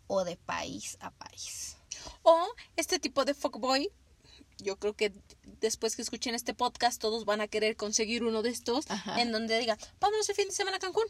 o 0.08 0.24
de 0.24 0.38
país 0.38 0.98
a 1.00 1.12
país. 1.12 1.78
O 2.24 2.48
este 2.76 3.00
tipo 3.00 3.26
de 3.26 3.34
fuckboy, 3.34 3.92
yo 4.58 4.78
creo 4.78 4.94
que 4.96 5.14
después 5.60 5.96
que 5.96 6.02
escuchen 6.02 6.36
este 6.36 6.54
podcast 6.54 7.00
todos 7.02 7.26
van 7.26 7.42
a 7.42 7.48
querer 7.48 7.76
conseguir 7.76 8.24
uno 8.24 8.42
de 8.42 8.50
estos 8.50 8.90
Ajá. 8.90 9.22
en 9.22 9.32
donde 9.32 9.58
digan, 9.60 9.78
vámonos 10.00 10.28
el 10.30 10.36
fin 10.36 10.48
de 10.48 10.54
semana 10.54 10.78
a 10.78 10.80
Cancún, 10.80 11.06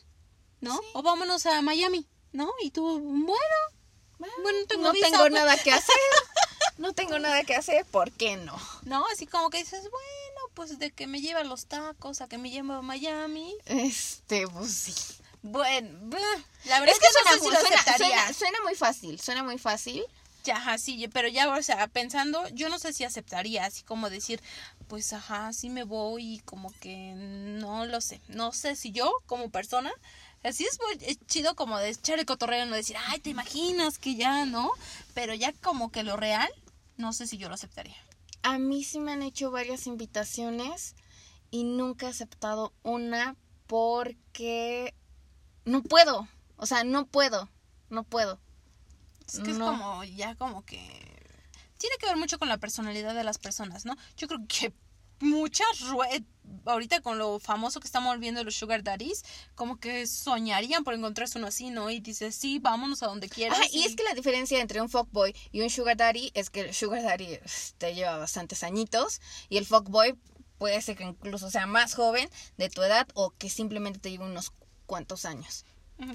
¿no? 0.60 0.78
Sí. 0.78 0.88
O 0.94 1.02
vámonos 1.02 1.46
a 1.46 1.62
Miami, 1.62 2.08
¿no? 2.32 2.52
Y 2.62 2.72
tú, 2.72 3.00
bueno, 3.00 3.36
bueno, 4.42 4.60
no 4.60 4.68
tengo 4.68 4.84
no 4.84 4.94
visa, 4.94 5.08
tengo 5.08 5.20
pues. 5.20 5.34
nada 5.34 5.58
que 5.58 5.72
hacer. 5.74 5.96
No 6.78 6.94
tengo 6.94 7.20
nada 7.20 7.44
que 7.44 7.56
hacer, 7.56 7.86
¿por 7.86 8.12
qué 8.12 8.38
no? 8.38 8.58
¿no? 8.84 9.06
Así 9.08 9.28
como 9.28 9.50
que 9.50 9.60
dices, 9.60 9.82
bueno, 9.82 10.42
pues 10.54 10.80
de 10.80 10.92
que 10.92 11.08
me 11.08 11.22
lleva 11.22 11.44
los 11.44 11.66
tacos, 11.66 12.22
a 12.22 12.28
que 12.28 12.38
me 12.38 12.50
lleva 12.50 12.78
a 12.78 12.82
Miami. 12.82 13.56
Este, 13.66 14.48
pues 14.48 14.72
sí. 14.72 15.21
Bueno, 15.44 15.90
la 16.66 16.80
verdad 16.80 16.96
Es 16.96 17.00
que 17.00 17.08
no 17.08 17.14
suena, 17.14 17.32
sé 17.32 17.38
si 17.40 17.44
muy- 17.46 17.54
lo 17.54 17.60
suena- 17.62 17.76
aceptaría. 17.78 18.08
suena- 18.18 18.34
suena 18.34 18.58
muy 18.64 18.76
fácil, 18.76 19.20
suena 19.20 19.44
muy 19.44 19.58
fácil. 19.58 20.04
Ya, 20.44 20.58
ajá, 20.58 20.78
sí, 20.80 21.08
pero 21.14 21.28
ya, 21.28 21.48
o 21.50 21.62
sea, 21.62 21.88
pensando, 21.88 22.48
yo 22.50 22.70
no 22.70 22.80
sé 22.80 22.94
si 22.94 23.04
aceptaría, 23.04 23.66
así 23.66 23.84
como 23.84 24.10
decir, 24.10 24.42
pues, 24.88 25.14
ajá, 25.14 25.54
sí 25.54 25.70
me 25.70 25.84
voy 25.84 26.36
y 26.36 26.40
como 26.40 26.74
que 26.80 27.14
no 27.16 27.86
lo 27.86 28.02
sé. 28.02 28.22
No 28.28 28.52
sé 28.52 28.76
si 28.76 28.92
yo, 28.92 29.12
como 29.28 29.50
persona, 29.52 29.92
así 30.44 30.66
es 30.66 30.80
muy 30.80 30.98
es 31.08 31.20
chido 31.28 31.56
como 31.56 31.78
de 31.78 31.90
echar 31.90 32.18
el 32.20 32.26
cotorreo, 32.26 32.66
no 32.66 32.76
decir, 32.76 32.98
ay, 33.08 33.20
te 33.20 33.30
imaginas 33.30 34.00
que 34.00 34.16
ya, 34.16 34.46
¿no? 34.46 34.72
Pero 35.14 35.34
ya 35.36 35.54
como 35.54 35.92
que 35.92 36.02
lo 36.04 36.18
real, 36.18 36.50
no 36.98 37.14
sé 37.14 37.28
si 37.28 37.38
yo 37.38 37.48
lo 37.48 37.54
aceptaría. 37.56 37.98
A 38.44 38.58
mí 38.58 38.84
sí 38.84 39.00
me 39.00 39.12
han 39.12 39.22
hecho 39.22 39.52
varias 39.52 39.86
invitaciones 39.86 40.96
y 41.52 41.64
nunca 41.66 42.08
he 42.08 42.10
aceptado 42.10 42.74
una 42.82 43.36
porque 43.68 44.96
no 45.66 45.84
puedo. 45.84 46.28
O 46.58 46.66
sea, 46.66 46.84
no 46.84 47.06
puedo. 47.06 47.50
No 47.90 48.04
puedo. 48.04 48.40
Es 49.28 49.40
que 49.40 49.52
es 49.52 49.58
No. 49.58 49.66
como, 49.68 50.04
ya 50.04 50.36
como 50.36 50.66
que... 50.66 50.78
Tiene 51.78 51.96
que 52.00 52.06
ver 52.06 52.18
mucho 52.18 52.38
con 52.38 52.50
la 52.50 52.58
personalidad 52.58 53.16
de 53.16 53.24
las 53.24 53.40
personas, 53.40 53.86
¿no? 53.86 53.96
Yo 54.16 54.28
creo 54.28 54.40
que 54.48 54.74
muchas 55.20 55.68
ahorita 56.66 57.02
con 57.02 57.18
lo 57.18 57.40
famoso 57.40 57.80
que 57.80 57.88
estamos 57.88 58.14
volviendo 58.14 58.44
los 58.44 58.56
sugar 58.56 58.84
daddies, 58.84 59.24
como 59.56 59.80
que 59.80 60.08
soñarían 60.08 60.84
por 60.84 60.94
encontrarse 60.94 61.38
uno 61.38 61.48
así, 61.48 61.70
¿no? 61.70 61.90
Y 61.90 62.00
dices, 62.00 62.36
sí, 62.36 62.60
vámonos 62.60 63.04
a 63.04 63.08
donde 63.08 63.30
quieras. 63.30 63.58
Ajá, 63.60 63.68
y 63.72 63.84
es 63.84 63.96
que 63.96 64.04
la 64.04 64.14
diferencia 64.14 64.60
entre 64.60 64.82
un 64.82 64.90
fuckboy 64.90 65.36
y 65.52 65.62
un 65.62 65.70
sugar 65.70 65.98
daddy 65.98 66.32
es 66.34 66.50
que 66.50 66.62
el 66.62 66.74
sugar 66.74 67.04
daddy 67.04 67.40
te 67.78 67.94
lleva 67.96 68.18
bastantes 68.18 68.64
añitos 68.64 69.22
y 69.50 69.58
el 69.58 69.66
fuckboy 69.66 70.18
puede 70.58 70.82
ser 70.82 70.98
que 70.98 71.04
incluso 71.04 71.50
sea 71.50 71.66
más 71.66 71.96
joven 71.96 72.30
de 72.58 72.70
tu 72.70 72.84
edad 72.84 73.08
o 73.14 73.32
que 73.32 73.50
simplemente 73.50 74.00
te 74.00 74.12
lleve 74.12 74.26
unos 74.26 74.52
cuantos 74.92 75.24
años. 75.24 75.64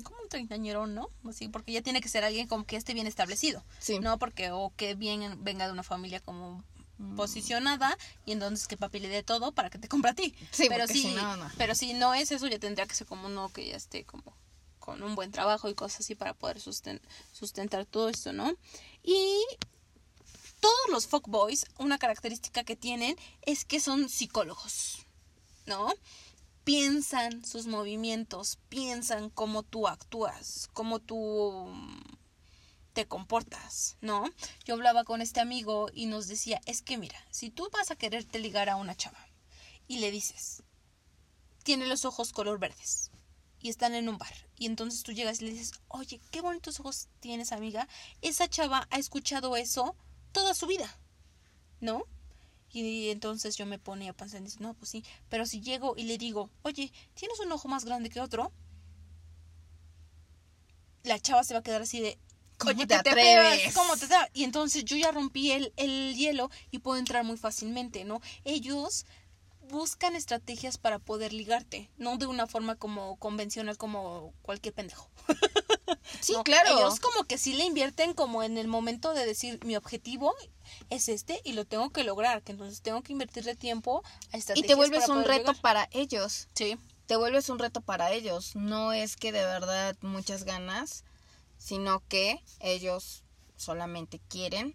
Como 0.02 0.20
un 0.22 0.28
treintañero, 0.28 0.86
¿no? 0.86 1.08
Así, 1.26 1.48
porque 1.48 1.72
ya 1.72 1.80
tiene 1.80 2.02
que 2.02 2.10
ser 2.10 2.24
alguien 2.24 2.46
como 2.46 2.66
que 2.66 2.76
esté 2.76 2.92
bien 2.92 3.06
establecido. 3.06 3.64
Sí. 3.78 4.00
No 4.00 4.18
porque 4.18 4.50
o 4.50 4.70
que 4.76 4.94
bien 4.94 5.42
venga 5.42 5.64
de 5.64 5.72
una 5.72 5.82
familia 5.82 6.20
como 6.20 6.62
posicionada 7.16 7.96
y 8.26 8.32
entonces 8.32 8.68
que 8.68 8.76
papi 8.76 8.98
le 9.00 9.08
dé 9.08 9.22
todo 9.22 9.52
para 9.52 9.70
que 9.70 9.78
te 9.78 9.88
compre 9.88 10.10
a 10.10 10.14
ti. 10.14 10.34
Sí, 10.50 10.66
pero 10.68 10.86
si 10.86 11.02
si 11.02 11.14
no, 11.14 11.36
no. 11.38 11.50
pero 11.56 11.74
si 11.74 11.94
no 11.94 12.12
es 12.12 12.30
eso 12.32 12.46
ya 12.48 12.58
tendría 12.58 12.86
que 12.86 12.94
ser 12.94 13.06
como 13.06 13.28
uno 13.28 13.48
que 13.50 13.66
ya 13.66 13.76
esté 13.76 14.04
como 14.04 14.34
con 14.78 15.02
un 15.02 15.14
buen 15.14 15.30
trabajo 15.32 15.70
y 15.70 15.74
cosas 15.74 16.00
así 16.00 16.14
para 16.14 16.34
poder 16.34 16.58
susten- 16.58 17.00
sustentar 17.32 17.86
todo 17.86 18.10
esto, 18.10 18.32
¿no? 18.34 18.52
Y 19.02 19.18
todos 20.60 20.88
los 20.90 21.06
fuckboys, 21.06 21.64
una 21.78 21.96
característica 21.96 22.62
que 22.64 22.76
tienen 22.76 23.16
es 23.42 23.64
que 23.64 23.80
son 23.80 24.08
psicólogos, 24.08 25.06
¿no? 25.64 25.92
Piensan 26.66 27.44
sus 27.44 27.68
movimientos, 27.68 28.58
piensan 28.68 29.30
cómo 29.30 29.62
tú 29.62 29.86
actúas, 29.86 30.68
cómo 30.72 30.98
tú 30.98 31.68
mm, 31.68 32.16
te 32.92 33.06
comportas, 33.06 33.96
¿no? 34.00 34.24
Yo 34.64 34.74
hablaba 34.74 35.04
con 35.04 35.22
este 35.22 35.38
amigo 35.38 35.90
y 35.94 36.06
nos 36.06 36.26
decía, 36.26 36.60
es 36.66 36.82
que 36.82 36.98
mira, 36.98 37.24
si 37.30 37.50
tú 37.50 37.68
vas 37.72 37.92
a 37.92 37.94
quererte 37.94 38.40
ligar 38.40 38.68
a 38.68 38.74
una 38.74 38.96
chava 38.96 39.28
y 39.86 40.00
le 40.00 40.10
dices, 40.10 40.64
tiene 41.62 41.86
los 41.86 42.04
ojos 42.04 42.32
color 42.32 42.58
verdes 42.58 43.12
y 43.60 43.68
están 43.68 43.94
en 43.94 44.08
un 44.08 44.18
bar 44.18 44.34
y 44.56 44.66
entonces 44.66 45.04
tú 45.04 45.12
llegas 45.12 45.40
y 45.40 45.44
le 45.44 45.52
dices, 45.52 45.70
oye, 45.86 46.20
qué 46.32 46.40
bonitos 46.40 46.80
ojos 46.80 47.06
tienes 47.20 47.52
amiga, 47.52 47.86
esa 48.22 48.48
chava 48.48 48.88
ha 48.90 48.98
escuchado 48.98 49.56
eso 49.56 49.94
toda 50.32 50.52
su 50.52 50.66
vida, 50.66 50.98
¿no? 51.78 52.08
Y 52.72 53.10
entonces 53.10 53.56
yo 53.56 53.64
me 53.66 53.78
ponía 53.78 54.10
a 54.10 54.14
pensar, 54.14 54.40
y 54.40 54.44
dice, 54.44 54.58
no, 54.60 54.74
pues 54.74 54.90
sí, 54.90 55.04
pero 55.28 55.46
si 55.46 55.60
llego 55.60 55.94
y 55.96 56.04
le 56.04 56.18
digo, 56.18 56.50
oye, 56.62 56.92
¿tienes 57.14 57.40
un 57.40 57.52
ojo 57.52 57.68
más 57.68 57.84
grande 57.84 58.10
que 58.10 58.20
otro? 58.20 58.52
La 61.04 61.18
chava 61.20 61.44
se 61.44 61.54
va 61.54 61.60
a 61.60 61.62
quedar 61.62 61.82
así 61.82 62.00
de, 62.00 62.18
¿Cómo 62.58 62.70
oye, 62.74 62.86
te 62.86 62.94
¿qué 62.94 63.10
atreves? 63.10 63.60
pegas? 63.60 63.74
¿Cómo 63.74 63.96
te 63.96 64.06
atreves? 64.06 64.30
Y 64.34 64.44
entonces 64.44 64.84
yo 64.84 64.96
ya 64.96 65.10
rompí 65.12 65.52
el, 65.52 65.72
el 65.76 66.14
hielo 66.16 66.50
y 66.70 66.78
puedo 66.80 66.98
entrar 66.98 67.24
muy 67.24 67.36
fácilmente, 67.36 68.04
¿no? 68.04 68.20
Ellos 68.44 69.06
buscan 69.68 70.16
estrategias 70.16 70.78
para 70.78 70.98
poder 70.98 71.32
ligarte, 71.32 71.90
no 71.98 72.16
de 72.16 72.26
una 72.26 72.46
forma 72.46 72.76
como 72.76 73.16
convencional 73.16 73.76
como 73.76 74.32
cualquier 74.42 74.74
pendejo. 74.74 75.10
Sí, 76.20 76.32
No, 76.32 76.44
claro. 76.44 76.78
Ellos 76.78 77.00
como 77.00 77.24
que 77.24 77.36
sí 77.38 77.52
le 77.52 77.64
invierten 77.64 78.14
como 78.14 78.42
en 78.42 78.58
el 78.58 78.68
momento 78.68 79.12
de 79.12 79.26
decir 79.26 79.64
mi 79.64 79.76
objetivo 79.76 80.34
es 80.90 81.08
este 81.08 81.40
y 81.44 81.52
lo 81.52 81.64
tengo 81.64 81.90
que 81.90 82.04
lograr, 82.04 82.42
que 82.42 82.52
entonces 82.52 82.80
tengo 82.80 83.02
que 83.02 83.12
invertirle 83.12 83.54
tiempo 83.54 84.02
a 84.32 84.36
y 84.36 84.40
estrategias 84.40 84.68
te 84.68 84.74
vuelves 84.74 85.06
para 85.06 85.12
un 85.12 85.24
reto 85.24 85.52
llegar. 85.52 85.60
para 85.60 85.88
ellos. 85.92 86.48
Sí. 86.54 86.78
Te 87.06 87.16
vuelves 87.16 87.48
un 87.48 87.58
reto 87.58 87.80
para 87.80 88.12
ellos. 88.12 88.56
No 88.56 88.92
es 88.92 89.16
que 89.16 89.30
de 89.32 89.44
verdad 89.44 89.96
muchas 90.00 90.44
ganas, 90.44 91.04
sino 91.58 92.02
que 92.08 92.42
ellos 92.60 93.22
solamente 93.56 94.20
quieren 94.28 94.74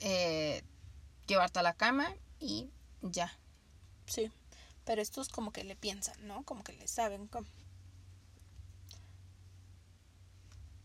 eh, 0.00 0.62
llevarte 1.26 1.60
a 1.60 1.62
la 1.62 1.74
cama 1.74 2.14
y 2.38 2.70
ya. 3.02 3.36
Sí, 4.06 4.30
pero 4.84 5.02
estos 5.02 5.28
como 5.28 5.52
que 5.52 5.64
le 5.64 5.76
piensan, 5.76 6.26
¿no? 6.26 6.44
Como 6.44 6.64
que 6.64 6.72
le 6.72 6.88
saben 6.88 7.26
cómo. 7.28 7.46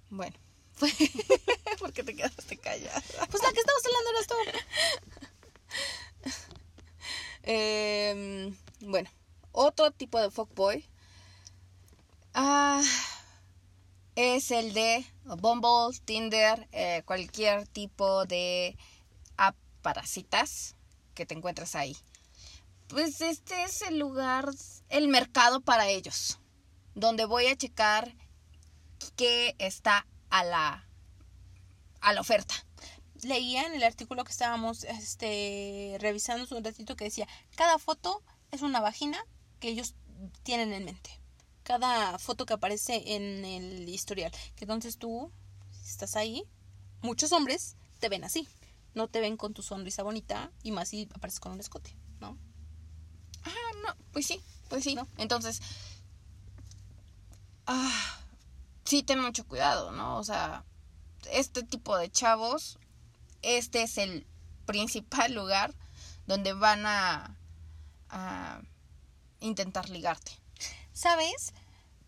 Bueno. 0.10 0.36
porque 1.80 2.04
te 2.04 2.16
quedaste 2.16 2.58
callada. 2.58 3.02
Pues 3.30 3.44
la 3.44 3.52
que 3.52 3.60
estamos 3.60 3.86
hablando 3.86 4.10
eras 4.12 4.28
tú. 4.28 4.36
Eh, 7.50 8.54
bueno, 8.82 9.10
otro 9.54 9.92
tipo 9.92 10.20
de 10.20 10.30
fuckboy 10.30 10.84
ah, 12.34 12.82
es 14.16 14.52
el 14.52 14.74
de 14.74 15.06
Bumble, 15.24 15.98
Tinder, 16.04 16.68
eh, 16.74 17.04
cualquier 17.06 17.66
tipo 17.68 18.26
de 18.26 18.76
app 19.38 19.56
para 19.82 20.06
citas 20.06 20.76
que 21.14 21.26
te 21.26 21.36
encuentres 21.36 21.76
ahí. 21.76 21.96
Pues 22.88 23.20
este 23.20 23.64
es 23.64 23.82
el 23.82 24.00
lugar, 24.00 24.50
el 24.90 25.10
mercado 25.10 25.60
para 25.60 25.90
ellos, 25.90 26.40
donde 26.96 27.26
voy 27.26 27.48
a 27.48 27.56
checar 27.56 28.16
qué 29.18 29.56
está 29.60 30.08
a 30.30 30.46
la, 30.46 30.88
a 32.00 32.14
la 32.14 32.22
oferta. 32.22 32.56
Leía 33.24 33.66
en 33.66 33.74
el 33.74 33.84
artículo 33.84 34.24
que 34.24 34.32
estábamos 34.32 34.86
este, 34.86 35.98
revisando 36.00 36.46
hace 36.46 36.56
un 36.56 36.64
ratito 36.64 36.96
que 36.96 37.06
decía, 37.06 37.28
cada 37.58 37.78
foto 37.78 38.24
es 38.52 38.62
una 38.62 38.80
vagina 38.80 39.22
que 39.60 39.68
ellos 39.68 39.96
tienen 40.44 40.72
en 40.72 40.86
mente. 40.86 41.20
Cada 41.64 42.18
foto 42.20 42.46
que 42.46 42.54
aparece 42.54 43.16
en 43.16 43.44
el 43.44 43.90
historial. 43.90 44.32
Que 44.56 44.64
entonces 44.64 44.98
tú, 44.98 45.30
si 45.72 45.90
estás 45.90 46.16
ahí, 46.16 46.46
muchos 47.02 47.34
hombres 47.34 47.76
te 48.00 48.08
ven 48.08 48.24
así. 48.24 48.48
No 48.94 49.10
te 49.10 49.20
ven 49.20 49.36
con 49.36 49.54
tu 49.54 49.62
sonrisa 49.62 50.04
bonita 50.04 50.52
y 50.64 50.72
más 50.72 50.88
si 50.90 51.10
apareces 51.14 51.42
con 51.42 51.52
un 51.52 51.60
escote, 51.60 51.98
¿no? 52.22 52.38
Ah, 53.48 53.72
no, 53.86 53.96
pues 54.12 54.28
sí, 54.28 54.42
pues 54.70 54.84
sí. 54.84 54.96
¿No? 54.96 55.08
Entonces, 55.18 55.62
ah, 57.66 58.20
sí, 58.84 59.04
ten 59.04 59.20
mucho 59.20 59.46
cuidado, 59.48 59.92
¿no? 59.92 60.18
O 60.18 60.24
sea, 60.24 60.64
este 61.32 61.64
tipo 61.64 61.98
de 61.98 62.12
chavos, 62.12 62.78
este 63.42 63.84
es 63.84 63.98
el 63.98 64.26
principal 64.66 65.34
lugar 65.34 65.74
donde 66.26 66.54
van 66.54 66.86
a, 66.86 67.38
a 68.10 68.62
intentar 69.40 69.90
ligarte. 69.90 70.32
¿Sabes? 70.94 71.54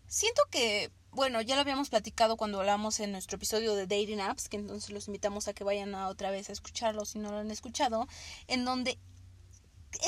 Siento 0.06 0.42
que, 0.50 0.90
bueno, 1.12 1.40
ya 1.40 1.54
lo 1.54 1.60
habíamos 1.60 1.88
platicado 1.88 2.36
cuando 2.36 2.58
hablamos 2.58 2.98
en 3.00 3.12
nuestro 3.12 3.36
episodio 3.36 3.74
de 3.74 3.86
Dating 3.86 4.20
Apps, 4.20 4.48
que 4.48 4.56
entonces 4.56 4.90
los 4.90 5.06
invitamos 5.06 5.48
a 5.48 5.54
que 5.54 5.64
vayan 5.64 5.94
a 5.94 6.08
otra 6.08 6.30
vez 6.30 6.48
a 6.48 6.52
escucharlo 6.52 7.04
si 7.04 7.18
no 7.18 7.30
lo 7.30 7.38
han 7.38 7.50
escuchado, 7.50 8.08
en 8.48 8.64
donde 8.64 8.98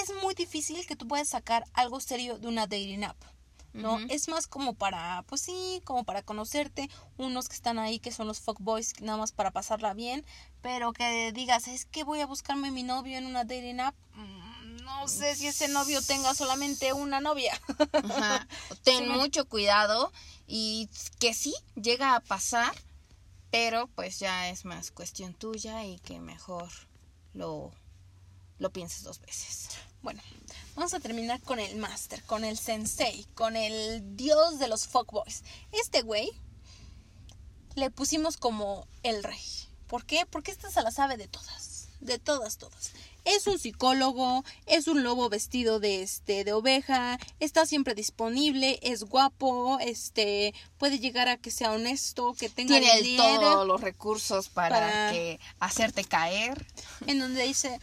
es 0.02 0.12
muy 0.22 0.34
difícil 0.34 0.86
que 0.86 0.96
tú 0.96 1.06
puedas 1.08 1.28
sacar 1.28 1.64
algo 1.74 2.00
serio 2.00 2.38
de 2.38 2.48
una 2.48 2.66
dating 2.66 3.04
app. 3.04 3.16
¿no? 3.74 3.98
Es 4.10 4.28
más 4.28 4.46
como 4.46 4.74
para, 4.74 5.24
pues 5.28 5.40
sí, 5.40 5.80
como 5.84 6.04
para 6.04 6.20
conocerte, 6.22 6.90
unos 7.16 7.48
que 7.48 7.56
están 7.56 7.78
ahí 7.78 7.98
que 8.00 8.12
son 8.12 8.26
los 8.26 8.38
fuckboys, 8.38 9.00
nada 9.00 9.16
más 9.16 9.32
para 9.32 9.50
pasarla 9.50 9.94
bien, 9.94 10.26
pero 10.60 10.92
que 10.92 11.32
digas, 11.32 11.68
es 11.68 11.86
que 11.86 12.04
voy 12.04 12.20
a 12.20 12.26
buscarme 12.26 12.70
mi 12.70 12.82
novio 12.82 13.16
en 13.16 13.24
una 13.24 13.44
dating 13.44 13.80
app, 13.80 13.94
Mm, 14.14 14.76
no 14.84 15.08
sé 15.08 15.34
si 15.36 15.46
ese 15.46 15.68
novio 15.68 16.02
tenga 16.02 16.34
solamente 16.34 16.92
una 16.92 17.20
novia. 17.22 17.58
Ajá. 17.94 18.46
Ten 18.84 18.98
Sí. 18.98 19.10
mucho 19.10 19.48
cuidado 19.48 20.12
y 20.46 20.90
que 21.18 21.32
sí, 21.32 21.54
llega 21.74 22.14
a 22.14 22.20
pasar, 22.20 22.74
pero 23.50 23.86
pues 23.86 24.18
ya 24.18 24.50
es 24.50 24.66
más 24.66 24.90
cuestión 24.90 25.32
tuya 25.32 25.84
y 25.86 25.98
que 26.00 26.20
mejor 26.20 26.68
lo, 27.32 27.72
lo 28.62 28.70
pienses 28.70 29.02
dos 29.02 29.20
veces. 29.20 29.68
Bueno, 30.02 30.22
vamos 30.74 30.94
a 30.94 31.00
terminar 31.00 31.40
con 31.42 31.58
el 31.60 31.76
máster, 31.76 32.22
con 32.24 32.44
el 32.44 32.56
sensei, 32.58 33.24
con 33.34 33.56
el 33.56 34.16
dios 34.16 34.58
de 34.58 34.68
los 34.68 34.86
fuckboys. 34.86 35.44
Este 35.72 36.02
güey 36.02 36.30
le 37.74 37.90
pusimos 37.90 38.36
como 38.36 38.86
el 39.02 39.22
rey. 39.22 39.40
¿Por 39.86 40.04
qué? 40.06 40.26
Porque 40.26 40.50
esta 40.50 40.70
se 40.70 40.82
la 40.82 40.90
sabe 40.90 41.16
de 41.16 41.28
todas, 41.28 41.88
de 42.00 42.18
todas, 42.18 42.56
todas. 42.56 42.92
Es 43.24 43.46
un 43.46 43.58
psicólogo, 43.58 44.44
es 44.66 44.88
un 44.88 45.04
lobo 45.04 45.28
vestido 45.28 45.78
de 45.78 46.02
este 46.02 46.42
de 46.42 46.52
oveja, 46.52 47.18
está 47.38 47.66
siempre 47.66 47.94
disponible, 47.94 48.80
es 48.82 49.04
guapo, 49.04 49.78
este 49.80 50.52
puede 50.76 50.98
llegar 50.98 51.28
a 51.28 51.36
que 51.36 51.52
sea 51.52 51.70
honesto, 51.72 52.34
que 52.34 52.48
tenga 52.48 52.80
Tiene 52.80 52.98
el- 52.98 53.16
todos 53.16 53.64
los 53.66 53.80
recursos 53.80 54.48
para, 54.48 54.76
para- 54.80 55.12
que 55.12 55.38
hacerte 55.60 56.02
caer. 56.04 56.66
en 57.06 57.20
donde 57.20 57.44
dice, 57.44 57.78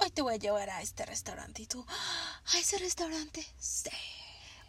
hoy 0.00 0.10
te 0.10 0.22
voy 0.22 0.34
a 0.34 0.38
llevar 0.38 0.70
a 0.70 0.82
este 0.82 1.04
restaurante 1.06 1.62
y 1.62 1.66
tú, 1.66 1.84
a 2.52 2.58
ese 2.58 2.78
restaurante, 2.78 3.46
sí. 3.58 3.90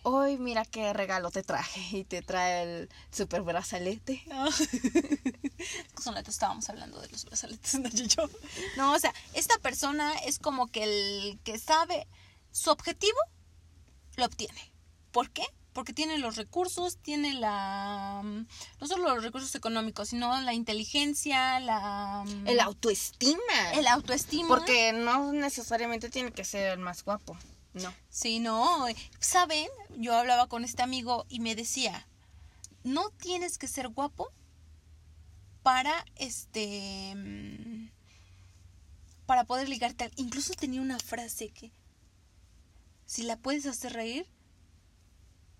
Hoy 0.04 0.38
mira 0.38 0.66
qué 0.66 0.94
regalo 0.94 1.30
te 1.30 1.44
traje 1.44 1.80
y 1.98 2.04
te 2.04 2.24
trae 2.24 2.64
el 2.64 2.90
super 3.12 3.44
brazalete. 3.44 4.24
Con 5.94 6.16
la 6.16 6.22
estábamos 6.22 6.68
hablando 6.70 7.00
de 7.00 7.08
los 7.10 7.24
brazaletes, 7.26 7.76
y 7.76 8.08
yo. 8.08 8.28
No, 8.78 8.94
o 8.94 9.00
sea, 9.00 9.14
esta 9.34 9.60
persona 9.60 10.12
es 10.26 10.40
como 10.40 10.72
que 10.72 10.84
el 10.84 11.40
que 11.44 11.60
sabe 11.60 12.08
su 12.52 12.72
objetivo, 12.72 13.20
lo 14.16 14.26
obtiene. 14.26 14.72
¿Por 15.12 15.30
qué? 15.30 15.44
Porque 15.74 15.94
tiene 15.94 16.18
los 16.18 16.36
recursos, 16.36 16.98
tiene 16.98 17.34
la 17.34 18.22
no 18.24 18.88
solo 18.88 19.14
los 19.14 19.24
recursos 19.24 19.54
económicos, 19.56 20.10
sino 20.10 20.40
la 20.42 20.54
inteligencia, 20.54 21.60
la 21.60 22.24
el 22.46 22.60
autoestima. 22.60 23.72
el 23.74 23.88
autoestima. 23.88 24.48
Porque 24.48 24.94
no 24.94 25.32
necesariamente 25.32 26.10
tiene 26.10 26.32
que 26.32 26.44
ser 26.44 26.74
el 26.74 26.80
más 26.80 27.04
guapo. 27.04 27.38
No. 27.74 27.94
Sí, 28.10 28.40
no. 28.40 28.86
¿Saben? 29.20 29.68
Yo 29.98 30.16
hablaba 30.16 30.48
con 30.48 30.66
este 30.66 30.84
amigo 30.84 31.26
y 31.30 31.40
me 31.40 31.56
decía, 31.56 32.06
no 32.84 33.10
tienes 33.12 33.58
que 33.58 33.68
ser 33.68 33.88
guapo 33.88 34.30
para 35.64 36.06
este 36.16 37.14
mm, 37.16 37.90
para 39.26 39.46
poder 39.46 39.70
ligarte. 39.70 40.12
Incluso 40.18 40.54
tenía 40.54 40.82
una 40.82 41.00
frase 41.00 41.50
que 41.50 41.72
si 43.06 43.24
la 43.24 43.38
puedes 43.38 43.66
hacer 43.66 43.94
reír, 43.94 44.28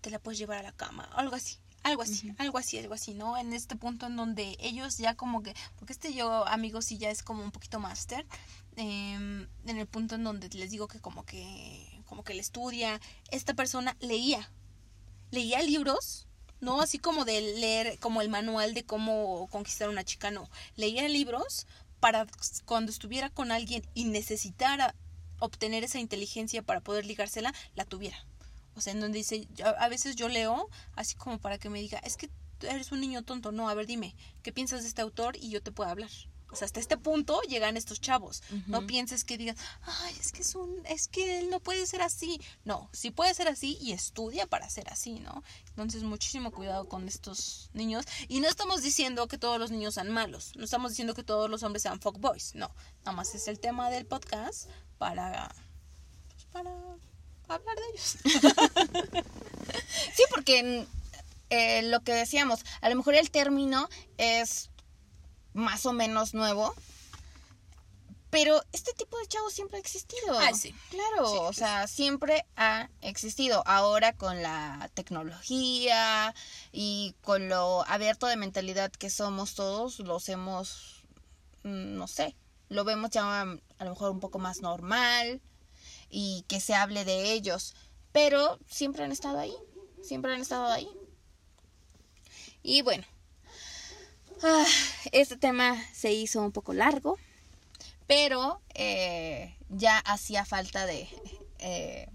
te 0.02 0.10
la 0.10 0.18
puedes 0.18 0.38
llevar 0.38 0.58
a 0.58 0.62
la 0.62 0.72
cama, 0.72 1.04
algo 1.14 1.34
así. 1.34 1.56
Algo 1.84 2.02
así, 2.02 2.32
algo 2.38 2.58
así, 2.58 2.78
algo 2.78 2.94
así, 2.94 3.12
¿no? 3.12 3.36
En 3.36 3.52
este 3.52 3.74
punto 3.74 4.06
en 4.06 4.14
donde 4.14 4.56
ellos 4.60 4.98
ya 4.98 5.16
como 5.16 5.42
que, 5.42 5.52
porque 5.76 5.92
este 5.92 6.14
yo, 6.14 6.46
amigo, 6.46 6.80
sí 6.80 6.96
ya 6.96 7.10
es 7.10 7.24
como 7.24 7.42
un 7.42 7.50
poquito 7.50 7.80
máster, 7.80 8.24
em, 8.76 9.48
en 9.66 9.78
el 9.78 9.86
punto 9.88 10.14
en 10.14 10.22
donde 10.22 10.48
les 10.50 10.70
digo 10.70 10.86
que 10.86 11.00
como 11.00 11.24
que, 11.24 12.00
como 12.06 12.22
que 12.22 12.34
le 12.34 12.40
estudia, 12.40 13.00
esta 13.32 13.54
persona 13.54 13.96
leía, 13.98 14.48
leía 15.32 15.60
libros, 15.62 16.28
no 16.60 16.80
así 16.80 17.00
como 17.00 17.24
de 17.24 17.40
leer 17.40 17.98
como 17.98 18.22
el 18.22 18.28
manual 18.28 18.74
de 18.74 18.84
cómo 18.84 19.48
conquistar 19.50 19.88
a 19.88 19.90
una 19.90 20.04
chica, 20.04 20.30
no, 20.30 20.48
leía 20.76 21.08
libros 21.08 21.66
para 21.98 22.26
cuando 22.64 22.92
estuviera 22.92 23.28
con 23.28 23.50
alguien 23.50 23.84
y 23.92 24.04
necesitara 24.04 24.94
obtener 25.40 25.82
esa 25.82 25.98
inteligencia 25.98 26.62
para 26.62 26.80
poder 26.80 27.06
ligársela, 27.06 27.52
la 27.74 27.84
tuviera. 27.84 28.24
O 28.74 28.80
sea, 28.80 28.92
en 28.92 29.00
donde 29.00 29.18
dice, 29.18 29.46
a 29.78 29.88
veces 29.88 30.16
yo 30.16 30.28
leo 30.28 30.68
así 30.96 31.14
como 31.14 31.38
para 31.38 31.58
que 31.58 31.68
me 31.70 31.80
diga, 31.80 31.98
es 31.98 32.16
que 32.16 32.30
eres 32.62 32.92
un 32.92 33.00
niño 33.00 33.22
tonto, 33.22 33.52
no, 33.52 33.68
a 33.68 33.74
ver, 33.74 33.86
dime, 33.86 34.14
¿qué 34.42 34.52
piensas 34.52 34.82
de 34.82 34.88
este 34.88 35.02
autor? 35.02 35.36
Y 35.36 35.50
yo 35.50 35.62
te 35.62 35.72
puedo 35.72 35.90
hablar. 35.90 36.10
O 36.50 36.54
sea, 36.56 36.66
hasta 36.66 36.80
este 36.80 36.98
punto 36.98 37.40
llegan 37.48 37.78
estos 37.78 37.98
chavos. 37.98 38.42
No 38.66 38.78
Ujú. 38.78 38.86
pienses 38.86 39.24
que 39.24 39.38
digan, 39.38 39.56
ay, 39.80 40.14
es 40.20 40.32
que 40.32 40.42
es 40.42 40.54
un, 40.54 40.84
es 40.84 41.08
que 41.08 41.38
él 41.38 41.48
no 41.48 41.60
puede 41.60 41.86
ser 41.86 42.02
así. 42.02 42.38
No, 42.64 42.90
sí 42.92 43.10
puede 43.10 43.32
ser 43.32 43.48
así 43.48 43.78
y 43.80 43.92
estudia 43.92 44.46
para 44.46 44.68
ser 44.68 44.90
así, 44.90 45.18
¿no? 45.20 45.42
Entonces, 45.70 46.02
muchísimo 46.02 46.50
cuidado 46.50 46.86
con 46.90 47.08
estos 47.08 47.70
niños. 47.72 48.04
Y 48.28 48.40
no 48.40 48.48
estamos 48.48 48.82
diciendo 48.82 49.28
que 49.28 49.38
todos 49.38 49.58
los 49.58 49.70
niños 49.70 49.94
sean 49.94 50.10
malos. 50.10 50.52
No 50.54 50.64
estamos 50.64 50.90
diciendo 50.92 51.14
que 51.14 51.24
todos 51.24 51.48
los 51.48 51.62
hombres 51.62 51.84
sean 51.84 52.00
fuckboys. 52.00 52.54
No, 52.54 52.70
nada 52.98 53.12
más 53.16 53.34
es 53.34 53.48
el 53.48 53.58
tema 53.58 53.88
del 53.88 54.04
podcast 54.04 54.68
para, 54.98 55.54
pues, 56.28 56.44
para 56.52 56.76
hablar 57.54 57.76
de 57.76 57.82
ellos. 57.92 58.16
Sí, 60.14 60.24
porque 60.30 60.86
eh, 61.50 61.82
lo 61.82 62.00
que 62.00 62.12
decíamos, 62.12 62.60
a 62.80 62.88
lo 62.88 62.96
mejor 62.96 63.14
el 63.14 63.30
término 63.30 63.88
es 64.18 64.70
más 65.54 65.86
o 65.86 65.92
menos 65.92 66.34
nuevo, 66.34 66.74
pero 68.30 68.62
este 68.72 68.94
tipo 68.94 69.18
de 69.18 69.26
chavos 69.26 69.52
siempre 69.52 69.76
ha 69.76 69.80
existido. 69.80 70.38
Ah, 70.38 70.52
sí. 70.54 70.74
Claro, 70.90 71.26
Sí, 71.26 71.36
o 71.40 71.52
sea, 71.52 71.86
siempre 71.86 72.46
ha 72.56 72.88
existido. 73.02 73.62
Ahora 73.66 74.14
con 74.16 74.42
la 74.42 74.90
tecnología 74.94 76.34
y 76.72 77.14
con 77.20 77.48
lo 77.50 77.86
abierto 77.86 78.26
de 78.26 78.36
mentalidad 78.36 78.90
que 78.90 79.10
somos 79.10 79.54
todos, 79.54 79.98
los 79.98 80.28
hemos, 80.30 81.04
mm, 81.64 81.96
no 81.96 82.06
sé, 82.06 82.34
lo 82.70 82.84
vemos 82.84 83.10
ya 83.10 83.42
a 83.42 83.84
lo 83.84 83.90
mejor 83.90 84.10
un 84.10 84.20
poco 84.20 84.38
más 84.38 84.62
normal 84.62 85.42
y 86.12 86.44
que 86.46 86.60
se 86.60 86.74
hable 86.74 87.04
de 87.04 87.32
ellos, 87.32 87.74
pero 88.12 88.58
siempre 88.68 89.02
han 89.02 89.10
estado 89.10 89.38
ahí, 89.38 89.56
siempre 90.02 90.32
han 90.32 90.42
estado 90.42 90.66
ahí. 90.66 90.88
Y 92.62 92.82
bueno, 92.82 93.04
ah, 94.42 94.66
este 95.10 95.36
tema 95.38 95.82
se 95.92 96.12
hizo 96.12 96.42
un 96.42 96.52
poco 96.52 96.74
largo, 96.74 97.18
pero 98.06 98.60
eh, 98.74 99.56
ya 99.70 99.98
hacía 99.98 100.44
falta 100.44 100.84
de 100.84 101.08
eh, 101.58 102.08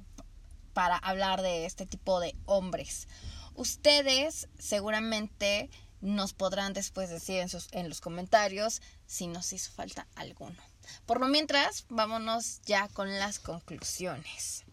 para 0.73 0.95
hablar 0.97 1.41
de 1.41 1.65
este 1.65 1.87
tipo 1.87 2.19
de 2.19 2.35
hombres. 2.45 3.07
Ustedes 3.55 4.47
seguramente 4.59 5.71
nos 6.01 6.33
podrán 6.33 6.73
después 6.73 7.09
decir 7.09 7.39
en, 7.39 7.49
sus, 7.49 7.67
en 7.71 7.89
los 7.89 7.99
comentarios 7.99 8.83
si 9.07 9.25
nos 9.25 9.51
hizo 9.53 9.71
falta 9.71 10.05
alguno. 10.13 10.66
Por 11.05 11.19
lo 11.19 11.27
mientras, 11.27 11.85
vámonos 11.89 12.61
ya 12.65 12.87
con 12.89 13.17
las 13.19 13.39
conclusiones. 13.39 14.63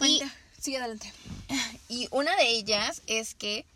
Y, 0.00 0.22
sigue 0.60 0.78
adelante. 0.78 1.12
y 1.88 2.08
una 2.10 2.34
de 2.36 2.48
ellas 2.48 3.02
es 3.06 3.34
que 3.34 3.66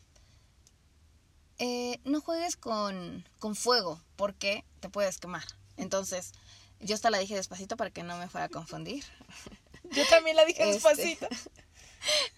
eh, 1.59 2.01
no 2.05 2.21
juegues 2.21 2.57
con, 2.57 3.29
con 3.39 3.55
fuego 3.57 4.01
porque 4.17 4.65
te 4.81 4.89
puedes 4.89 5.19
quemar. 5.19 5.45
Entonces, 5.77 6.33
yo 6.81 6.95
hasta 6.95 7.11
la 7.11 7.19
dije 7.19 7.35
despacito 7.35 7.77
para 7.77 7.91
que 7.91 8.03
no 8.03 8.17
me 8.19 8.29
fuera 8.29 8.47
a 8.47 8.49
confundir. 8.49 9.05
Yo 9.91 10.07
también 10.07 10.37
la 10.37 10.45
dije 10.45 10.63
Este. 10.63 10.75
despacito. 10.75 11.29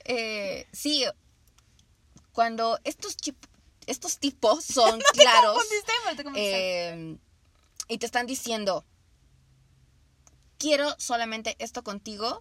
Eh, 0.04 0.66
sí, 0.74 1.06
cuando 2.32 2.78
estos, 2.84 3.16
chip- 3.16 3.48
estos 3.86 4.18
tipos 4.18 4.62
son 4.62 5.00
claros 5.14 5.54
confundiste, 5.54 5.92
pero 6.04 6.16
te 6.16 6.24
confundiste. 6.24 6.88
eh, 6.90 7.16
y 7.88 7.98
te 7.98 8.06
están 8.06 8.26
diciendo, 8.26 8.84
quiero 10.58 10.94
solamente 10.98 11.56
esto 11.58 11.82
contigo, 11.82 12.40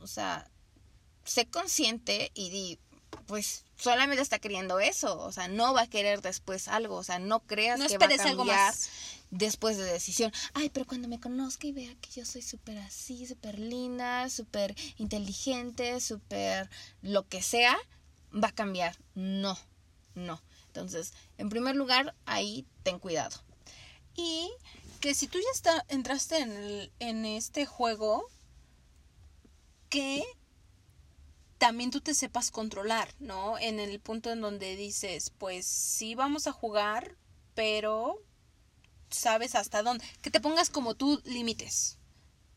o 0.00 0.06
sea, 0.06 0.50
sé 1.24 1.46
consciente 1.46 2.30
y 2.34 2.50
di, 2.50 2.78
pues 3.26 3.64
solamente 3.76 4.22
está 4.22 4.38
queriendo 4.38 4.80
eso, 4.80 5.18
o 5.20 5.32
sea, 5.32 5.48
no 5.48 5.74
va 5.74 5.82
a 5.82 5.86
querer 5.86 6.22
después 6.22 6.68
algo, 6.68 6.96
o 6.96 7.02
sea, 7.02 7.18
no 7.18 7.40
creas 7.40 7.78
no 7.78 7.86
que 7.86 7.98
va 7.98 8.06
a 8.06 8.08
esperes 8.08 8.26
algo 8.26 8.44
cambiar 8.44 8.74
más. 8.74 8.90
después 9.30 9.76
de 9.76 9.84
decisión. 9.84 10.32
Ay, 10.54 10.70
pero 10.70 10.86
cuando 10.86 11.08
me 11.08 11.20
conozca 11.20 11.66
y 11.66 11.72
vea 11.72 11.94
que 12.00 12.10
yo 12.10 12.24
soy 12.24 12.42
súper 12.42 12.78
así, 12.78 13.26
súper 13.26 13.58
linda, 13.58 14.28
súper 14.30 14.74
inteligente, 14.96 16.00
súper 16.00 16.68
lo 17.02 17.28
que 17.28 17.42
sea, 17.42 17.76
va 18.32 18.48
a 18.48 18.54
cambiar. 18.54 18.96
No, 19.14 19.58
no. 20.14 20.40
Entonces, 20.68 21.12
en 21.38 21.48
primer 21.48 21.76
lugar, 21.76 22.14
ahí 22.26 22.66
ten 22.82 22.98
cuidado. 22.98 23.36
Y 24.18 24.50
que 24.98 25.14
si 25.14 25.28
tú 25.28 25.38
ya 25.38 25.50
está, 25.54 25.86
entraste 25.88 26.38
en, 26.38 26.90
en 26.98 27.24
este 27.24 27.66
juego, 27.66 28.28
que 29.88 30.24
también 31.58 31.92
tú 31.92 32.00
te 32.00 32.14
sepas 32.14 32.50
controlar, 32.50 33.14
¿no? 33.20 33.60
En 33.60 33.78
el 33.78 34.00
punto 34.00 34.32
en 34.32 34.40
donde 34.40 34.74
dices, 34.74 35.30
pues 35.38 35.66
sí 35.66 36.16
vamos 36.16 36.48
a 36.48 36.52
jugar, 36.52 37.16
pero 37.54 38.20
sabes 39.08 39.54
hasta 39.54 39.84
dónde. 39.84 40.04
Que 40.20 40.32
te 40.32 40.40
pongas 40.40 40.68
como 40.68 40.96
tú 40.96 41.22
límites, 41.24 41.98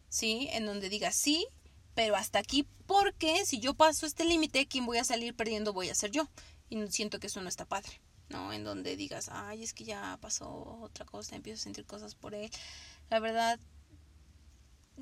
¿sí? 0.10 0.48
En 0.54 0.66
donde 0.66 0.90
digas 0.90 1.16
sí, 1.16 1.46
pero 1.94 2.16
hasta 2.16 2.40
aquí, 2.40 2.68
porque 2.88 3.46
si 3.46 3.60
yo 3.60 3.76
paso 3.76 4.08
este 4.08 4.26
límite, 4.26 4.68
quien 4.68 4.88
voy 4.88 4.98
a 4.98 5.04
salir 5.04 5.36
perdiendo 5.36 5.74
voy 5.74 5.90
a 5.90 5.96
ser 5.96 6.10
yo. 6.10 6.28
Y 6.70 6.88
siento 6.88 7.20
que 7.20 7.28
eso 7.28 7.40
no 7.40 7.50
está 7.50 7.66
padre, 7.66 8.02
¿no? 8.32 8.54
En 8.54 8.64
donde 8.64 8.96
digas, 8.96 9.30
ay, 9.32 9.64
es 9.64 9.74
que 9.74 9.84
ya 9.84 10.18
pasó 10.22 10.80
otra 10.82 11.06
cosa, 11.06 11.36
empiezo 11.36 11.62
a 11.62 11.64
sentir 11.64 11.86
cosas 11.86 12.16
por 12.16 12.34
él. 12.34 12.50
La 13.10 13.20
verdad, 13.20 13.60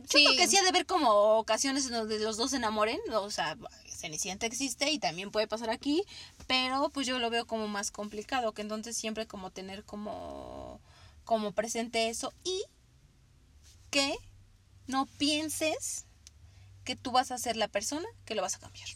Sí. 0.07 0.19
siento 0.19 0.31
que 0.37 0.47
sí 0.47 0.57
ha 0.57 0.61
de 0.63 0.69
haber 0.69 0.85
como 0.85 1.09
ocasiones 1.37 1.85
en 1.85 1.91
donde 1.93 2.19
los 2.19 2.37
dos 2.37 2.51
se 2.51 2.57
enamoren, 2.57 2.99
o 3.11 3.29
sea, 3.31 3.57
Cenicienta 3.85 4.45
existe 4.45 4.89
y 4.91 4.99
también 4.99 5.29
puede 5.31 5.47
pasar 5.47 5.69
aquí, 5.69 6.03
pero 6.47 6.89
pues 6.89 7.05
yo 7.05 7.19
lo 7.19 7.29
veo 7.29 7.45
como 7.45 7.67
más 7.67 7.91
complicado, 7.91 8.53
que 8.53 8.61
entonces 8.61 8.95
siempre 8.95 9.27
como 9.27 9.51
tener 9.51 9.83
como, 9.83 10.79
como 11.25 11.51
presente 11.51 12.09
eso 12.09 12.33
y 12.43 12.63
que 13.89 14.15
no 14.87 15.05
pienses 15.17 16.05
que 16.85 16.95
tú 16.95 17.11
vas 17.11 17.31
a 17.31 17.37
ser 17.37 17.57
la 17.57 17.67
persona 17.67 18.07
que 18.25 18.35
lo 18.35 18.41
vas 18.41 18.55
a 18.55 18.59
cambiar. 18.59 18.87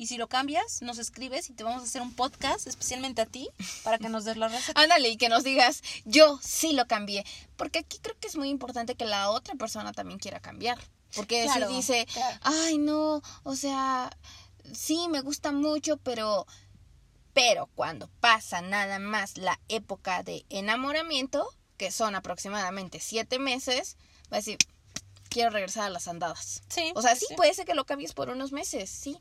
Y 0.00 0.06
si 0.06 0.16
lo 0.16 0.30
cambias, 0.30 0.80
nos 0.80 0.96
escribes 0.96 1.50
y 1.50 1.52
te 1.52 1.62
vamos 1.62 1.82
a 1.82 1.84
hacer 1.84 2.00
un 2.00 2.14
podcast 2.14 2.66
especialmente 2.66 3.20
a 3.20 3.26
ti 3.26 3.50
para 3.84 3.98
que 3.98 4.08
nos 4.08 4.24
des 4.24 4.38
la 4.38 4.48
receta. 4.48 4.80
Ándale 4.80 5.10
y 5.10 5.18
que 5.18 5.28
nos 5.28 5.44
digas, 5.44 5.82
yo 6.06 6.40
sí 6.42 6.72
lo 6.72 6.86
cambié. 6.86 7.22
Porque 7.58 7.80
aquí 7.80 7.98
creo 8.00 8.16
que 8.18 8.28
es 8.28 8.36
muy 8.36 8.48
importante 8.48 8.94
que 8.94 9.04
la 9.04 9.28
otra 9.28 9.56
persona 9.56 9.92
también 9.92 10.18
quiera 10.18 10.40
cambiar. 10.40 10.78
Porque 11.14 11.42
Claro, 11.44 11.68
si 11.68 11.74
dice, 11.74 12.06
claro. 12.14 12.38
ay 12.44 12.78
no, 12.78 13.20
o 13.42 13.56
sea, 13.56 14.10
sí 14.72 15.06
me 15.10 15.20
gusta 15.20 15.52
mucho, 15.52 15.98
pero, 15.98 16.46
pero 17.34 17.66
cuando 17.74 18.08
pasa 18.20 18.62
nada 18.62 18.98
más 19.00 19.36
la 19.36 19.60
época 19.68 20.22
de 20.22 20.46
enamoramiento, 20.48 21.46
que 21.76 21.90
son 21.90 22.14
aproximadamente 22.14 23.00
siete 23.00 23.38
meses, 23.38 23.98
va 24.32 24.38
a 24.38 24.40
decir, 24.40 24.56
quiero 25.28 25.50
regresar 25.50 25.84
a 25.84 25.90
las 25.90 26.08
andadas. 26.08 26.62
Sí. 26.70 26.90
O 26.94 27.02
sea, 27.02 27.14
sí, 27.16 27.26
puede 27.36 27.52
ser 27.52 27.66
que 27.66 27.74
lo 27.74 27.84
cambies 27.84 28.14
por 28.14 28.30
unos 28.30 28.50
meses, 28.50 28.88
sí. 28.88 29.20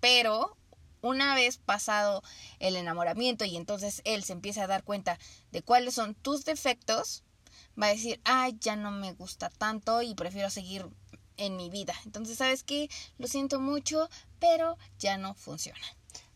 Pero 0.00 0.56
una 1.02 1.34
vez 1.34 1.58
pasado 1.58 2.22
el 2.58 2.76
enamoramiento 2.76 3.44
y 3.44 3.56
entonces 3.56 4.02
él 4.04 4.24
se 4.24 4.32
empieza 4.32 4.64
a 4.64 4.66
dar 4.66 4.84
cuenta 4.84 5.18
de 5.50 5.62
cuáles 5.62 5.94
son 5.94 6.14
tus 6.14 6.44
defectos, 6.44 7.22
va 7.80 7.86
a 7.86 7.90
decir, 7.90 8.20
ay, 8.24 8.56
ya 8.60 8.76
no 8.76 8.90
me 8.90 9.12
gusta 9.12 9.50
tanto 9.50 10.02
y 10.02 10.14
prefiero 10.14 10.50
seguir 10.50 10.86
en 11.36 11.56
mi 11.56 11.70
vida. 11.70 11.94
Entonces, 12.04 12.38
¿sabes 12.38 12.62
qué? 12.62 12.90
Lo 13.18 13.26
siento 13.26 13.60
mucho, 13.60 14.08
pero 14.38 14.76
ya 14.98 15.16
no 15.16 15.34
funciona. 15.34 15.80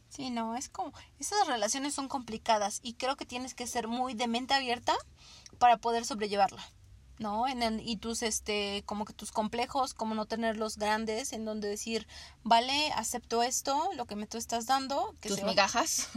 Sí, 0.09 0.31
no, 0.31 0.57
es 0.57 0.69
como, 0.69 0.93
esas 1.19 1.47
relaciones 1.47 1.93
son 1.93 2.09
complicadas 2.09 2.79
y 2.83 2.95
creo 2.95 3.17
que 3.17 3.27
tienes 3.27 3.53
que 3.55 3.67
ser 3.67 3.89
muy 3.89 4.15
de 4.15 4.29
mente 4.29 4.55
abierta 4.55 4.95
para 5.59 5.79
poder 5.79 6.05
sobrellevarla. 6.05 6.65
¿No? 7.19 7.47
En 7.49 7.63
el- 7.63 7.81
y 7.87 7.97
tus, 7.97 8.23
este, 8.23 8.83
como 8.87 9.05
que 9.05 9.13
tus 9.13 9.31
complejos, 9.33 9.95
como 9.95 10.15
no 10.15 10.27
tenerlos 10.27 10.77
grandes, 10.77 11.33
en 11.33 11.45
donde 11.45 11.69
decir, 11.69 12.07
vale, 12.43 12.91
acepto 12.93 13.43
esto, 13.43 13.91
lo 13.95 14.07
que 14.07 14.17
me 14.17 14.27
tú 14.27 14.37
estás 14.39 14.67
dando, 14.67 15.15
que, 15.21 15.29
Tus 15.29 15.39
se 15.39 15.45
va- 15.45 15.51
migajas. 15.51 16.09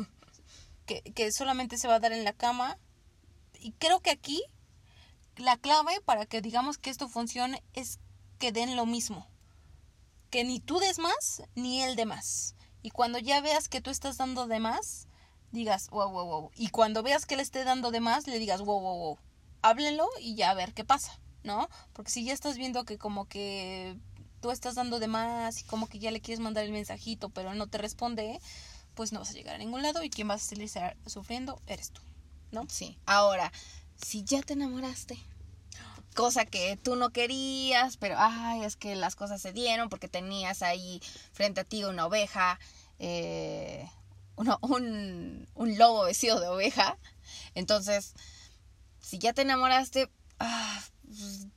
que, 0.86 1.02
que 1.02 1.32
solamente 1.32 1.78
se 1.78 1.88
va 1.88 1.95
a 1.95 2.00
dar 2.00 2.14
en 2.14 2.24
la 2.24 2.34
cama. 2.34 2.78
Y 3.60 3.74
creo 3.74 4.00
que 4.00 4.12
aquí 4.12 4.41
la 5.36 5.58
clave 5.58 6.00
para 6.06 6.26
que 6.26 6.41
digamos 6.41 6.78
que 6.78 6.89
esto 6.89 7.08
funcione 7.10 7.64
es 7.74 8.00
que 8.39 8.52
den 8.52 8.76
lo 8.76 8.86
mismo. 8.86 9.28
Que 10.30 10.43
ni 10.43 10.60
tú 10.60 10.80
des 10.80 11.00
más, 11.00 11.43
ni 11.56 11.82
él 11.84 11.95
de 11.95 12.06
más. 12.06 12.56
Y 12.82 12.89
cuando 12.91 13.18
ya 13.20 13.41
veas 13.41 13.70
que 13.70 13.82
tú 13.82 13.89
estás 13.89 14.18
dando 14.18 14.48
de 14.48 14.60
más, 14.60 15.08
digas, 15.52 15.89
wow, 15.89 16.10
wow, 16.10 16.26
wow. 16.26 16.52
Y 16.56 16.70
cuando 16.70 17.04
veas 17.04 17.26
que 17.26 17.34
él 17.36 17.39
esté 17.41 17.64
dando 17.64 17.91
de 17.91 18.00
más, 18.00 18.28
le 18.28 18.39
digas, 18.39 18.62
wow, 18.62 18.80
wow, 18.80 18.98
wow. 18.98 19.20
Háblenlo 19.62 20.08
y 20.20 20.36
ya 20.36 20.51
a 20.51 20.53
ver 20.53 20.74
qué 20.74 20.84
pasa, 20.86 21.20
¿no? 21.43 21.70
Porque 21.93 22.12
si 22.12 22.24
ya 22.24 22.34
estás 22.34 22.58
viendo 22.58 22.86
que 22.86 22.97
como 22.97 23.28
que 23.28 23.97
tú 24.41 24.51
estás 24.51 24.76
dando 24.76 24.99
de 24.99 25.08
más 25.08 25.62
y 25.62 25.64
como 25.66 25.88
que 25.88 25.99
ya 25.99 26.12
le 26.12 26.22
quieres 26.22 26.39
mandar 26.39 26.64
el 26.66 26.72
mensajito, 26.72 27.30
pero 27.30 27.53
no 27.55 27.68
te 27.68 27.78
responde, 27.78 28.39
pues 28.95 29.12
no 29.14 29.20
vas 29.20 29.32
a 29.32 29.34
llegar 29.34 29.55
a 29.55 29.60
ningún 29.60 29.82
lado 29.84 30.03
y 30.03 30.10
quien 30.10 30.28
vas 30.28 30.43
a 30.43 30.49
salir 30.49 30.70
sufriendo 31.05 31.62
eres 31.68 31.91
tú, 31.91 32.01
¿no? 32.51 32.66
Sí. 32.70 32.97
Ahora, 33.05 33.51
si 34.01 34.24
ya 34.24 34.41
te 34.43 34.53
enamoraste, 34.53 35.18
cosa 36.16 36.45
que 36.45 36.78
tú 36.78 36.95
no 36.95 37.12
querías, 37.12 37.97
pero 37.97 38.16
ay, 38.18 38.64
es 38.64 38.76
que 38.76 38.95
las 38.95 39.16
cosas 39.16 39.41
se 39.41 39.53
dieron 39.53 39.89
porque 39.89 40.08
tenías 40.08 40.62
ahí 40.64 41.01
frente 41.32 41.62
a 41.62 41.64
ti 41.64 41.84
una 41.84 42.05
oveja, 42.08 42.60
eh, 42.99 43.88
uno- 44.36 44.58
un, 44.62 45.47
un 45.55 45.78
lobo 45.78 46.03
vestido 46.05 46.39
de 46.39 46.47
oveja. 46.47 46.97
Entonces, 47.55 48.14
si 49.08 49.20
ya 49.20 49.32
te 49.32 49.43
enamoraste, 49.43 50.12
ah, 50.38 50.84
pues, 51.05 51.47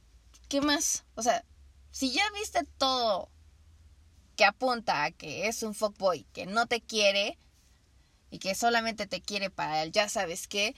¿qué 0.48 0.60
más? 0.60 1.02
O 1.16 1.22
sea, 1.24 1.44
si 1.90 2.12
ya 2.12 2.22
viste 2.38 2.62
todo 2.78 3.28
que 4.36 4.44
apunta 4.44 5.02
a 5.02 5.10
que 5.10 5.48
es 5.48 5.64
un 5.64 5.74
fuckboy, 5.74 6.22
que 6.32 6.46
no 6.46 6.66
te 6.66 6.80
quiere 6.80 7.36
y 8.30 8.38
que 8.38 8.54
solamente 8.54 9.08
te 9.08 9.20
quiere 9.20 9.50
para 9.50 9.82
el 9.82 9.90
ya 9.90 10.08
sabes 10.08 10.46
qué, 10.46 10.76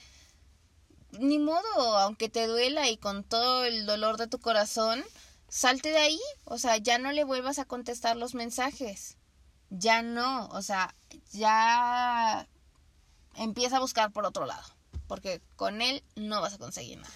ni 1.11 1.37
modo, 1.37 1.99
aunque 1.99 2.27
te 2.27 2.47
duela 2.47 2.89
y 2.89 2.97
con 2.97 3.23
todo 3.23 3.65
el 3.65 3.85
dolor 3.85 4.17
de 4.17 4.25
tu 4.25 4.39
corazón, 4.39 5.03
salte 5.49 5.89
de 5.89 5.99
ahí, 5.99 6.21
o 6.43 6.57
sea, 6.57 6.77
ya 6.77 6.97
no 6.97 7.11
le 7.11 7.23
vuelvas 7.23 7.59
a 7.59 7.65
contestar 7.65 8.17
los 8.17 8.33
mensajes. 8.33 9.17
Ya 9.69 10.01
no, 10.01 10.47
o 10.47 10.63
sea, 10.63 10.95
ya 11.31 12.47
empieza 13.35 13.77
a 13.77 13.81
buscar 13.81 14.11
por 14.11 14.25
otro 14.25 14.47
lado, 14.47 14.65
porque 15.13 15.43
con 15.57 15.83
él 15.83 16.01
no 16.15 16.41
vas 16.41 16.55
a 16.55 16.57
conseguir 16.57 16.97
nada. 16.97 17.13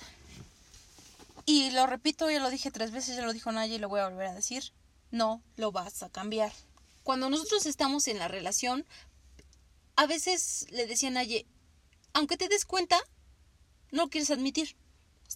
Y 1.47 1.71
lo 1.71 1.87
repito, 1.87 2.29
ya 2.29 2.39
lo 2.39 2.51
dije 2.51 2.69
tres 2.69 2.91
veces, 2.91 3.15
ya 3.15 3.25
lo 3.25 3.33
dijo 3.33 3.51
Naya 3.51 3.73
y 3.73 3.79
lo 3.79 3.89
voy 3.89 4.01
a 4.01 4.07
volver 4.07 4.27
a 4.27 4.35
decir. 4.35 4.71
No 5.09 5.41
lo 5.55 5.71
vas 5.71 6.03
a 6.03 6.09
cambiar. 6.11 6.53
Cuando 7.01 7.27
nosotros 7.31 7.65
estamos 7.65 8.07
en 8.07 8.19
la 8.19 8.27
relación, 8.27 8.85
a 9.95 10.05
veces 10.05 10.67
le 10.69 10.85
decía 10.85 11.09
a 11.09 11.13
Naye, 11.13 11.47
aunque 12.13 12.37
te 12.37 12.49
des 12.49 12.65
cuenta, 12.65 12.99
no 13.89 14.03
lo 14.03 14.09
quieres 14.11 14.29
admitir. 14.29 14.75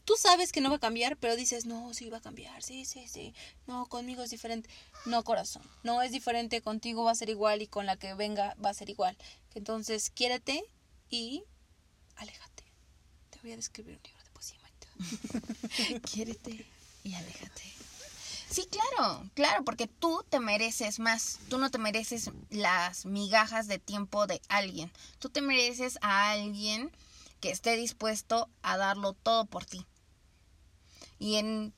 Tú 0.06 0.14
sabes 0.16 0.52
que 0.52 0.62
no 0.62 0.70
va 0.70 0.76
a 0.76 0.80
cambiar, 0.80 1.18
pero 1.18 1.36
dices, 1.36 1.66
no, 1.66 1.96
sí 1.96 2.12
va 2.12 2.18
a 2.18 2.22
cambiar, 2.22 2.62
sí, 2.62 2.86
sí, 2.86 3.08
sí. 3.08 3.34
No, 3.66 3.88
conmigo 3.88 4.22
es 4.22 4.30
diferente. 4.30 4.70
No, 5.08 5.24
corazón, 5.24 5.64
no 5.82 6.04
es 6.04 6.12
diferente, 6.12 6.62
contigo 6.62 7.06
va 7.06 7.12
a 7.12 7.16
ser 7.16 7.30
igual 7.30 7.64
y 7.64 7.68
con 7.68 7.88
la 7.88 7.98
que 7.98 8.14
venga 8.14 8.56
va 8.64 8.70
a 8.70 8.76
ser 8.76 8.92
igual. 8.92 9.18
Entonces, 9.56 10.12
quiérete 10.12 10.64
y 11.10 11.44
aléjate. 12.22 12.51
Voy 13.42 13.54
a 13.54 13.56
describir 13.56 13.98
un 13.98 14.04
libro 14.04 14.24
de 14.24 14.30
poesía, 14.32 14.58
Maite. 14.62 16.00
Quiérete 16.12 16.66
y 17.04 17.14
aléjate. 17.16 17.64
Sí, 18.50 18.68
claro, 18.70 19.30
claro, 19.34 19.64
porque 19.64 19.88
tú 19.88 20.24
te 20.30 20.40
mereces 20.40 21.00
más. 21.00 21.40
Tú 21.50 21.58
no 21.58 21.72
te 21.72 21.78
mereces 21.78 22.32
las 22.50 23.06
migajas 23.06 23.68
de 23.68 23.80
tiempo 23.80 24.28
de 24.28 24.42
alguien. 24.50 24.92
Tú 25.20 25.30
te 25.30 25.42
mereces 25.42 25.98
a 26.02 26.32
alguien 26.32 26.92
que 27.40 27.50
esté 27.50 27.78
dispuesto 27.78 28.50
a 28.62 28.78
darlo 28.78 29.14
todo 29.14 29.46
por 29.46 29.66
ti. 29.66 29.86
Y 31.18 31.38
en, 31.38 31.74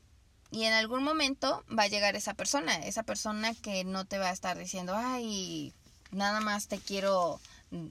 y 0.52 0.64
en 0.64 0.74
algún 0.74 1.04
momento 1.04 1.64
va 1.78 1.84
a 1.84 1.88
llegar 1.88 2.16
esa 2.16 2.34
persona, 2.34 2.76
esa 2.76 3.04
persona 3.04 3.54
que 3.56 3.84
no 3.84 4.06
te 4.06 4.18
va 4.18 4.30
a 4.30 4.34
estar 4.34 4.58
diciendo, 4.58 4.96
ay, 4.96 5.74
nada 6.12 6.42
más 6.42 6.68
te 6.68 6.80
quiero 6.80 7.40
mm, 7.72 7.88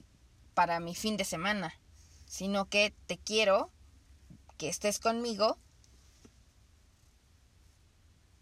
para 0.53 0.79
mi 0.79 0.93
fin 0.93 1.17
de 1.17 1.25
semana, 1.25 1.73
sino 2.33 2.67
que 2.67 2.95
te 3.05 3.19
quiero 3.19 3.69
que 4.57 4.67
estés 4.67 4.97
conmigo 4.97 5.59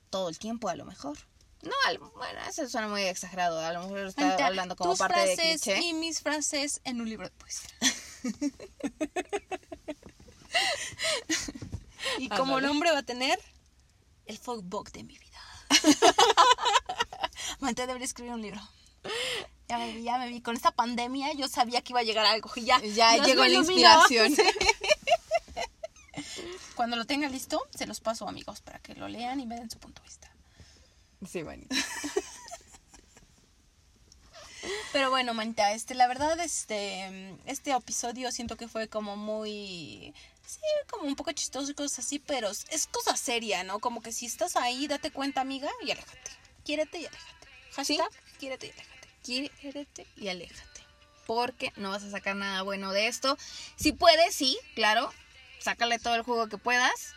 todo 0.09 0.29
el 0.29 0.39
tiempo 0.39 0.69
a 0.69 0.75
lo 0.75 0.85
mejor. 0.85 1.17
No, 1.61 1.73
al- 1.87 1.97
bueno, 1.97 2.39
eso 2.47 2.69
suena 2.69 2.87
muy 2.87 3.01
exagerado. 3.03 3.59
A 3.59 3.73
lo 3.73 3.81
mejor 3.81 3.99
está 4.07 4.29
Anita, 4.29 4.47
hablando 4.47 4.77
como 4.77 4.91
tus 4.91 4.99
parte 4.99 5.19
de 5.19 5.35
frases 5.35 5.61
cliché. 5.61 5.81
y 5.81 5.93
mis 5.93 6.21
frases 6.21 6.79
en 6.85 7.01
un 7.01 7.09
libro 7.09 7.27
de 7.27 7.35
poesía. 7.35 7.69
y 12.17 12.29
como 12.29 12.55
Ándale. 12.55 12.67
nombre 12.67 12.91
va 12.91 12.99
a 12.99 13.03
tener 13.03 13.37
el 14.25 14.37
fuckbook 14.37 14.91
de 14.91 15.03
mi 15.03 15.17
vida. 15.17 15.39
Maite 17.59 17.85
debería 17.87 18.05
escribir 18.05 18.31
un 18.33 18.41
libro. 18.41 18.61
Ya 19.71 19.77
me 19.77 19.93
vi, 19.93 20.03
ya 20.03 20.17
me 20.17 20.27
vi. 20.27 20.41
Con 20.41 20.55
esta 20.57 20.71
pandemia 20.71 21.31
yo 21.33 21.47
sabía 21.47 21.81
que 21.81 21.93
iba 21.93 22.01
a 22.01 22.03
llegar 22.03 22.25
algo. 22.25 22.51
Y 22.57 22.65
ya, 22.65 22.81
Ya 22.81 23.13
Dios 23.13 23.25
llegó 23.27 23.45
la 23.45 23.53
inspiración. 23.59 24.35
Cuando 26.75 26.97
lo 26.97 27.05
tenga 27.05 27.29
listo, 27.29 27.65
se 27.73 27.85
los 27.87 28.01
paso, 28.01 28.27
amigos, 28.27 28.59
para 28.61 28.79
que 28.79 28.95
lo 28.95 29.07
lean 29.07 29.39
y 29.39 29.45
me 29.45 29.55
den 29.55 29.69
su 29.69 29.79
punto 29.79 30.01
de 30.01 30.09
vista. 30.09 30.29
Sí, 31.25 31.41
bonito. 31.43 31.73
Pero 34.91 35.09
bueno, 35.09 35.33
Manita, 35.33 35.71
este, 35.71 35.95
la 35.95 36.07
verdad, 36.07 36.37
este, 36.39 37.37
este 37.45 37.71
episodio 37.71 38.29
siento 38.31 38.57
que 38.57 38.67
fue 38.67 38.89
como 38.89 39.15
muy, 39.15 40.13
sí, 40.45 40.59
como 40.89 41.05
un 41.05 41.15
poco 41.15 41.31
chistoso 41.31 41.71
y 41.71 41.75
cosas 41.75 41.99
así, 42.05 42.19
pero 42.19 42.49
es- 42.49 42.87
cosa 42.91 43.15
seria, 43.15 43.63
¿no? 43.63 43.79
Como 43.79 44.01
que 44.01 44.11
si 44.11 44.25
estás 44.25 44.57
ahí, 44.57 44.87
date 44.87 45.11
cuenta, 45.11 45.39
amiga, 45.41 45.69
y 45.81 45.91
aléjate. 45.91 46.31
Quiérete 46.65 46.99
y 46.99 47.05
aléjate. 47.05 47.47
Hashtag, 47.73 48.09
quiérete 48.37 48.67
y 48.67 48.71
aléjate. 48.71 48.90
Quiérete 49.23 50.07
y 50.17 50.27
aléjate. 50.29 50.81
Porque 51.27 51.71
no 51.75 51.91
vas 51.91 52.03
a 52.03 52.11
sacar 52.11 52.35
nada 52.35 52.61
bueno 52.63 52.91
de 52.91 53.07
esto. 53.07 53.37
Si 53.75 53.91
puedes, 53.91 54.33
sí, 54.35 54.57
claro. 54.75 55.11
Sácale 55.59 55.99
todo 55.99 56.15
el 56.15 56.23
jugo 56.23 56.47
que 56.47 56.57
puedas. 56.57 57.13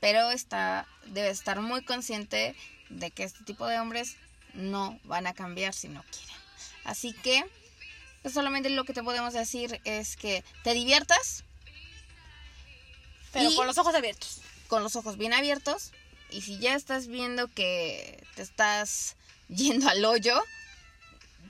Pero 0.00 0.30
está, 0.30 0.86
debes 1.06 1.38
estar 1.38 1.60
muy 1.60 1.82
consciente 1.84 2.54
de 2.88 3.10
que 3.10 3.24
este 3.24 3.44
tipo 3.44 3.66
de 3.66 3.80
hombres 3.80 4.16
no 4.54 4.98
van 5.04 5.26
a 5.26 5.34
cambiar 5.34 5.74
si 5.74 5.88
no 5.88 6.02
quieren. 6.04 6.36
Así 6.84 7.12
que 7.12 7.44
pues, 8.22 8.32
solamente 8.34 8.70
lo 8.70 8.84
que 8.84 8.94
te 8.94 9.02
podemos 9.02 9.34
decir 9.34 9.80
es 9.84 10.16
que 10.16 10.44
te 10.62 10.74
diviertas 10.74 11.44
Pero 13.32 13.54
con 13.54 13.66
los 13.66 13.78
ojos 13.78 13.94
abiertos. 13.94 14.40
con 14.68 14.82
los 14.82 14.96
ojos 14.96 15.16
bien 15.16 15.32
abiertos. 15.32 15.92
Y 16.30 16.42
si 16.42 16.58
ya 16.58 16.74
estás 16.74 17.06
viendo 17.08 17.48
que 17.48 18.22
te 18.36 18.42
estás 18.42 19.16
yendo 19.48 19.88
al 19.88 20.04
hoyo, 20.04 20.40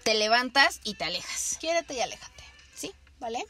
te 0.09 0.15
levantas 0.15 0.81
y 0.85 0.95
te 0.95 1.05
alejas. 1.05 1.59
Quiérete 1.61 1.93
y 1.93 2.01
aléjate, 2.01 2.43
¿Sí? 2.75 2.95
¿vale? 3.21 3.45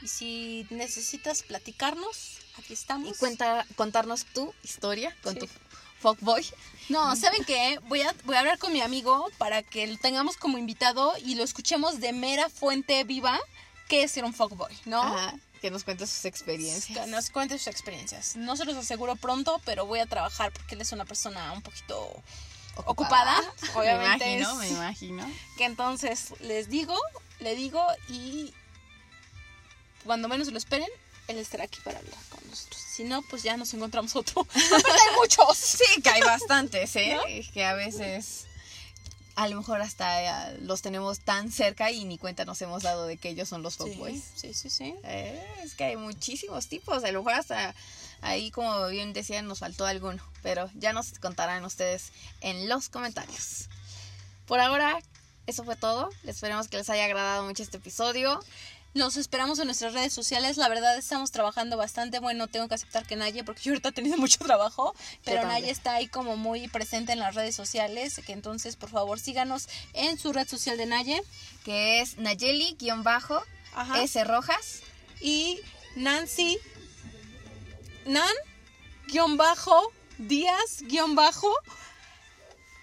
Y 0.00 0.08
si 0.08 0.66
necesitas 0.70 1.42
platicarnos, 1.42 2.38
aquí 2.58 2.72
estamos. 2.72 3.06
Y 3.14 3.18
cuenta, 3.18 3.66
contarnos 3.76 4.24
tu 4.24 4.54
historia 4.62 5.14
con 5.22 5.34
Sí. 5.34 5.40
tu 5.40 5.48
fuckboy. 6.00 6.46
No, 6.88 7.14
¿saben 7.16 7.44
qué? 7.44 7.78
Voy 7.88 8.00
a, 8.00 8.14
voy 8.24 8.34
a 8.36 8.38
hablar 8.38 8.58
con 8.58 8.72
mi 8.72 8.80
amigo 8.80 9.28
para 9.36 9.62
que 9.62 9.86
lo 9.88 9.98
tengamos 9.98 10.38
como 10.38 10.56
invitado 10.56 11.12
y 11.22 11.34
lo 11.34 11.44
escuchemos 11.44 12.00
de 12.00 12.14
mera 12.14 12.48
fuente 12.48 13.04
viva 13.04 13.38
que 13.86 14.02
es 14.04 14.10
ser 14.12 14.24
un 14.24 14.32
fuckboy, 14.32 14.74
¿no? 14.86 15.02
Ajá, 15.02 15.34
que 15.60 15.70
nos 15.70 15.84
cuente 15.84 16.06
sus 16.06 16.22
Que 16.22 16.28
experiencias. 16.28 17.08
nos 17.08 17.28
cuente 17.28 17.58
sus 17.58 17.66
experiencias. 17.66 18.36
No 18.36 18.56
se 18.56 18.64
los 18.64 18.76
aseguro 18.76 19.16
pronto, 19.16 19.60
pero 19.66 19.84
voy 19.84 19.98
a 19.98 20.06
trabajar 20.06 20.50
porque 20.50 20.76
él 20.76 20.80
es 20.80 20.92
una 20.92 21.04
persona 21.04 21.52
un 21.52 21.60
poquito 21.60 22.10
ocupada. 22.76 23.36
Obviamente. 23.74 24.24
Me 24.24 24.38
imagino, 24.38 24.62
es- 24.62 24.70
me 24.70 24.76
imagino. 24.76 25.30
Que 25.56 25.64
entonces 25.64 26.34
les 26.40 26.68
digo, 26.68 26.96
le 27.40 27.54
digo 27.54 27.84
y 28.08 28.52
cuando 30.04 30.28
menos 30.28 30.48
lo 30.48 30.58
esperen, 30.58 30.88
él 31.28 31.38
estará 31.38 31.64
aquí 31.64 31.78
para 31.84 31.98
hablar 31.98 32.18
con 32.30 32.40
nosotros. 32.48 32.80
Si 32.80 33.04
no, 33.04 33.22
pues 33.22 33.42
ya 33.42 33.56
nos 33.56 33.72
encontramos 33.74 34.16
otro. 34.16 34.46
Hay 34.54 35.16
muchos. 35.16 35.56
Sí, 35.56 36.02
que 36.02 36.10
hay 36.10 36.20
bastantes, 36.22 36.94
¿eh? 36.96 37.48
Que 37.54 37.64
a 37.64 37.74
veces 37.74 38.46
a 39.36 39.48
lo 39.48 39.56
mejor 39.56 39.80
hasta 39.80 40.50
eh, 40.52 40.58
los 40.60 40.82
tenemos 40.82 41.20
tan 41.20 41.50
cerca 41.50 41.90
y 41.90 42.04
ni 42.04 42.18
cuenta 42.18 42.44
nos 42.44 42.60
hemos 42.60 42.82
dado 42.82 43.06
de 43.06 43.16
que 43.16 43.30
ellos 43.30 43.48
son 43.48 43.62
los 43.62 43.74
Sí, 43.74 43.78
fuckboys. 43.84 44.22
sí, 44.34 44.52
sí, 44.52 44.68
sí. 44.68 44.94
Eh, 45.04 45.42
es 45.62 45.74
que 45.74 45.84
hay 45.84 45.96
muchísimos 45.96 46.66
tipos, 46.66 47.04
a 47.04 47.12
lo 47.12 47.20
mejor 47.22 47.40
hasta 47.40 47.74
ahí 48.22 48.50
como 48.50 48.86
bien 48.88 49.12
decían 49.12 49.46
nos 49.46 49.60
faltó 49.60 49.86
alguno, 49.86 50.22
pero 50.42 50.70
ya 50.74 50.92
nos 50.92 51.18
contarán 51.18 51.64
ustedes 51.64 52.12
en 52.40 52.68
los 52.68 52.88
comentarios. 52.88 53.68
Por 54.46 54.60
ahora, 54.60 54.98
eso 55.46 55.64
fue 55.64 55.76
todo, 55.76 56.10
esperemos 56.24 56.68
que 56.68 56.76
les 56.76 56.90
haya 56.90 57.04
agradado 57.04 57.44
mucho 57.44 57.62
este 57.62 57.78
episodio. 57.78 58.40
Nos 58.92 59.16
esperamos 59.16 59.60
en 59.60 59.66
nuestras 59.66 59.94
redes 59.94 60.12
sociales. 60.12 60.56
La 60.56 60.68
verdad 60.68 60.98
estamos 60.98 61.30
trabajando 61.30 61.76
bastante. 61.76 62.18
Bueno, 62.18 62.48
tengo 62.48 62.66
que 62.66 62.74
aceptar 62.74 63.06
que 63.06 63.14
Naye, 63.14 63.44
porque 63.44 63.62
yo 63.62 63.70
ahorita 63.70 63.90
he 63.90 63.92
tenido 63.92 64.16
mucho 64.18 64.44
trabajo, 64.44 64.96
pero. 65.24 65.46
Naye 65.46 65.70
está 65.70 65.94
ahí 65.94 66.08
como 66.08 66.36
muy 66.36 66.66
presente 66.66 67.12
en 67.12 67.20
las 67.20 67.36
redes 67.36 67.54
sociales. 67.54 68.20
Que 68.26 68.32
entonces, 68.32 68.74
por 68.74 68.90
favor, 68.90 69.20
síganos 69.20 69.68
en 69.92 70.18
su 70.18 70.32
red 70.32 70.48
social 70.48 70.76
de 70.76 70.86
Naye. 70.86 71.22
que 71.64 72.00
es 72.00 72.18
Nayeli-S. 72.18 74.24
Rojas. 74.24 74.80
Y 75.20 75.60
Nancy 75.94 76.58
Nan 78.06 78.34
guion 79.08 79.36
bajo 79.36 79.92
Díaz 80.18 80.82
guion 80.82 81.14
bajo 81.14 81.52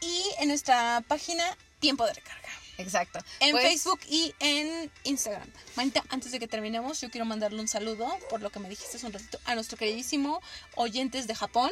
y 0.01 0.23
en 0.39 0.49
nuestra 0.49 1.03
página 1.07 1.43
Tiempo 1.79 2.05
de 2.05 2.13
Recarga. 2.13 2.49
Exacto. 2.77 3.19
En 3.39 3.51
Pues, 3.51 3.63
Facebook 3.63 3.99
y 4.07 4.33
en 4.39 4.91
Instagram. 5.03 5.51
Manita, 5.75 6.03
antes 6.09 6.31
de 6.31 6.39
que 6.39 6.47
terminemos, 6.47 7.01
yo 7.01 7.09
quiero 7.09 7.25
mandarle 7.25 7.59
un 7.59 7.67
saludo, 7.67 8.07
por 8.29 8.41
lo 8.41 8.51
que 8.51 8.59
me 8.59 8.69
dijiste 8.69 8.97
hace 8.97 9.05
un 9.07 9.13
ratito, 9.13 9.39
a 9.45 9.55
nuestro 9.55 9.77
queridísimo 9.77 10.41
oyentes 10.75 11.25
de 11.27 11.35
Japón. 11.35 11.71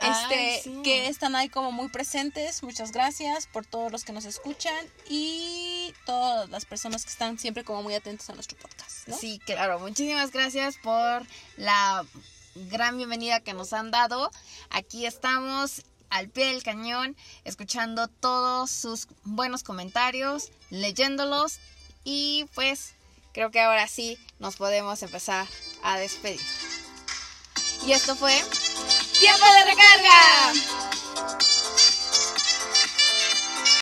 Este, 0.00 0.54
Ay, 0.54 0.60
sí. 0.64 0.80
que 0.82 1.06
están 1.08 1.36
ahí 1.36 1.48
como 1.50 1.70
muy 1.70 1.88
presentes. 1.88 2.62
Muchas 2.62 2.92
gracias 2.92 3.46
por 3.46 3.66
todos 3.66 3.92
los 3.92 4.04
que 4.04 4.12
nos 4.12 4.24
escuchan 4.24 4.74
y 5.08 5.94
todas 6.06 6.48
las 6.48 6.64
personas 6.64 7.04
que 7.04 7.10
están 7.10 7.38
siempre 7.38 7.62
como 7.62 7.82
muy 7.82 7.94
atentos 7.94 8.28
a 8.30 8.34
nuestro 8.34 8.56
podcast. 8.58 9.06
¿no? 9.08 9.16
Sí, 9.18 9.38
claro. 9.44 9.78
Muchísimas 9.78 10.30
gracias 10.32 10.76
por 10.82 11.26
la 11.56 12.04
gran 12.54 12.96
bienvenida 12.96 13.40
que 13.40 13.54
nos 13.54 13.72
han 13.72 13.90
dado. 13.90 14.30
Aquí 14.70 15.06
estamos 15.06 15.82
al 16.10 16.28
pie 16.28 16.46
del 16.46 16.62
cañón, 16.62 17.16
escuchando 17.44 18.08
todos 18.08 18.70
sus 18.70 19.08
buenos 19.24 19.62
comentarios, 19.62 20.50
leyéndolos 20.70 21.58
y 22.04 22.46
pues 22.54 22.94
creo 23.32 23.50
que 23.50 23.60
ahora 23.60 23.88
sí 23.88 24.18
nos 24.38 24.56
podemos 24.56 25.02
empezar 25.02 25.46
a 25.82 25.98
despedir. 25.98 26.40
Y 27.86 27.92
esto 27.92 28.14
fue 28.14 28.40
Tiempo 29.18 29.44
de 29.44 29.64
recarga. 29.64 30.52